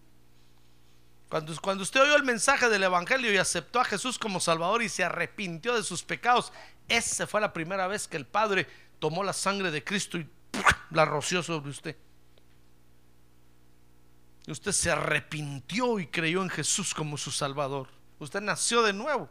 Cuando 1.28 1.84
usted 1.84 2.02
oyó 2.02 2.16
el 2.16 2.24
mensaje 2.24 2.70
del 2.70 2.84
Evangelio 2.84 3.32
y 3.32 3.38
aceptó 3.38 3.80
a 3.80 3.86
Jesús 3.86 4.18
como 4.18 4.40
Salvador 4.40 4.82
y 4.82 4.90
se 4.90 5.04
arrepintió 5.04 5.76
de 5.76 5.84
sus 5.84 6.04
pecados, 6.04 6.52
esa 6.88 7.28
fue 7.28 7.42
la 7.42 7.54
primera 7.54 7.88
vez 7.88 8.08
que 8.08 8.18
el 8.18 8.26
Padre 8.26 8.68
tomó 9.00 9.24
la 9.24 9.34
sangre 9.34 9.70
de 9.72 9.84
Cristo 9.84 10.18
y 10.18 10.28
la 10.92 11.06
roció 11.06 11.44
sobre 11.44 11.70
usted. 11.70 11.96
Usted 14.52 14.72
se 14.72 14.90
arrepintió 14.92 16.00
y 16.00 16.08
creyó 16.08 16.42
en 16.42 16.50
Jesús 16.50 16.94
como 16.94 17.18
su 17.18 17.32
Salvador. 17.32 17.88
Usted 18.20 18.42
nació 18.42 18.82
de 18.84 18.94
nuevo. 18.94 19.30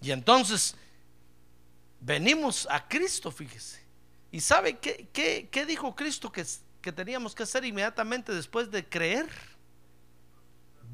Y 0.00 0.12
entonces 0.12 0.76
venimos 2.00 2.66
a 2.70 2.86
Cristo, 2.86 3.30
fíjese. 3.30 3.82
¿Y 4.30 4.40
sabe 4.40 4.78
qué, 4.78 5.08
qué- 5.12 5.48
qué 5.50 5.66
dijo 5.66 5.96
Cristo 5.96 6.30
que, 6.30 6.44
que 6.80 6.92
teníamos 6.92 7.34
que 7.34 7.42
hacer 7.42 7.64
inmediatamente 7.64 8.32
después 8.32 8.70
de 8.70 8.88
creer? 8.88 9.28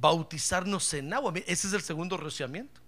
Bautizarnos 0.00 0.92
en 0.94 1.12
agua. 1.12 1.32
Ese 1.46 1.66
es 1.68 1.72
el 1.72 1.82
segundo 1.82 2.16
rociamiento. 2.16 2.80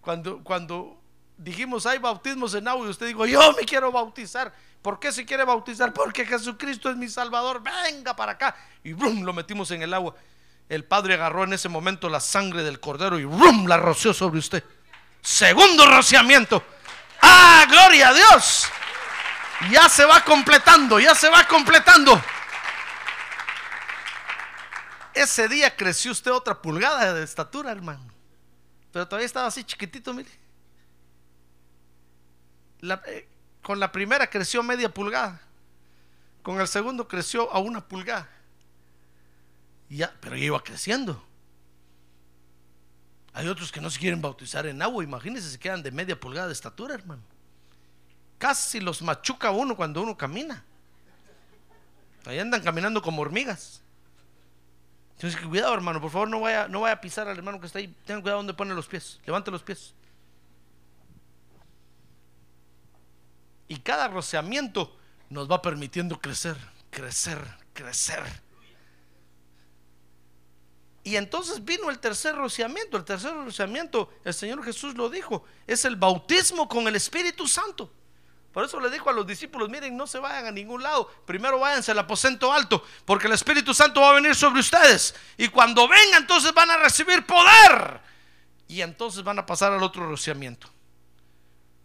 Cuando, 0.00 0.42
cuando 0.44 1.00
dijimos 1.38 1.86
hay 1.86 1.98
bautismos 1.98 2.54
en 2.54 2.68
agua 2.68 2.86
y 2.86 2.90
usted 2.90 3.06
dijo 3.06 3.26
yo 3.26 3.40
me 3.54 3.64
quiero 3.64 3.90
bautizar. 3.90 4.54
¿Por 4.84 5.00
qué 5.00 5.12
se 5.12 5.24
quiere 5.24 5.44
bautizar? 5.44 5.94
Porque 5.94 6.26
Jesucristo 6.26 6.90
es 6.90 6.96
mi 6.96 7.08
Salvador. 7.08 7.62
Venga 7.62 8.14
para 8.14 8.32
acá. 8.32 8.54
Y 8.82 8.92
brum, 8.92 9.22
lo 9.22 9.32
metimos 9.32 9.70
en 9.70 9.80
el 9.80 9.94
agua. 9.94 10.14
el 10.68 10.84
Padre 10.84 11.14
agarró 11.14 11.44
en 11.44 11.54
ese 11.54 11.70
momento 11.70 12.10
la 12.10 12.20
sangre 12.20 12.62
del 12.62 12.80
cordero 12.80 13.18
y 13.18 13.24
¡rum! 13.24 13.66
la 13.66 13.78
roció 13.78 14.12
sobre 14.12 14.40
usted. 14.40 14.62
Segundo 15.22 15.86
rociamiento. 15.86 16.62
¡Ah, 17.22 17.64
gloria 17.66 18.10
a 18.10 18.12
Dios! 18.12 18.68
Ya 19.70 19.88
se 19.88 20.04
va 20.04 20.22
completando, 20.22 21.00
ya 21.00 21.14
se 21.14 21.30
va 21.30 21.46
completando. 21.48 22.22
Ese 25.14 25.48
día 25.48 25.74
creció 25.74 26.12
usted 26.12 26.30
otra 26.30 26.60
pulgada 26.60 27.14
de 27.14 27.24
estatura, 27.24 27.72
hermano. 27.72 28.04
Pero 28.92 29.08
todavía 29.08 29.24
estaba 29.24 29.46
así 29.46 29.64
chiquitito, 29.64 30.12
mire. 30.12 30.28
La- 32.80 33.00
eh, 33.06 33.26
con 33.64 33.80
la 33.80 33.90
primera 33.90 34.28
creció 34.28 34.62
media 34.62 34.92
pulgada. 34.92 35.40
Con 36.42 36.60
el 36.60 36.68
segundo 36.68 37.08
creció 37.08 37.50
a 37.50 37.58
una 37.58 37.80
pulgada. 37.80 38.28
Ya, 39.88 40.14
pero 40.20 40.36
ya 40.36 40.44
iba 40.44 40.62
creciendo. 40.62 41.24
Hay 43.32 43.48
otros 43.48 43.72
que 43.72 43.80
no 43.80 43.88
se 43.88 43.98
quieren 43.98 44.20
bautizar 44.20 44.66
en 44.66 44.82
agua. 44.82 45.02
Imagínense, 45.02 45.50
se 45.50 45.58
quedan 45.58 45.82
de 45.82 45.90
media 45.90 46.20
pulgada 46.20 46.46
de 46.46 46.52
estatura, 46.52 46.94
hermano. 46.94 47.22
Casi 48.38 48.80
los 48.80 49.00
machuca 49.00 49.50
uno 49.50 49.74
cuando 49.74 50.02
uno 50.02 50.16
camina. 50.16 50.62
Ahí 52.26 52.38
andan 52.38 52.62
caminando 52.62 53.00
como 53.00 53.22
hormigas. 53.22 53.82
Entonces, 55.16 55.40
cuidado, 55.40 55.72
hermano, 55.72 56.02
por 56.02 56.10
favor, 56.10 56.28
no 56.28 56.40
vaya, 56.40 56.68
no 56.68 56.82
vaya 56.82 56.96
a 56.96 57.00
pisar 57.00 57.28
al 57.28 57.38
hermano 57.38 57.58
que 57.60 57.66
está 57.66 57.78
ahí. 57.78 57.88
Tengan 58.04 58.20
cuidado 58.20 58.40
donde 58.40 58.52
pone 58.52 58.74
los 58.74 58.86
pies. 58.86 59.20
Levante 59.24 59.50
los 59.50 59.62
pies. 59.62 59.94
Y 63.68 63.76
cada 63.78 64.08
rociamiento 64.08 64.96
nos 65.30 65.50
va 65.50 65.62
permitiendo 65.62 66.20
crecer, 66.20 66.56
crecer, 66.90 67.38
crecer. 67.72 68.22
Y 71.04 71.16
entonces 71.16 71.62
vino 71.62 71.90
el 71.90 71.98
tercer 71.98 72.34
rociamiento. 72.34 72.96
El 72.96 73.04
tercer 73.04 73.34
rociamiento, 73.34 74.10
el 74.24 74.32
Señor 74.32 74.64
Jesús 74.64 74.94
lo 74.94 75.10
dijo, 75.10 75.44
es 75.66 75.84
el 75.84 75.96
bautismo 75.96 76.66
con 76.66 76.88
el 76.88 76.96
Espíritu 76.96 77.46
Santo. 77.46 77.92
Por 78.54 78.64
eso 78.64 78.80
le 78.80 78.88
dijo 78.88 79.10
a 79.10 79.12
los 79.12 79.26
discípulos, 79.26 79.68
miren, 79.68 79.96
no 79.96 80.06
se 80.06 80.18
vayan 80.18 80.46
a 80.46 80.50
ningún 80.52 80.82
lado. 80.82 81.10
Primero 81.26 81.58
váyanse 81.58 81.90
al 81.90 81.98
aposento 81.98 82.52
alto, 82.52 82.84
porque 83.04 83.26
el 83.26 83.32
Espíritu 83.32 83.74
Santo 83.74 84.00
va 84.00 84.10
a 84.10 84.14
venir 84.14 84.34
sobre 84.34 84.60
ustedes. 84.60 85.14
Y 85.36 85.48
cuando 85.48 85.88
venga, 85.88 86.16
entonces 86.16 86.54
van 86.54 86.70
a 86.70 86.78
recibir 86.78 87.26
poder. 87.26 88.00
Y 88.68 88.80
entonces 88.80 89.22
van 89.24 89.40
a 89.40 89.44
pasar 89.44 89.72
al 89.72 89.82
otro 89.82 90.08
rociamiento. 90.08 90.73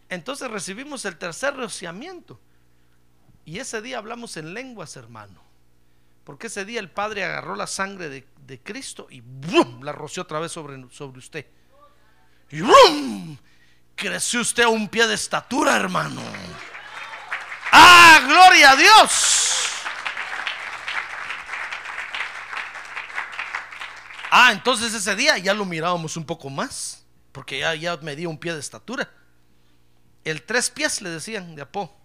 Entonces 0.10 0.49
recibimos 0.49 1.05
el 1.05 1.18
tercer 1.18 1.55
rociamiento. 1.55 2.39
Y 3.45 3.60
ese 3.60 3.82
día 3.82 3.99
hablamos 3.99 4.38
en 4.38 4.53
lenguas, 4.53 4.95
hermano. 4.95 5.43
Porque 6.24 6.47
ese 6.47 6.66
día 6.66 6.80
el 6.80 6.89
Padre 6.89 7.24
agarró 7.24 7.55
la 7.55 7.68
sangre 7.68 8.10
de, 8.10 8.28
de 8.45 8.60
Cristo 8.60 9.07
y 9.10 9.22
¡brum! 9.22 9.84
la 9.84 9.91
roció 9.91 10.24
otra 10.24 10.39
vez 10.39 10.51
sobre, 10.51 10.86
sobre 10.91 11.20
usted. 11.20 11.45
Y 12.51 12.62
¡brum! 12.62 13.38
creció 13.95 14.41
usted 14.41 14.64
a 14.64 14.70
un 14.70 14.88
pie 14.88 15.07
de 15.07 15.14
estatura, 15.14 15.76
hermano. 15.76 16.22
¡Ah, 17.72 18.22
gloria 18.28 18.72
a 18.72 18.76
Dios! 18.76 19.39
Ah, 24.32 24.51
entonces 24.51 24.93
ese 24.93 25.16
día 25.16 25.38
ya 25.38 25.53
lo 25.53 25.66
mirábamos 25.66 26.16
un 26.16 26.26
poco 26.26 26.49
más, 26.49 27.03
porque 27.32 27.60
ya, 27.60 27.74
ya 27.76 27.97
medía 27.97 28.30
un 28.30 28.38
pie 28.38 28.53
de 28.53 28.60
estatura. 28.60 29.10
El 30.24 30.43
tres 30.43 30.70
pies 30.70 31.01
le 31.01 31.09
decían 31.09 31.55
de 31.55 31.61
Apó. 31.61 31.95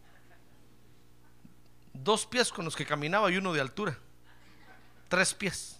Dos 1.92 2.26
pies 2.26 2.52
con 2.52 2.64
los 2.64 2.76
que 2.76 2.86
caminaba 2.86 3.30
y 3.30 3.36
uno 3.36 3.52
de 3.52 3.60
altura. 3.60 3.98
Tres 5.08 5.34
pies. 5.34 5.78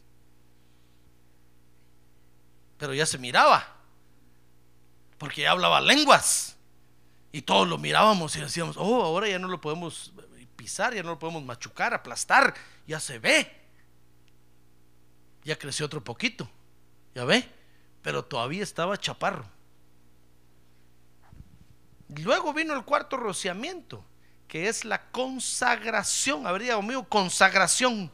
Pero 2.78 2.94
ya 2.94 3.06
se 3.06 3.18
miraba. 3.18 3.66
Porque 5.18 5.42
ya 5.42 5.52
hablaba 5.52 5.80
lenguas. 5.80 6.56
Y 7.32 7.42
todos 7.42 7.66
lo 7.66 7.78
mirábamos 7.78 8.36
y 8.36 8.40
decíamos, 8.40 8.76
oh, 8.78 9.02
ahora 9.02 9.28
ya 9.28 9.38
no 9.38 9.48
lo 9.48 9.60
podemos 9.60 10.12
pisar, 10.54 10.94
ya 10.94 11.02
no 11.02 11.10
lo 11.10 11.18
podemos 11.18 11.42
machucar, 11.42 11.92
aplastar. 11.92 12.54
Ya 12.86 13.00
se 13.00 13.18
ve. 13.18 13.50
Ya 15.42 15.58
creció 15.58 15.86
otro 15.86 16.02
poquito. 16.02 16.48
Ya 17.14 17.24
ve. 17.24 17.48
Pero 18.02 18.24
todavía 18.24 18.62
estaba 18.62 18.96
chaparro. 18.96 19.53
Luego 22.08 22.52
vino 22.52 22.74
el 22.74 22.84
cuarto 22.84 23.16
rociamiento, 23.16 24.04
que 24.46 24.68
es 24.68 24.84
la 24.84 25.10
consagración. 25.10 26.46
Habría 26.46 26.76
conmigo 26.76 27.04
consagración. 27.04 28.10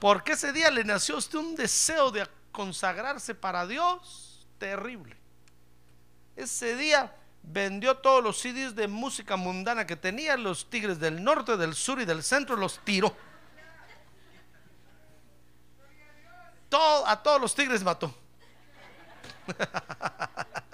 Porque 0.00 0.32
ese 0.32 0.52
día 0.52 0.70
le 0.70 0.84
nació 0.84 1.14
a 1.14 1.18
usted 1.18 1.38
un 1.38 1.54
deseo 1.54 2.10
de 2.10 2.26
consagrarse 2.52 3.34
para 3.34 3.66
Dios 3.66 4.46
terrible. 4.58 5.16
Ese 6.36 6.76
día 6.76 7.14
vendió 7.42 7.96
todos 7.98 8.22
los 8.22 8.38
CDs 8.38 8.74
de 8.74 8.88
música 8.88 9.36
mundana 9.36 9.86
que 9.86 9.96
tenía, 9.96 10.36
los 10.36 10.68
tigres 10.68 10.98
del 10.98 11.22
norte, 11.22 11.56
del 11.56 11.74
sur 11.74 12.00
y 12.00 12.04
del 12.04 12.22
centro, 12.22 12.56
los 12.56 12.80
tiró. 12.84 13.14
Todo, 16.68 17.06
a 17.06 17.22
todos 17.22 17.40
los 17.40 17.54
tigres 17.54 17.82
mató. 17.82 18.14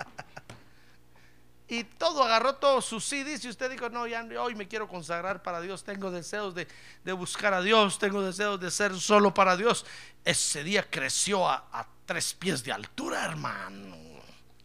y 1.70 1.84
todo 1.84 2.24
agarró 2.24 2.56
todos 2.56 2.84
sus 2.84 3.04
CDs 3.04 3.44
y 3.44 3.48
usted 3.48 3.70
dijo, 3.70 3.88
no, 3.90 4.04
ya 4.08 4.26
hoy 4.40 4.56
me 4.56 4.66
quiero 4.66 4.88
consagrar 4.88 5.40
para 5.40 5.60
Dios, 5.60 5.84
tengo 5.84 6.10
deseos 6.10 6.52
de, 6.52 6.66
de 7.04 7.12
buscar 7.12 7.54
a 7.54 7.62
Dios, 7.62 7.96
tengo 7.96 8.22
deseos 8.22 8.58
de 8.58 8.72
ser 8.72 8.98
solo 8.98 9.32
para 9.32 9.56
Dios. 9.56 9.86
Ese 10.24 10.64
día 10.64 10.90
creció 10.90 11.48
a, 11.48 11.68
a 11.72 11.86
tres 12.06 12.34
pies 12.34 12.64
de 12.64 12.72
altura, 12.72 13.24
hermano. 13.24 13.96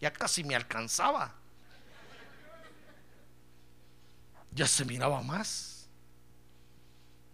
Ya 0.01 0.11
casi 0.11 0.43
me 0.43 0.55
alcanzaba. 0.55 1.35
Ya 4.51 4.65
se 4.65 4.83
miraba 4.83 5.21
más. 5.21 5.87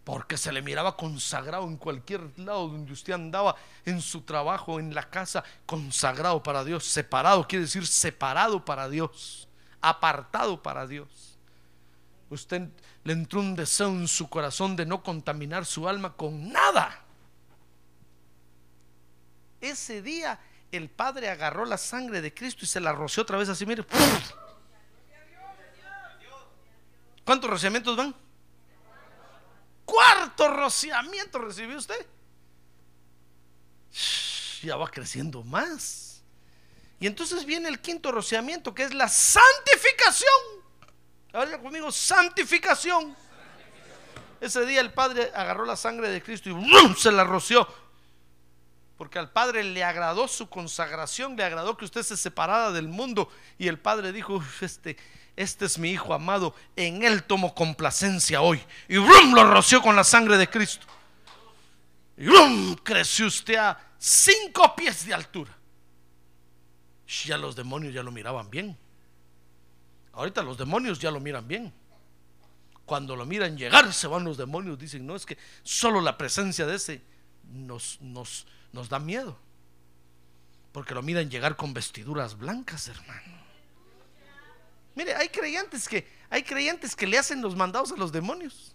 Porque 0.03 0.35
se 0.35 0.51
le 0.51 0.61
miraba 0.61 0.97
consagrado 0.97 1.63
en 1.63 1.77
cualquier 1.77 2.37
lado 2.37 2.67
donde 2.67 2.91
usted 2.91 3.13
andaba, 3.13 3.55
en 3.85 4.01
su 4.01 4.23
trabajo, 4.23 4.81
en 4.81 4.93
la 4.93 5.09
casa, 5.09 5.45
consagrado 5.65 6.43
para 6.43 6.65
Dios. 6.65 6.83
Separado 6.83 7.47
quiere 7.47 7.63
decir 7.63 7.87
separado 7.87 8.65
para 8.65 8.89
Dios, 8.89 9.47
apartado 9.81 10.61
para 10.61 10.87
Dios. 10.87 11.37
Usted 12.29 12.69
le 13.03 13.13
entró 13.13 13.41
un 13.41 13.55
deseo 13.55 13.89
en 13.89 14.07
su 14.07 14.29
corazón 14.29 14.75
de 14.75 14.85
no 14.85 15.03
contaminar 15.03 15.65
su 15.65 15.87
alma 15.87 16.13
con 16.13 16.51
nada. 16.51 17.01
Ese 19.59 20.01
día 20.01 20.39
el 20.71 20.89
Padre 20.89 21.29
agarró 21.29 21.65
la 21.65 21.77
sangre 21.77 22.21
de 22.21 22.33
Cristo 22.33 22.63
y 22.63 22.67
se 22.67 22.79
la 22.79 22.93
roció 22.93 23.23
otra 23.23 23.37
vez 23.37 23.49
así, 23.49 23.65
mire. 23.65 23.85
¿Cuántos 27.25 27.49
rociamientos 27.49 27.95
van? 27.95 28.15
Cuarto 29.85 30.47
rociamiento 30.47 31.39
recibió 31.39 31.77
usted. 31.77 32.05
Ya 34.63 34.77
va 34.77 34.89
creciendo 34.89 35.43
más. 35.43 36.10
Y 37.01 37.07
entonces 37.07 37.45
viene 37.45 37.67
el 37.67 37.81
quinto 37.81 38.11
rociamiento, 38.11 38.75
que 38.75 38.83
es 38.83 38.93
la 38.93 39.09
santificación. 39.09 40.29
Ahora 41.33 41.59
conmigo, 41.59 41.91
santificación. 41.91 43.15
Ese 44.39 44.63
día 44.67 44.81
el 44.81 44.93
Padre 44.93 45.31
agarró 45.33 45.65
la 45.65 45.75
sangre 45.75 46.09
de 46.09 46.21
Cristo 46.21 46.49
y 46.49 46.53
¡brum! 46.53 46.95
se 46.95 47.11
la 47.11 47.23
roció. 47.23 47.67
Porque 48.99 49.17
al 49.17 49.31
Padre 49.31 49.63
le 49.63 49.83
agradó 49.83 50.27
su 50.27 50.47
consagración, 50.47 51.35
le 51.35 51.43
agradó 51.43 51.75
que 51.75 51.85
usted 51.85 52.03
se 52.03 52.15
separara 52.15 52.71
del 52.71 52.87
mundo. 52.87 53.31
Y 53.57 53.67
el 53.67 53.79
Padre 53.79 54.11
dijo, 54.11 54.35
"Uf, 54.35 54.61
este, 54.61 54.95
este 55.35 55.65
es 55.65 55.79
mi 55.79 55.89
Hijo 55.89 56.13
amado, 56.13 56.53
en 56.75 57.03
Él 57.03 57.23
tomo 57.23 57.55
complacencia 57.55 58.41
hoy. 58.41 58.63
Y 58.87 58.97
¡brum! 58.97 59.33
lo 59.33 59.43
roció 59.45 59.81
con 59.81 59.95
la 59.95 60.03
sangre 60.03 60.37
de 60.37 60.47
Cristo. 60.47 60.85
Y 62.15 62.27
¡brum! 62.27 62.75
creció 62.75 63.25
usted 63.25 63.55
a 63.55 63.79
cinco 63.97 64.75
pies 64.75 65.07
de 65.07 65.15
altura. 65.15 65.57
Ya 67.11 67.37
los 67.37 67.55
demonios 67.57 67.93
ya 67.93 68.03
lo 68.03 68.11
miraban 68.11 68.49
bien. 68.49 68.77
Ahorita 70.13 70.41
los 70.43 70.57
demonios 70.57 70.97
ya 70.97 71.11
lo 71.11 71.19
miran 71.19 71.45
bien. 71.45 71.73
Cuando 72.85 73.15
lo 73.17 73.25
miran 73.25 73.57
llegar, 73.57 73.91
se 73.93 74.07
van 74.07 74.23
los 74.23 74.37
demonios. 74.37 74.79
Dicen, 74.79 75.05
no, 75.05 75.15
es 75.15 75.25
que 75.25 75.37
solo 75.61 75.99
la 75.99 76.17
presencia 76.17 76.65
de 76.65 76.75
ese 76.75 77.01
nos, 77.51 77.99
nos, 78.01 78.47
nos 78.71 78.87
da 78.87 78.97
miedo. 78.97 79.37
Porque 80.71 80.93
lo 80.93 81.01
miran 81.01 81.29
llegar 81.29 81.57
con 81.57 81.73
vestiduras 81.73 82.37
blancas, 82.37 82.87
hermano. 82.87 83.41
Mire, 84.95 85.13
hay 85.15 85.27
creyentes 85.29 85.87
que 85.87 86.07
hay 86.29 86.43
creyentes 86.43 86.95
que 86.95 87.07
le 87.07 87.17
hacen 87.17 87.41
los 87.41 87.57
mandados 87.57 87.91
a 87.91 87.97
los 87.97 88.13
demonios. 88.13 88.73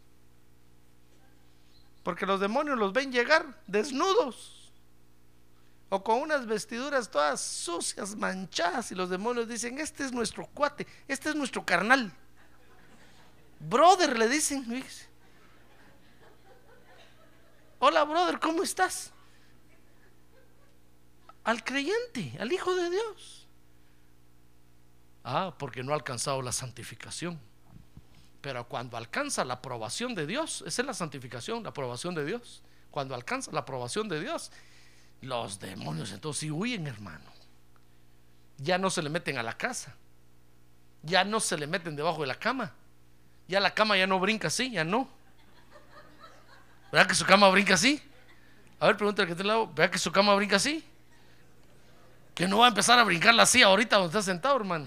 Porque 2.03 2.27
los 2.27 2.39
demonios 2.39 2.79
los 2.79 2.93
ven 2.93 3.11
llegar 3.11 3.63
desnudos 3.67 4.56
o 5.89 6.03
con 6.03 6.21
unas 6.21 6.47
vestiduras 6.47 7.11
todas 7.11 7.41
sucias, 7.41 8.17
manchadas 8.17 8.91
y 8.93 8.95
los 8.95 9.09
demonios 9.11 9.49
dicen, 9.49 9.79
"Este 9.79 10.05
es 10.05 10.13
nuestro 10.13 10.47
cuate, 10.47 10.87
este 11.09 11.31
es 11.31 11.35
nuestro 11.35 11.65
carnal." 11.65 12.13
Brother 13.61 14.19
le 14.19 14.29
dicen. 14.29 14.85
Hola, 17.79 18.05
brother, 18.05 18.39
¿cómo 18.39 18.63
estás? 18.63 19.13
al 21.47 21.63
creyente, 21.63 22.37
al 22.41 22.53
Hijo 22.53 22.75
de 22.75 22.91
Dios. 22.91 23.47
Ah, 25.23 25.55
porque 25.57 25.85
no 25.85 25.93
ha 25.93 25.95
alcanzado 25.95 26.43
la 26.43 26.51
santificación. 26.51 27.39
Pero 28.41 28.67
cuando 28.67 28.97
alcanza 28.97 29.45
la 29.45 29.55
aprobación 29.55 30.17
de 30.17 30.27
Dios, 30.27 30.65
esa 30.67 30.83
es 30.83 30.87
la 30.87 30.93
santificación, 30.93 31.63
la 31.63 31.69
aprobación 31.69 32.17
de 32.17 32.25
Dios. 32.25 32.65
Cuando 32.91 33.15
alcanza 33.15 33.53
la 33.53 33.61
aprobación 33.61 34.09
de 34.09 34.21
Dios, 34.21 34.51
los 35.23 35.59
demonios 35.59 36.13
entonces 36.13 36.41
sí 36.41 36.51
huyen, 36.51 36.87
hermano. 36.87 37.31
Ya 38.59 38.79
no 38.79 38.91
se 38.91 39.03
le 39.03 39.11
meten 39.11 39.39
a 39.39 39.43
la 39.43 39.57
casa. 39.57 39.95
Ya 41.03 41.25
no 41.25 41.41
se 41.41 41.57
le 41.57 41.67
meten 41.67 41.97
debajo 41.97 42.23
de 42.23 42.27
la 42.27 42.35
cama. 42.35 42.73
Ya 43.49 43.61
la 43.61 43.75
cama 43.75 43.97
ya 43.97 44.07
no 44.07 44.19
brinca 44.19 44.49
así, 44.49 44.71
ya 44.71 44.85
no. 44.85 45.09
¿Verdad 46.91 47.09
que 47.09 47.15
su 47.15 47.25
cama 47.25 47.49
brinca 47.49 47.75
así? 47.75 48.03
A 48.81 48.87
ver, 48.87 48.97
pregúntale 48.97 49.35
que 49.35 49.41
al 49.41 49.47
lado. 49.47 49.67
¿Verdad 49.69 49.91
que 49.91 49.99
su 49.99 50.11
cama 50.11 50.35
brinca 50.35 50.57
así? 50.57 50.85
Que 52.35 52.47
no 52.49 52.59
va 52.59 52.67
a 52.67 52.69
empezar 52.69 52.99
a 52.99 53.05
brincarla 53.05 53.45
así 53.45 53.63
ahorita 53.63 53.97
donde 53.97 54.19
está 54.19 54.23
sentado, 54.23 54.57
hermano. 54.57 54.87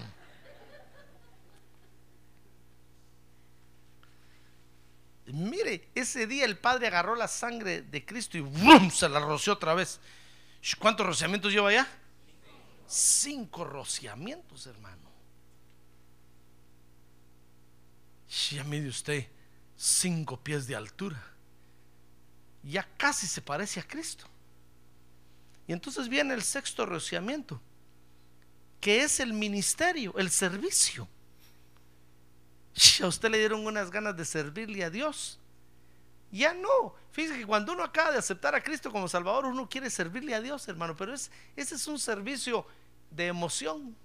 Mire, 5.26 5.88
ese 5.94 6.26
día 6.26 6.44
el 6.44 6.58
padre 6.58 6.88
agarró 6.88 7.14
la 7.14 7.28
sangre 7.28 7.82
de 7.82 8.04
Cristo 8.04 8.36
y 8.36 8.40
¡brum! 8.40 8.90
se 8.90 9.08
la 9.08 9.20
roció 9.20 9.52
otra 9.52 9.74
vez. 9.74 10.00
¿Cuántos 10.78 11.06
rociamientos 11.06 11.52
lleva 11.52 11.72
ya? 11.72 11.88
Cinco 12.86 13.64
rociamientos, 13.64 14.66
hermano. 14.66 15.10
Ya 18.50 18.62
mide 18.64 18.88
usted 18.88 19.26
cinco 19.76 20.38
pies 20.38 20.66
de 20.66 20.76
altura. 20.76 21.20
Ya 22.62 22.86
casi 22.96 23.26
se 23.26 23.40
parece 23.40 23.80
a 23.80 23.86
Cristo. 23.86 24.26
Y 25.66 25.72
entonces 25.72 26.08
viene 26.08 26.34
el 26.34 26.42
sexto 26.42 26.84
rociamiento, 26.84 27.60
que 28.80 29.02
es 29.02 29.20
el 29.20 29.32
ministerio, 29.32 30.16
el 30.18 30.30
servicio. 30.30 31.08
A 33.02 33.06
usted 33.06 33.30
le 33.30 33.38
dieron 33.38 33.66
unas 33.66 33.90
ganas 33.90 34.16
de 34.16 34.24
servirle 34.24 34.84
a 34.84 34.90
Dios. 34.90 35.39
Ya 36.30 36.54
no. 36.54 36.94
Fíjese 37.10 37.38
que 37.38 37.46
cuando 37.46 37.72
uno 37.72 37.82
acaba 37.82 38.12
de 38.12 38.18
aceptar 38.18 38.54
a 38.54 38.62
Cristo 38.62 38.92
como 38.92 39.08
Salvador, 39.08 39.46
uno 39.46 39.68
quiere 39.68 39.90
servirle 39.90 40.34
a 40.34 40.40
Dios, 40.40 40.66
hermano. 40.68 40.96
Pero 40.96 41.12
es, 41.12 41.30
ese 41.56 41.74
es 41.74 41.86
un 41.86 41.98
servicio 41.98 42.66
de 43.10 43.26
emoción. 43.26 43.96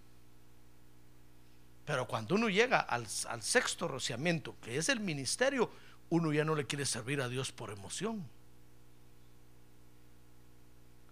Pero 1.86 2.08
cuando 2.08 2.34
uno 2.36 2.50
llega 2.50 2.80
al, 2.80 3.06
al 3.30 3.44
sexto 3.44 3.88
rociamiento, 3.88 4.56
que 4.60 4.78
es 4.78 4.90
el 4.90 5.00
ministerio, 5.00 5.70
uno 6.10 6.34
ya 6.34 6.44
no 6.44 6.56
le 6.56 6.66
quiere 6.66 6.86
servir 6.86 7.22
a 7.22 7.30
Dios 7.30 7.52
por 7.52 7.70
emoción. 7.70 8.28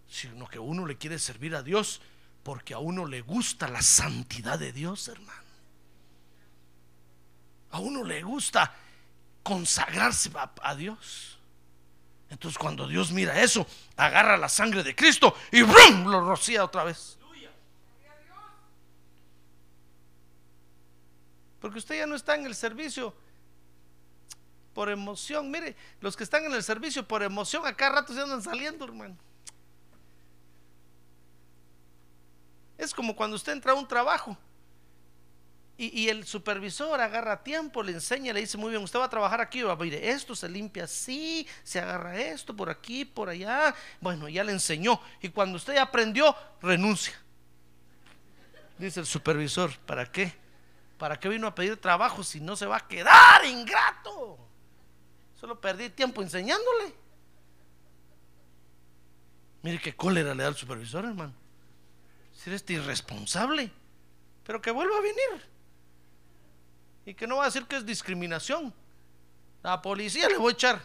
Sino 0.08 0.48
que 0.48 0.58
uno 0.58 0.86
le 0.88 0.98
quiere 0.98 1.20
servir 1.20 1.56
a 1.56 1.62
Dios 1.62 2.02
porque 2.44 2.74
a 2.74 2.80
uno 2.80 3.06
le 3.06 3.22
gusta 3.22 3.68
la 3.68 3.82
santidad 3.82 4.58
de 4.58 4.74
Dios, 4.74 5.08
hermano. 5.08 5.44
A 7.72 7.80
uno 7.80 8.04
le 8.04 8.22
gusta 8.22 8.76
consagrarse 9.44 10.32
a, 10.36 10.52
a 10.62 10.76
Dios. 10.76 11.38
Entonces 12.30 12.58
cuando 12.58 12.88
Dios 12.88 13.12
mira 13.12 13.40
eso, 13.42 13.68
agarra 13.96 14.38
la 14.38 14.50
sangre 14.50 14.82
de 14.82 14.96
Cristo 14.96 15.36
y 15.52 15.62
¡brum! 15.62 16.08
lo 16.08 16.22
rocía 16.22 16.66
otra 16.66 16.84
vez. 16.84 17.20
Porque 21.60 21.78
usted 21.78 21.98
ya 22.00 22.06
no 22.06 22.16
está 22.16 22.36
en 22.36 22.46
el 22.46 22.56
servicio 22.56 23.16
por 24.74 24.90
emoción. 24.90 25.50
Mire, 25.50 25.78
los 26.02 26.18
que 26.18 26.24
están 26.24 26.44
en 26.44 26.54
el 26.54 26.64
servicio 26.64 27.08
por 27.08 27.24
emoción, 27.24 27.66
acá 27.66 27.90
rato 27.90 28.14
se 28.14 28.20
andan 28.20 28.42
saliendo, 28.42 28.84
hermano. 28.84 29.16
Es 32.78 32.94
como 32.94 33.16
cuando 33.16 33.36
usted 33.38 33.54
entra 33.54 33.72
a 33.72 33.76
un 33.76 33.88
trabajo 33.88 34.38
y, 35.76 36.08
el 36.08 36.26
supervisor 36.26 37.02
agarra 37.02 37.44
tiempo, 37.44 37.82
le 37.82 37.94
enseña, 37.94 38.32
le 38.32 38.42
dice, 38.42 38.58
muy 38.58 38.70
bien, 38.70 38.84
usted 38.84 39.00
va 39.00 39.06
a 39.06 39.10
trabajar 39.10 39.42
aquí, 39.42 39.64
va, 39.64 39.76
mire, 39.76 40.12
esto 40.12 40.36
se 40.36 40.48
limpia 40.48 40.84
así, 40.84 41.48
se 41.64 41.80
agarra 41.80 42.16
esto 42.20 42.56
por 42.56 42.70
aquí, 42.70 43.06
por 43.06 43.28
allá. 43.28 43.74
Bueno, 44.00 44.30
ya 44.30 44.44
le 44.44 44.52
enseñó. 44.52 45.02
Y 45.20 45.30
cuando 45.30 45.58
usted 45.58 45.74
ya 45.74 45.82
aprendió, 45.82 46.36
renuncia. 46.62 47.20
Dice 48.78 49.00
el 49.00 49.08
supervisor, 49.08 49.76
¿para 49.80 50.12
qué? 50.12 50.32
¿Para 51.00 51.20
qué 51.20 51.28
vino 51.28 51.48
a 51.48 51.56
pedir 51.56 51.76
trabajo 51.78 52.24
si 52.24 52.40
no 52.40 52.56
se 52.56 52.68
va 52.68 52.78
a 52.78 52.88
quedar 52.88 53.44
ingrato? 53.44 54.38
Solo 55.40 55.60
perdí 55.60 55.90
tiempo 55.90 56.22
enseñándole. 56.22 56.94
Mire 59.64 59.80
qué 59.80 59.96
cólera 59.96 60.36
le 60.36 60.44
da 60.44 60.50
al 60.50 60.56
supervisor, 60.56 61.06
hermano. 61.06 61.34
Si 62.34 62.50
eres 62.50 62.64
irresponsable, 62.70 63.72
pero 64.46 64.62
que 64.62 64.70
vuelva 64.70 64.98
a 64.98 65.02
venir. 65.02 65.54
Y 67.06 67.14
que 67.14 67.28
no 67.28 67.38
va 67.38 67.44
a 67.44 67.46
decir 67.48 67.66
que 67.66 67.76
es 67.76 67.86
discriminación. 67.86 68.74
La 69.62 69.82
policía 69.82 70.28
le 70.30 70.38
voy 70.38 70.52
a 70.52 70.54
echar. 70.54 70.82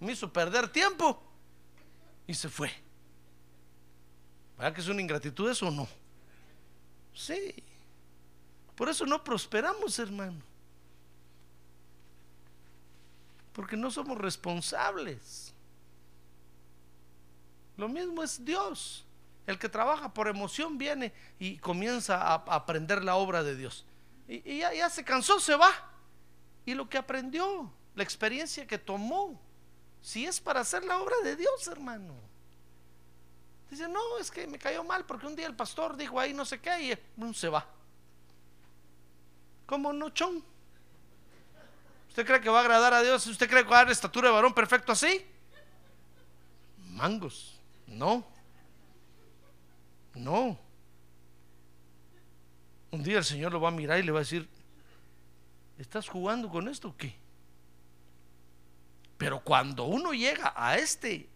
Me 0.00 0.12
hizo 0.12 0.32
perder 0.32 0.68
tiempo. 0.68 1.22
Y 2.26 2.34
se 2.34 2.48
fue. 2.48 2.70
¿Verdad 4.56 4.74
que 4.74 4.80
es 4.80 4.88
una 4.88 5.00
ingratitud 5.00 5.50
eso 5.50 5.68
o 5.68 5.70
no? 5.70 5.88
Sí. 7.12 7.62
Por 8.74 8.88
eso 8.88 9.06
no 9.06 9.22
prosperamos, 9.22 9.98
hermano. 9.98 10.40
Porque 13.52 13.76
no 13.76 13.90
somos 13.90 14.18
responsables. 14.18 15.54
Lo 17.76 17.88
mismo 17.88 18.22
es 18.22 18.44
Dios. 18.44 19.04
El 19.46 19.58
que 19.58 19.68
trabaja 19.68 20.12
por 20.12 20.28
emoción 20.28 20.78
viene 20.78 21.12
y 21.38 21.58
comienza 21.58 22.16
a 22.16 22.34
aprender 22.34 23.04
la 23.04 23.16
obra 23.16 23.42
de 23.42 23.56
Dios. 23.56 23.84
Y, 24.26 24.58
ya, 24.58 24.88
se 24.90 25.04
cansó, 25.04 25.38
se 25.38 25.54
va. 25.54 25.70
Y 26.64 26.74
lo 26.74 26.88
que 26.88 26.98
aprendió, 26.98 27.70
la 27.94 28.02
experiencia 28.02 28.66
que 28.66 28.78
tomó, 28.78 29.40
si 30.00 30.24
es 30.26 30.40
para 30.40 30.60
hacer 30.60 30.84
la 30.84 30.98
obra 30.98 31.16
de 31.22 31.36
Dios, 31.36 31.66
hermano. 31.68 32.14
Dice, 33.70 33.88
no, 33.88 34.18
es 34.18 34.30
que 34.30 34.46
me 34.46 34.58
cayó 34.58 34.84
mal 34.84 35.04
porque 35.04 35.26
un 35.26 35.36
día 35.36 35.46
el 35.46 35.56
pastor 35.56 35.96
dijo 35.96 36.20
ahí 36.20 36.32
no 36.32 36.44
sé 36.44 36.60
qué 36.60 36.82
y 36.82 36.98
boom, 37.16 37.34
se 37.34 37.48
va. 37.48 37.66
¿Cómo 39.66 39.92
no, 39.92 40.10
chon? 40.10 40.44
¿Usted 42.08 42.26
cree 42.26 42.40
que 42.40 42.48
va 42.48 42.58
a 42.58 42.62
agradar 42.62 42.94
a 42.94 43.02
Dios? 43.02 43.26
¿Usted 43.26 43.48
cree 43.48 43.64
que 43.64 43.70
va 43.70 43.80
a 43.80 43.84
dar 43.84 43.92
estatura 43.92 44.28
de 44.28 44.34
varón 44.34 44.54
perfecto 44.54 44.92
así? 44.92 45.26
Mangos, 46.90 47.58
no. 47.86 48.24
No. 50.14 50.63
Día 53.04 53.18
el 53.18 53.24
Señor 53.24 53.52
lo 53.52 53.60
va 53.60 53.68
a 53.68 53.72
mirar 53.72 53.98
y 53.98 54.02
le 54.02 54.12
va 54.12 54.18
a 54.18 54.22
decir, 54.22 54.48
¿estás 55.78 56.08
jugando 56.08 56.48
con 56.48 56.68
esto 56.68 56.88
o 56.88 56.96
qué? 56.96 57.16
Pero 59.18 59.40
cuando 59.40 59.84
uno 59.84 60.12
llega 60.12 60.52
a 60.56 60.76
este, 60.76 61.28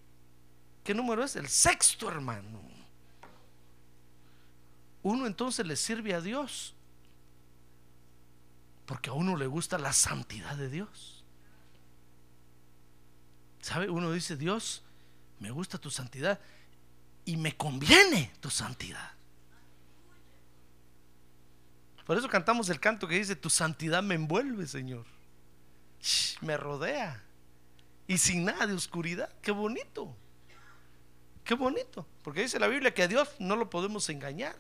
¿qué 0.83 0.95
número 0.95 1.25
es? 1.25 1.37
El 1.37 1.49
sexto 1.49 2.09
hermano. 2.09 2.61
Uno 5.03 5.27
entonces 5.27 5.65
le 5.65 5.77
sirve 5.77 6.15
a 6.15 6.21
Dios 6.21 6.75
porque 8.89 9.11
a 9.11 9.13
uno 9.13 9.37
le 9.37 9.47
gusta 9.47 9.77
la 9.79 9.93
santidad 9.93 10.57
de 10.57 10.71
Dios. 10.71 11.23
¿Sabe? 13.61 13.91
Uno 13.91 14.11
dice, 14.13 14.37
Dios, 14.37 14.83
me 15.41 15.51
gusta 15.51 15.77
tu 15.77 15.91
santidad 15.91 16.41
y 17.27 17.37
me 17.37 17.55
conviene 17.55 18.33
tu 18.41 18.49
santidad. 18.49 19.18
Por 22.09 22.17
eso 22.17 22.27
cantamos 22.27 22.71
el 22.71 22.81
canto 22.81 23.07
que 23.07 23.17
dice, 23.17 23.37
tu 23.37 23.51
santidad 23.51 24.03
me 24.03 24.15
envuelve, 24.15 24.67
Señor. 24.67 25.05
Me 26.41 26.57
rodea. 26.57 27.23
Y 28.07 28.17
sin 28.17 28.47
nada 28.47 28.67
de 28.67 28.73
oscuridad. 28.73 29.31
Qué 29.43 29.51
bonito. 29.51 30.17
Qué 31.45 31.53
bonito. 31.53 32.07
Porque 32.23 32.41
dice 32.41 32.59
la 32.59 32.67
Biblia 32.67 32.95
que 32.95 33.03
a 33.03 33.09
Dios 33.09 33.29
no 33.41 33.57
lo 33.57 33.69
podemos 33.69 34.09
engañar. 34.09 34.57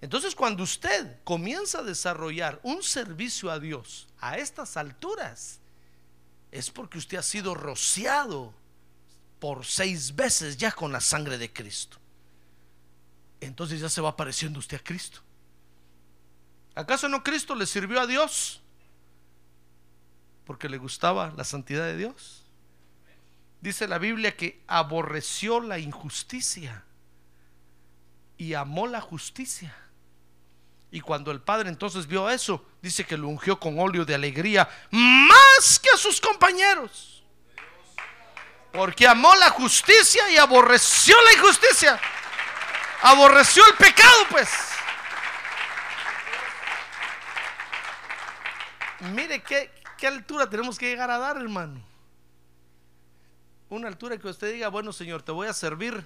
Entonces 0.00 0.34
cuando 0.34 0.62
usted 0.62 1.22
comienza 1.24 1.80
a 1.80 1.82
desarrollar 1.82 2.58
un 2.62 2.82
servicio 2.82 3.50
a 3.50 3.58
Dios 3.58 4.08
a 4.18 4.38
estas 4.38 4.78
alturas, 4.78 5.60
es 6.52 6.70
porque 6.70 6.96
usted 6.96 7.18
ha 7.18 7.22
sido 7.22 7.54
rociado 7.54 8.54
por 9.40 9.66
seis 9.66 10.16
veces 10.16 10.56
ya 10.56 10.72
con 10.72 10.90
la 10.90 11.02
sangre 11.02 11.36
de 11.36 11.52
Cristo. 11.52 11.98
Entonces 13.42 13.78
ya 13.78 13.90
se 13.90 14.00
va 14.00 14.16
pareciendo 14.16 14.58
usted 14.58 14.78
a 14.78 14.82
Cristo. 14.82 15.20
¿Acaso 16.80 17.10
no 17.10 17.22
Cristo 17.22 17.54
le 17.54 17.66
sirvió 17.66 18.00
a 18.00 18.06
Dios? 18.06 18.62
Porque 20.46 20.66
le 20.68 20.78
gustaba 20.78 21.30
la 21.36 21.44
santidad 21.44 21.84
de 21.84 21.96
Dios. 21.96 22.42
Dice 23.60 23.86
la 23.86 23.98
Biblia 23.98 24.34
que 24.34 24.62
aborreció 24.66 25.60
la 25.60 25.78
injusticia 25.78 26.82
y 28.38 28.54
amó 28.54 28.86
la 28.86 29.02
justicia. 29.02 29.76
Y 30.90 31.02
cuando 31.02 31.30
el 31.30 31.42
Padre 31.42 31.68
entonces 31.68 32.06
vio 32.06 32.30
eso, 32.30 32.64
dice 32.80 33.04
que 33.04 33.18
lo 33.18 33.28
ungió 33.28 33.60
con 33.60 33.78
óleo 33.78 34.06
de 34.06 34.14
alegría 34.14 34.66
más 34.90 35.78
que 35.78 35.90
a 35.94 35.98
sus 35.98 36.18
compañeros. 36.18 37.22
Porque 38.72 39.06
amó 39.06 39.34
la 39.36 39.50
justicia 39.50 40.30
y 40.30 40.38
aborreció 40.38 41.14
la 41.26 41.32
injusticia. 41.34 42.00
aborreció 43.02 43.66
el 43.66 43.74
pecado, 43.74 44.26
pues. 44.30 44.48
Mire 49.00 49.42
qué, 49.42 49.70
qué 49.96 50.06
altura 50.06 50.48
tenemos 50.48 50.78
que 50.78 50.88
llegar 50.88 51.10
a 51.10 51.18
dar, 51.18 51.36
hermano. 51.36 51.80
Una 53.70 53.88
altura 53.88 54.18
que 54.18 54.28
usted 54.28 54.52
diga, 54.52 54.68
bueno 54.68 54.92
Señor, 54.92 55.22
te 55.22 55.32
voy 55.32 55.46
a 55.46 55.52
servir, 55.52 56.04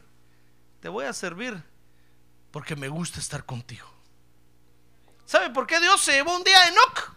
te 0.81 0.89
voy 0.89 1.07
a 1.07 1.13
servir 1.13 1.63
porque 2.51 2.77
me 2.77 2.89
gusta 2.89 3.19
estar 3.19 3.45
contigo. 3.45 3.89
¿Sabe 5.25 5.51
por 5.51 5.67
qué 5.67 5.81
Dios 5.81 6.01
se 6.01 6.13
llevó 6.13 6.37
un 6.37 6.45
día 6.45 6.61
a 6.61 6.69
Enoch? 6.69 7.17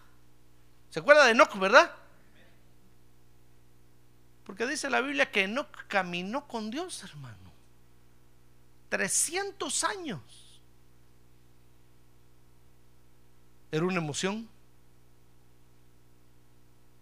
¿Se 0.90 1.00
acuerda 1.00 1.26
de 1.26 1.32
Enoch, 1.32 1.54
verdad? 1.58 1.94
Porque 4.44 4.66
dice 4.66 4.88
la 4.88 5.02
Biblia 5.02 5.30
que 5.30 5.44
Enoch 5.44 5.68
caminó 5.86 6.48
con 6.48 6.70
Dios, 6.70 7.04
hermano. 7.04 7.52
300 8.88 9.84
años. 9.84 10.62
Era 13.70 13.84
una 13.84 13.98
emoción. 13.98 14.48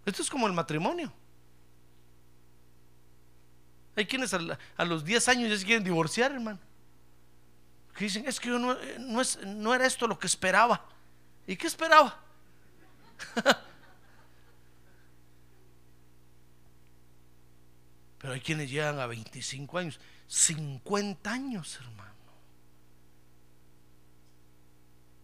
Esto 0.06 0.22
es 0.22 0.30
como 0.30 0.46
el 0.46 0.52
matrimonio. 0.52 1.12
Hay 3.96 4.06
quienes 4.06 4.32
a, 4.32 4.38
los 4.84 5.04
10 5.04 5.28
años 5.28 5.50
ya 5.50 5.58
se 5.58 5.64
quieren 5.64 5.82
divorciar, 5.82 6.30
hermano. 6.30 6.60
Que 7.96 8.04
dicen, 8.04 8.24
es 8.26 8.38
que 8.38 8.50
yo 8.50 8.58
no, 8.58 8.76
no, 9.00 9.20
es, 9.20 9.38
no 9.44 9.74
era 9.74 9.84
esto 9.86 10.06
lo 10.06 10.18
que 10.18 10.26
esperaba. 10.28 10.84
¿Y 11.46 11.56
qué 11.56 11.66
esperaba? 11.66 12.20
Pero 18.18 18.34
hay 18.34 18.40
quienes 18.40 18.70
llegan 18.70 19.00
a 19.00 19.06
25 19.06 19.78
años, 19.78 19.98
50 20.26 21.32
años, 21.32 21.78
hermano. 21.80 22.12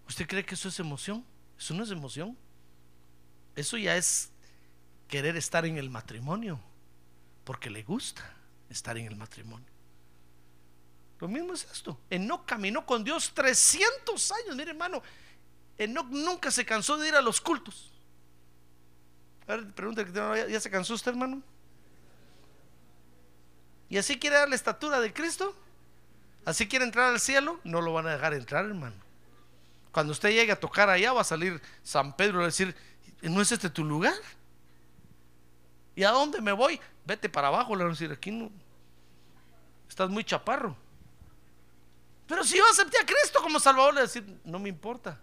¿Usted 0.08 0.26
cree 0.26 0.44
que 0.44 0.54
eso 0.54 0.68
es 0.68 0.80
emoción? 0.80 1.24
Eso 1.58 1.74
no 1.74 1.84
es 1.84 1.90
emoción. 1.90 2.36
Eso 3.54 3.76
ya 3.76 3.96
es 3.96 4.31
querer 5.12 5.36
estar 5.36 5.66
en 5.66 5.76
el 5.76 5.90
matrimonio, 5.90 6.58
porque 7.44 7.68
le 7.68 7.82
gusta 7.82 8.22
estar 8.70 8.96
en 8.96 9.04
el 9.04 9.14
matrimonio. 9.14 9.66
Lo 11.20 11.28
mismo 11.28 11.52
es 11.52 11.68
esto. 11.70 12.00
Enoch 12.08 12.46
caminó 12.46 12.86
con 12.86 13.04
Dios 13.04 13.30
300 13.34 14.32
años. 14.32 14.56
Mire, 14.56 14.70
hermano, 14.70 15.02
Enoch 15.76 16.06
nunca 16.08 16.50
se 16.50 16.64
cansó 16.64 16.96
de 16.96 17.08
ir 17.08 17.14
a 17.14 17.20
los 17.20 17.42
cultos. 17.42 17.92
A 19.46 19.56
ver, 19.56 20.48
¿ya 20.48 20.58
se 20.58 20.70
cansó 20.70 20.94
usted, 20.94 21.10
hermano? 21.10 21.42
¿Y 23.90 23.98
así 23.98 24.18
quiere 24.18 24.36
dar 24.36 24.48
la 24.48 24.54
estatura 24.54 24.98
de 24.98 25.12
Cristo? 25.12 25.54
¿Así 26.46 26.66
quiere 26.66 26.86
entrar 26.86 27.12
al 27.12 27.20
cielo? 27.20 27.60
No 27.64 27.82
lo 27.82 27.92
van 27.92 28.06
a 28.06 28.12
dejar 28.12 28.32
entrar, 28.32 28.64
hermano. 28.64 28.96
Cuando 29.92 30.12
usted 30.12 30.30
llegue 30.30 30.52
a 30.52 30.58
tocar 30.58 30.88
allá, 30.88 31.12
va 31.12 31.20
a 31.20 31.24
salir 31.24 31.60
San 31.82 32.16
Pedro 32.16 32.40
a 32.40 32.46
decir, 32.46 32.74
¿no 33.20 33.42
es 33.42 33.52
este 33.52 33.68
tu 33.68 33.84
lugar? 33.84 34.14
¿Y 35.95 36.05
a 36.05 36.11
dónde 36.11 36.40
me 36.40 36.53
voy? 36.53 36.80
Vete 37.05 37.28
para 37.28 37.49
abajo, 37.49 37.76
le 37.76 37.84
van 37.84 37.90
a 37.90 37.95
decir, 37.95 38.11
aquí 38.11 38.30
no. 38.30 38.51
Estás 39.88 40.09
muy 40.09 40.24
chaparro. 40.24 40.76
Pero 42.26 42.45
si 42.45 42.57
yo 42.57 42.64
acepté 42.70 42.99
a 42.99 43.05
Cristo 43.05 43.43
como 43.43 43.61
Salvador, 43.61 43.95
le 43.95 44.01
decir, 44.03 44.40
no 44.45 44.59
me 44.59 44.68
importa. 44.68 45.20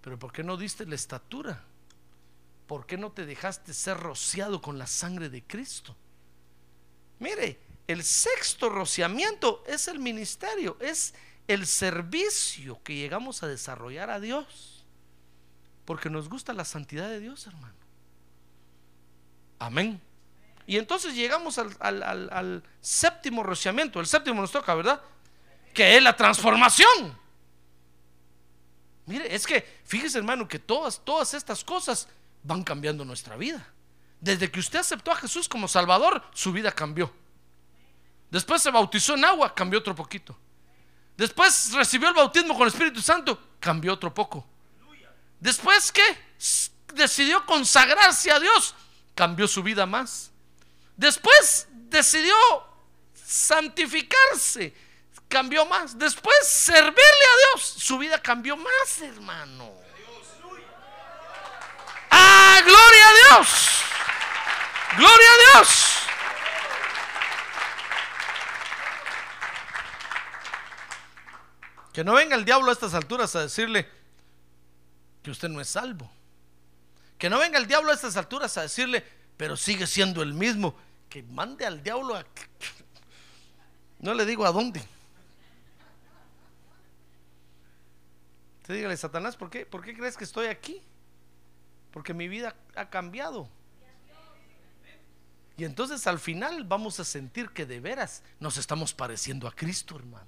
Pero 0.00 0.18
¿por 0.18 0.32
qué 0.32 0.42
no 0.42 0.56
diste 0.56 0.84
la 0.84 0.96
estatura? 0.96 1.62
¿Por 2.66 2.86
qué 2.86 2.96
no 2.96 3.12
te 3.12 3.24
dejaste 3.26 3.72
ser 3.74 3.98
rociado 3.98 4.60
con 4.60 4.78
la 4.78 4.86
sangre 4.86 5.28
de 5.28 5.44
Cristo? 5.44 5.94
Mire, 7.20 7.60
el 7.86 8.02
sexto 8.02 8.68
rociamiento 8.68 9.62
es 9.66 9.86
el 9.86 10.00
ministerio, 10.00 10.76
es 10.80 11.14
el 11.46 11.66
servicio 11.66 12.82
que 12.82 12.96
llegamos 12.96 13.42
a 13.42 13.46
desarrollar 13.46 14.10
a 14.10 14.18
Dios. 14.18 14.84
Porque 15.84 16.10
nos 16.10 16.28
gusta 16.28 16.52
la 16.52 16.64
santidad 16.64 17.08
de 17.08 17.20
Dios, 17.20 17.46
hermano. 17.46 17.81
Amén. 19.62 20.00
Y 20.66 20.76
entonces 20.76 21.14
llegamos 21.14 21.56
al, 21.58 22.62
séptimo 22.80 23.44
rociamiento. 23.44 24.00
El 24.00 24.06
séptimo 24.06 24.40
nos 24.40 24.50
toca, 24.50 24.74
¿verdad? 24.74 25.00
Que 25.72 25.96
es 25.96 26.02
la 26.02 26.16
transformación. 26.16 27.16
Mire, 29.06 29.32
es 29.32 29.46
que 29.46 29.80
fíjese 29.84 30.18
hermano 30.18 30.48
que 30.48 30.58
todas, 30.58 31.00
todas 31.04 31.34
estas 31.34 31.62
cosas 31.62 32.08
van 32.42 32.64
cambiando 32.64 33.04
nuestra 33.04 33.36
vida. 33.36 33.64
Desde 34.20 34.50
que 34.50 34.58
usted 34.58 34.80
aceptó 34.80 35.12
a 35.12 35.16
Jesús 35.16 35.48
como 35.48 35.68
Salvador, 35.68 36.24
su 36.32 36.52
vida 36.52 36.72
cambió. 36.72 37.12
Después 38.30 38.62
se 38.62 38.70
bautizó 38.72 39.14
en 39.14 39.24
agua, 39.24 39.54
cambió 39.54 39.78
otro 39.78 39.94
poquito. 39.94 40.36
Después 41.16 41.72
recibió 41.72 42.08
el 42.08 42.14
bautismo 42.14 42.54
con 42.54 42.62
el 42.62 42.68
Espíritu 42.72 43.00
Santo, 43.00 43.40
cambió 43.60 43.92
otro 43.92 44.12
poco. 44.12 44.44
Después 45.38 45.92
que 45.92 46.02
decidió 46.94 47.44
consagrarse 47.46 48.30
a 48.30 48.40
Dios, 48.40 48.74
cambió 49.14 49.46
su 49.48 49.62
vida 49.62 49.86
más. 49.86 50.30
Después 50.96 51.68
decidió 51.70 52.34
santificarse, 53.14 54.74
cambió 55.28 55.64
más. 55.66 55.98
Después 55.98 56.36
servirle 56.46 56.92
a 56.94 57.56
Dios, 57.56 57.64
su 57.64 57.98
vida 57.98 58.20
cambió 58.20 58.56
más, 58.56 59.00
hermano. 59.00 59.72
¡Ah, 62.10 62.60
gloria 62.64 63.08
a 63.08 63.36
Dios! 63.38 63.48
¡Gloria 64.96 65.28
a 65.28 65.58
Dios! 65.58 65.92
Que 71.92 72.04
no 72.04 72.14
venga 72.14 72.36
el 72.36 72.44
diablo 72.44 72.70
a 72.70 72.72
estas 72.72 72.94
alturas 72.94 73.34
a 73.36 73.40
decirle 73.40 73.88
que 75.22 75.30
usted 75.30 75.48
no 75.48 75.60
es 75.60 75.68
salvo. 75.68 76.10
Que 77.22 77.30
no 77.30 77.38
venga 77.38 77.56
el 77.56 77.68
diablo 77.68 77.92
a 77.92 77.94
estas 77.94 78.16
alturas 78.16 78.58
a 78.58 78.62
decirle, 78.62 79.04
pero 79.36 79.56
sigue 79.56 79.86
siendo 79.86 80.22
el 80.22 80.34
mismo. 80.34 80.74
Que 81.08 81.22
mande 81.22 81.64
al 81.64 81.80
diablo 81.80 82.16
a... 82.16 82.26
No 84.00 84.12
le 84.12 84.26
digo 84.26 84.44
a 84.44 84.50
dónde. 84.50 84.82
Usted 88.62 88.74
dígale, 88.74 88.96
Satanás, 88.96 89.36
¿por 89.36 89.50
qué, 89.50 89.64
¿por 89.64 89.84
qué 89.84 89.96
crees 89.96 90.16
que 90.16 90.24
estoy 90.24 90.48
aquí? 90.48 90.82
Porque 91.92 92.12
mi 92.12 92.26
vida 92.26 92.56
ha 92.74 92.90
cambiado. 92.90 93.48
Y 95.56 95.62
entonces 95.62 96.04
al 96.08 96.18
final 96.18 96.64
vamos 96.64 96.98
a 96.98 97.04
sentir 97.04 97.50
que 97.50 97.66
de 97.66 97.78
veras 97.78 98.24
nos 98.40 98.56
estamos 98.56 98.94
pareciendo 98.94 99.46
a 99.46 99.54
Cristo, 99.54 99.94
hermano. 99.94 100.26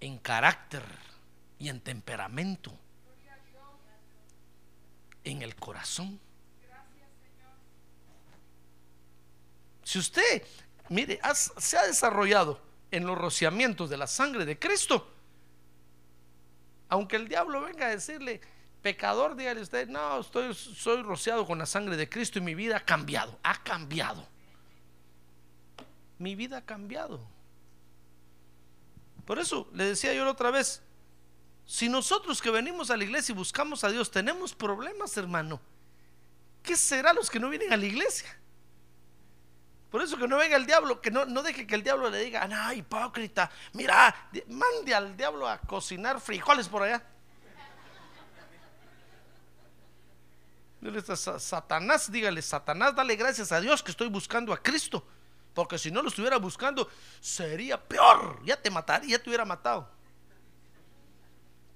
En 0.00 0.18
carácter 0.18 0.82
y 1.60 1.68
en 1.68 1.80
temperamento 1.80 2.76
en 5.24 5.42
el 5.42 5.54
corazón. 5.56 6.18
Si 9.82 9.98
usted, 9.98 10.42
mire, 10.88 11.20
se 11.34 11.76
ha 11.76 11.86
desarrollado 11.86 12.60
en 12.90 13.06
los 13.06 13.18
rociamientos 13.18 13.90
de 13.90 13.96
la 13.96 14.06
sangre 14.06 14.44
de 14.44 14.58
Cristo, 14.58 15.12
aunque 16.88 17.16
el 17.16 17.28
diablo 17.28 17.60
venga 17.62 17.86
a 17.86 17.90
decirle, 17.90 18.40
pecador, 18.82 19.36
dígale 19.36 19.60
usted, 19.60 19.88
no, 19.88 20.20
estoy, 20.20 20.54
soy 20.54 21.02
rociado 21.02 21.46
con 21.46 21.58
la 21.58 21.66
sangre 21.66 21.96
de 21.96 22.08
Cristo 22.08 22.38
y 22.38 22.42
mi 22.42 22.54
vida 22.54 22.78
ha 22.78 22.84
cambiado, 22.84 23.38
ha 23.42 23.62
cambiado. 23.62 24.26
Mi 26.18 26.34
vida 26.34 26.58
ha 26.58 26.64
cambiado. 26.64 27.20
Por 29.24 29.38
eso 29.38 29.68
le 29.74 29.84
decía 29.84 30.12
yo 30.12 30.24
la 30.24 30.32
otra 30.32 30.50
vez, 30.50 30.82
si 31.70 31.88
nosotros 31.88 32.42
que 32.42 32.50
venimos 32.50 32.90
a 32.90 32.96
la 32.96 33.04
iglesia 33.04 33.32
y 33.32 33.36
buscamos 33.36 33.84
a 33.84 33.90
Dios 33.90 34.10
tenemos 34.10 34.56
problemas, 34.56 35.16
hermano, 35.16 35.60
¿qué 36.64 36.74
será 36.74 37.12
los 37.12 37.30
que 37.30 37.38
no 37.38 37.48
vienen 37.48 37.72
a 37.72 37.76
la 37.76 37.86
iglesia? 37.86 38.36
Por 39.88 40.02
eso 40.02 40.18
que 40.18 40.26
no 40.26 40.36
venga 40.36 40.56
el 40.56 40.66
diablo, 40.66 41.00
que 41.00 41.12
no, 41.12 41.26
no 41.26 41.44
deje 41.44 41.68
que 41.68 41.76
el 41.76 41.84
diablo 41.84 42.10
le 42.10 42.24
diga, 42.24 42.48
no, 42.48 42.72
hipócrita, 42.72 43.48
mira, 43.74 44.30
mande 44.48 44.92
al 44.92 45.16
diablo 45.16 45.46
a 45.46 45.58
cocinar 45.58 46.20
frijoles 46.20 46.68
por 46.68 46.82
allá. 46.82 47.04
Satanás, 51.38 52.10
dígale, 52.10 52.42
Satanás, 52.42 52.96
dale 52.96 53.14
gracias 53.14 53.52
a 53.52 53.60
Dios 53.60 53.80
que 53.80 53.92
estoy 53.92 54.08
buscando 54.08 54.52
a 54.52 54.60
Cristo. 54.60 55.06
Porque 55.54 55.78
si 55.78 55.92
no 55.92 56.02
lo 56.02 56.08
estuviera 56.08 56.38
buscando, 56.38 56.90
sería 57.20 57.80
peor. 57.80 58.40
Ya 58.44 58.60
te 58.60 58.72
mataría, 58.72 59.10
ya 59.10 59.22
te 59.22 59.30
hubiera 59.30 59.44
matado 59.44 59.99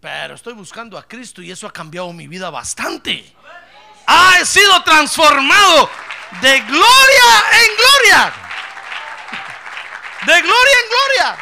pero 0.05 0.35
estoy 0.35 0.53
buscando 0.53 0.99
a 0.99 1.09
Cristo 1.09 1.41
y 1.41 1.51
eso 1.51 1.67
ha 1.67 1.73
cambiado 1.73 2.13
mi 2.13 2.29
vida 2.29 2.51
bastante. 2.51 3.25
Ha 4.07 4.45
sido 4.45 4.85
transformado 4.85 5.89
de 6.43 6.61
gloria 6.61 7.33
en 7.53 7.71
gloria. 7.75 8.33
De 10.27 10.43
gloria 10.43 10.75
en 10.83 10.89
gloria. 10.91 11.37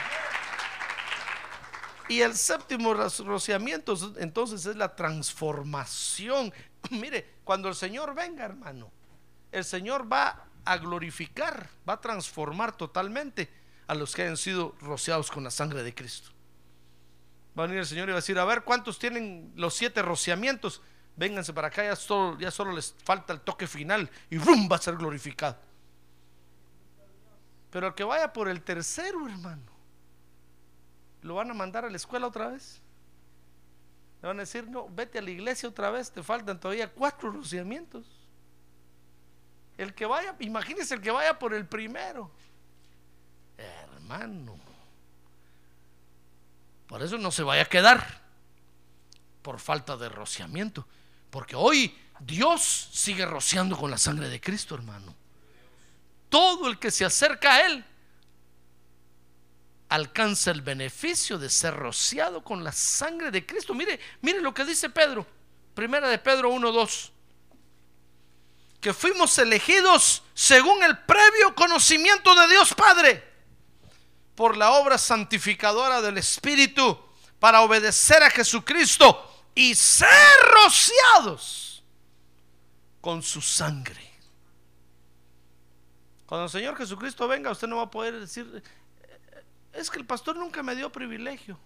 Y 2.06 2.20
el 2.20 2.36
séptimo 2.36 2.94
rociamiento 2.94 3.96
entonces 4.18 4.64
es 4.64 4.76
la 4.76 4.94
transformación. 4.94 6.54
Mire, 6.90 7.38
cuando 7.42 7.68
el 7.68 7.74
Señor 7.74 8.14
venga, 8.14 8.44
hermano, 8.44 8.92
el 9.50 9.64
Señor 9.64 10.06
va 10.10 10.46
a 10.64 10.76
glorificar, 10.76 11.68
va 11.88 11.94
a 11.94 12.00
transformar 12.00 12.76
totalmente 12.76 13.50
a 13.88 13.96
los 13.96 14.14
que 14.14 14.22
hayan 14.22 14.36
sido 14.36 14.76
rociados 14.80 15.32
con 15.32 15.42
la 15.42 15.50
sangre 15.50 15.82
de 15.82 15.92
Cristo. 15.92 16.30
Va 17.58 17.64
a 17.64 17.66
venir 17.66 17.80
el 17.80 17.86
Señor 17.86 18.08
y 18.08 18.12
va 18.12 18.18
a 18.18 18.20
decir, 18.20 18.38
a 18.38 18.44
ver, 18.44 18.62
¿cuántos 18.62 18.98
tienen 18.98 19.52
los 19.56 19.74
siete 19.74 20.00
rociamientos? 20.00 20.80
Vénganse 21.16 21.52
para 21.52 21.68
acá, 21.68 21.84
ya 21.84 21.96
solo, 21.96 22.38
ya 22.38 22.50
solo 22.50 22.72
les 22.72 22.94
falta 23.04 23.32
el 23.34 23.40
toque 23.40 23.66
final 23.66 24.10
y 24.30 24.38
¡rum! 24.38 24.68
va 24.70 24.76
a 24.76 24.80
ser 24.80 24.96
glorificado. 24.96 25.58
Pero 27.70 27.88
el 27.88 27.94
que 27.94 28.04
vaya 28.04 28.32
por 28.32 28.48
el 28.48 28.62
tercero, 28.62 29.26
hermano, 29.28 29.72
lo 31.22 31.34
van 31.34 31.50
a 31.50 31.54
mandar 31.54 31.84
a 31.84 31.90
la 31.90 31.96
escuela 31.96 32.26
otra 32.26 32.48
vez. 32.48 32.80
Le 34.22 34.28
van 34.28 34.38
a 34.38 34.42
decir, 34.42 34.68
no, 34.68 34.88
vete 34.88 35.18
a 35.18 35.22
la 35.22 35.30
iglesia 35.30 35.68
otra 35.68 35.90
vez, 35.90 36.10
te 36.10 36.22
faltan 36.22 36.58
todavía 36.58 36.90
cuatro 36.90 37.30
rociamientos. 37.30 38.06
El 39.76 39.94
que 39.94 40.06
vaya, 40.06 40.36
imagínese 40.38 40.94
el 40.94 41.00
que 41.00 41.10
vaya 41.10 41.38
por 41.38 41.54
el 41.54 41.66
primero. 41.66 42.30
Hermano, 43.56 44.58
por 46.92 47.02
eso 47.02 47.16
no 47.16 47.32
se 47.32 47.42
vaya 47.42 47.62
a 47.62 47.70
quedar 47.70 48.20
por 49.40 49.58
falta 49.58 49.96
de 49.96 50.10
rociamiento. 50.10 50.86
Porque 51.30 51.56
hoy 51.56 51.98
Dios 52.20 52.90
sigue 52.92 53.24
rociando 53.24 53.78
con 53.78 53.90
la 53.90 53.96
sangre 53.96 54.28
de 54.28 54.42
Cristo, 54.42 54.74
hermano. 54.74 55.14
Todo 56.28 56.68
el 56.68 56.78
que 56.78 56.90
se 56.90 57.06
acerca 57.06 57.54
a 57.54 57.60
Él 57.64 57.82
alcanza 59.88 60.50
el 60.50 60.60
beneficio 60.60 61.38
de 61.38 61.48
ser 61.48 61.72
rociado 61.72 62.44
con 62.44 62.62
la 62.62 62.72
sangre 62.72 63.30
de 63.30 63.46
Cristo. 63.46 63.72
Mire, 63.72 63.98
mire 64.20 64.42
lo 64.42 64.52
que 64.52 64.66
dice 64.66 64.90
Pedro. 64.90 65.26
Primera 65.72 66.10
de 66.10 66.18
Pedro 66.18 66.52
1.2. 66.52 67.10
Que 68.82 68.92
fuimos 68.92 69.38
elegidos 69.38 70.24
según 70.34 70.82
el 70.82 70.98
previo 70.98 71.54
conocimiento 71.54 72.34
de 72.34 72.48
Dios 72.48 72.74
Padre 72.74 73.31
por 74.34 74.56
la 74.56 74.72
obra 74.72 74.98
santificadora 74.98 76.00
del 76.00 76.18
Espíritu 76.18 76.98
para 77.38 77.62
obedecer 77.62 78.22
a 78.22 78.30
Jesucristo 78.30 79.28
y 79.54 79.74
ser 79.74 80.08
rociados 80.54 81.82
con 83.00 83.22
su 83.22 83.40
sangre. 83.40 84.10
Cuando 86.26 86.44
el 86.44 86.50
Señor 86.50 86.76
Jesucristo 86.76 87.28
venga, 87.28 87.50
usted 87.50 87.68
no 87.68 87.76
va 87.76 87.82
a 87.82 87.90
poder 87.90 88.18
decir, 88.18 88.62
es 89.72 89.90
que 89.90 89.98
el 89.98 90.06
pastor 90.06 90.36
nunca 90.36 90.62
me 90.62 90.74
dio 90.74 90.90
privilegio, 90.90 91.58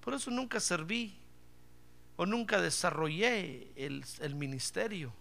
por 0.00 0.14
eso 0.14 0.30
nunca 0.30 0.58
serví 0.58 1.16
o 2.16 2.26
nunca 2.26 2.60
desarrollé 2.60 3.72
el, 3.76 4.04
el 4.20 4.34
ministerio. 4.34 5.12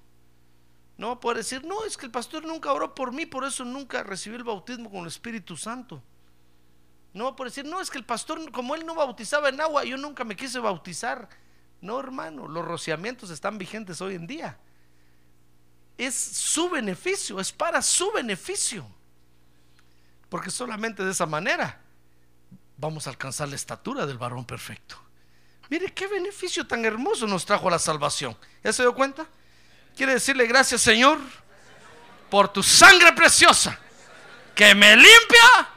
No 0.98 1.08
va 1.08 1.14
a 1.14 1.20
poder 1.20 1.38
decir, 1.38 1.64
no, 1.66 1.86
es 1.86 1.98
que 1.98 2.06
el 2.06 2.12
pastor 2.12 2.46
nunca 2.46 2.72
oró 2.72 2.94
por 2.96 3.12
mí, 3.12 3.26
por 3.26 3.44
eso 3.44 3.66
nunca 3.66 4.04
recibí 4.04 4.36
el 4.36 4.44
bautismo 4.44 4.90
con 4.90 5.02
el 5.02 5.08
Espíritu 5.08 5.58
Santo. 5.58 6.02
No 7.14 7.36
poder 7.36 7.52
decir, 7.52 7.66
no, 7.66 7.80
es 7.80 7.92
que 7.92 8.00
el 8.00 8.06
pastor, 8.06 8.52
como 8.52 8.74
él 8.74 8.86
no 8.86 8.96
bautizaba 8.96 9.50
en 9.50 9.62
agua, 9.62 9.84
yo 9.84 9.98
nunca 9.98 10.24
me 10.24 10.36
quise 10.36 10.60
bautizar. 10.60 11.30
No, 11.80 12.00
hermano, 12.00 12.48
los 12.48 12.66
rociamientos 12.66 13.30
están 13.30 13.58
vigentes 13.58 14.02
hoy 14.02 14.16
en 14.16 14.26
día. 14.26 14.58
Es 15.98 16.16
su 16.16 16.70
beneficio, 16.70 17.40
es 17.40 17.52
para 17.52 17.82
su 17.82 18.12
beneficio. 18.12 18.88
Porque 20.28 20.50
solamente 20.50 21.04
de 21.04 21.12
esa 21.12 21.28
manera 21.28 21.80
vamos 22.78 23.06
a 23.06 23.12
alcanzar 23.12 23.48
la 23.48 23.56
estatura 23.56 24.08
del 24.08 24.18
varón 24.18 24.46
perfecto. 24.46 24.98
Mire 25.70 25.94
qué 25.94 26.08
beneficio 26.08 26.66
tan 26.66 26.84
hermoso 26.84 27.28
nos 27.28 27.46
trajo 27.46 27.70
la 27.70 27.78
salvación. 27.80 28.36
¿Ya 28.64 28.74
se 28.74 28.82
dio 28.82 28.96
cuenta? 28.96 29.28
Quiere 29.96 30.14
decirle 30.14 30.48
gracias 30.48 30.82
Señor 30.82 31.20
por 32.30 32.52
tu 32.52 32.64
sangre 32.64 33.14
preciosa 33.14 33.80
que 34.56 34.74
me 34.74 34.96
limpia 34.96 35.73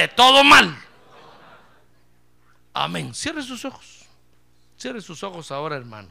de 0.00 0.08
todo 0.08 0.42
mal. 0.44 0.76
Amén. 2.72 3.14
Cierre 3.14 3.42
sus 3.42 3.64
ojos. 3.64 4.04
Cierre 4.76 5.00
sus 5.00 5.22
ojos 5.22 5.50
ahora, 5.52 5.76
hermano. 5.76 6.10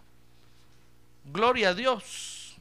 Gloria 1.25 1.69
a 1.69 1.73
Dios. 1.73 2.55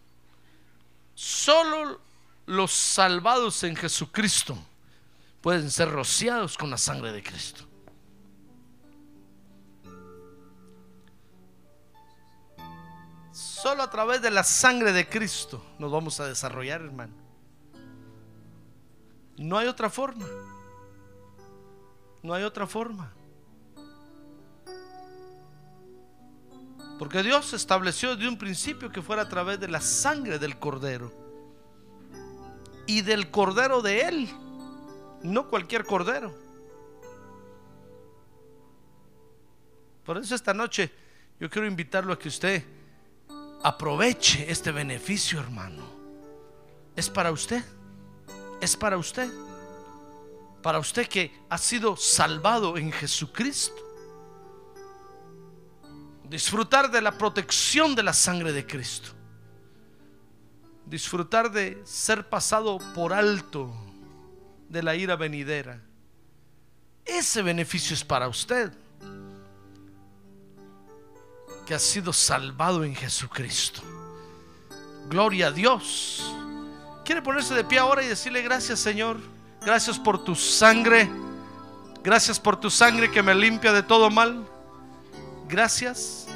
Solo 1.14 2.00
los 2.46 2.72
salvados 2.72 3.62
en 3.62 3.76
Jesucristo 3.76 4.58
pueden 5.40 5.70
ser 5.70 5.90
rociados 5.90 6.58
con 6.58 6.70
la 6.70 6.78
sangre 6.78 7.12
de 7.12 7.22
Cristo. 7.22 7.64
Solo 13.32 13.84
a 13.84 13.90
través 13.90 14.20
de 14.20 14.30
la 14.32 14.42
sangre 14.42 14.92
de 14.92 15.08
Cristo 15.08 15.64
nos 15.78 15.92
vamos 15.92 16.18
a 16.18 16.26
desarrollar, 16.26 16.80
hermano. 16.80 17.14
No 19.36 19.56
hay 19.56 19.68
otra 19.68 19.88
forma. 19.88 20.26
No 22.22 22.34
hay 22.34 22.44
otra 22.44 22.66
forma. 22.66 23.12
Porque 26.98 27.22
Dios 27.22 27.52
estableció 27.52 28.14
de 28.14 28.28
un 28.28 28.38
principio 28.38 28.90
que 28.90 29.02
fuera 29.02 29.22
a 29.22 29.28
través 29.28 29.58
de 29.58 29.66
la 29.66 29.80
sangre 29.80 30.38
del 30.38 30.58
cordero. 30.58 31.12
Y 32.86 33.02
del 33.02 33.30
cordero 33.30 33.82
de 33.82 34.02
Él. 34.02 34.28
No 35.22 35.48
cualquier 35.48 35.84
cordero. 35.84 36.32
Por 40.04 40.18
eso 40.18 40.34
esta 40.34 40.54
noche 40.54 40.92
yo 41.40 41.50
quiero 41.50 41.66
invitarlo 41.66 42.12
a 42.12 42.18
que 42.18 42.28
usted 42.28 42.64
aproveche 43.64 44.50
este 44.50 44.70
beneficio, 44.70 45.40
hermano. 45.40 45.82
Es 46.94 47.10
para 47.10 47.32
usted. 47.32 47.64
Es 48.60 48.76
para 48.76 48.96
usted. 48.96 49.28
Para 50.62 50.78
usted 50.78 51.08
que 51.08 51.32
ha 51.48 51.58
sido 51.58 51.96
salvado 51.96 52.76
en 52.76 52.92
Jesucristo. 52.92 53.74
Disfrutar 56.28 56.90
de 56.90 57.02
la 57.02 57.18
protección 57.18 57.94
de 57.94 58.02
la 58.02 58.12
sangre 58.12 58.52
de 58.52 58.66
Cristo. 58.66 59.10
Disfrutar 60.86 61.50
de 61.50 61.82
ser 61.84 62.28
pasado 62.28 62.78
por 62.94 63.12
alto 63.12 63.72
de 64.68 64.82
la 64.82 64.94
ira 64.94 65.16
venidera. 65.16 65.82
Ese 67.04 67.42
beneficio 67.42 67.94
es 67.94 68.04
para 68.04 68.28
usted 68.28 68.72
que 71.66 71.74
ha 71.74 71.78
sido 71.78 72.12
salvado 72.12 72.84
en 72.84 72.94
Jesucristo. 72.94 73.82
Gloria 75.08 75.48
a 75.48 75.50
Dios. 75.50 76.32
¿Quiere 77.04 77.20
ponerse 77.20 77.54
de 77.54 77.64
pie 77.64 77.78
ahora 77.78 78.02
y 78.02 78.08
decirle 78.08 78.42
gracias 78.42 78.78
Señor? 78.78 79.18
Gracias 79.64 79.98
por 79.98 80.22
tu 80.22 80.34
sangre. 80.34 81.10
Gracias 82.02 82.40
por 82.40 82.56
tu 82.56 82.68
sangre 82.70 83.10
que 83.10 83.22
me 83.22 83.34
limpia 83.34 83.72
de 83.72 83.82
todo 83.82 84.10
mal. 84.10 84.44
Gracias. 85.48 86.26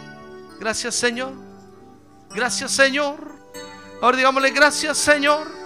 Gracias 0.61 0.95
Señor. 0.95 1.33
Gracias 2.31 2.71
Señor. 2.71 3.19
Ahora 4.01 4.17
digámosle 4.17 4.51
gracias 4.51 4.99
Señor. 4.99 5.66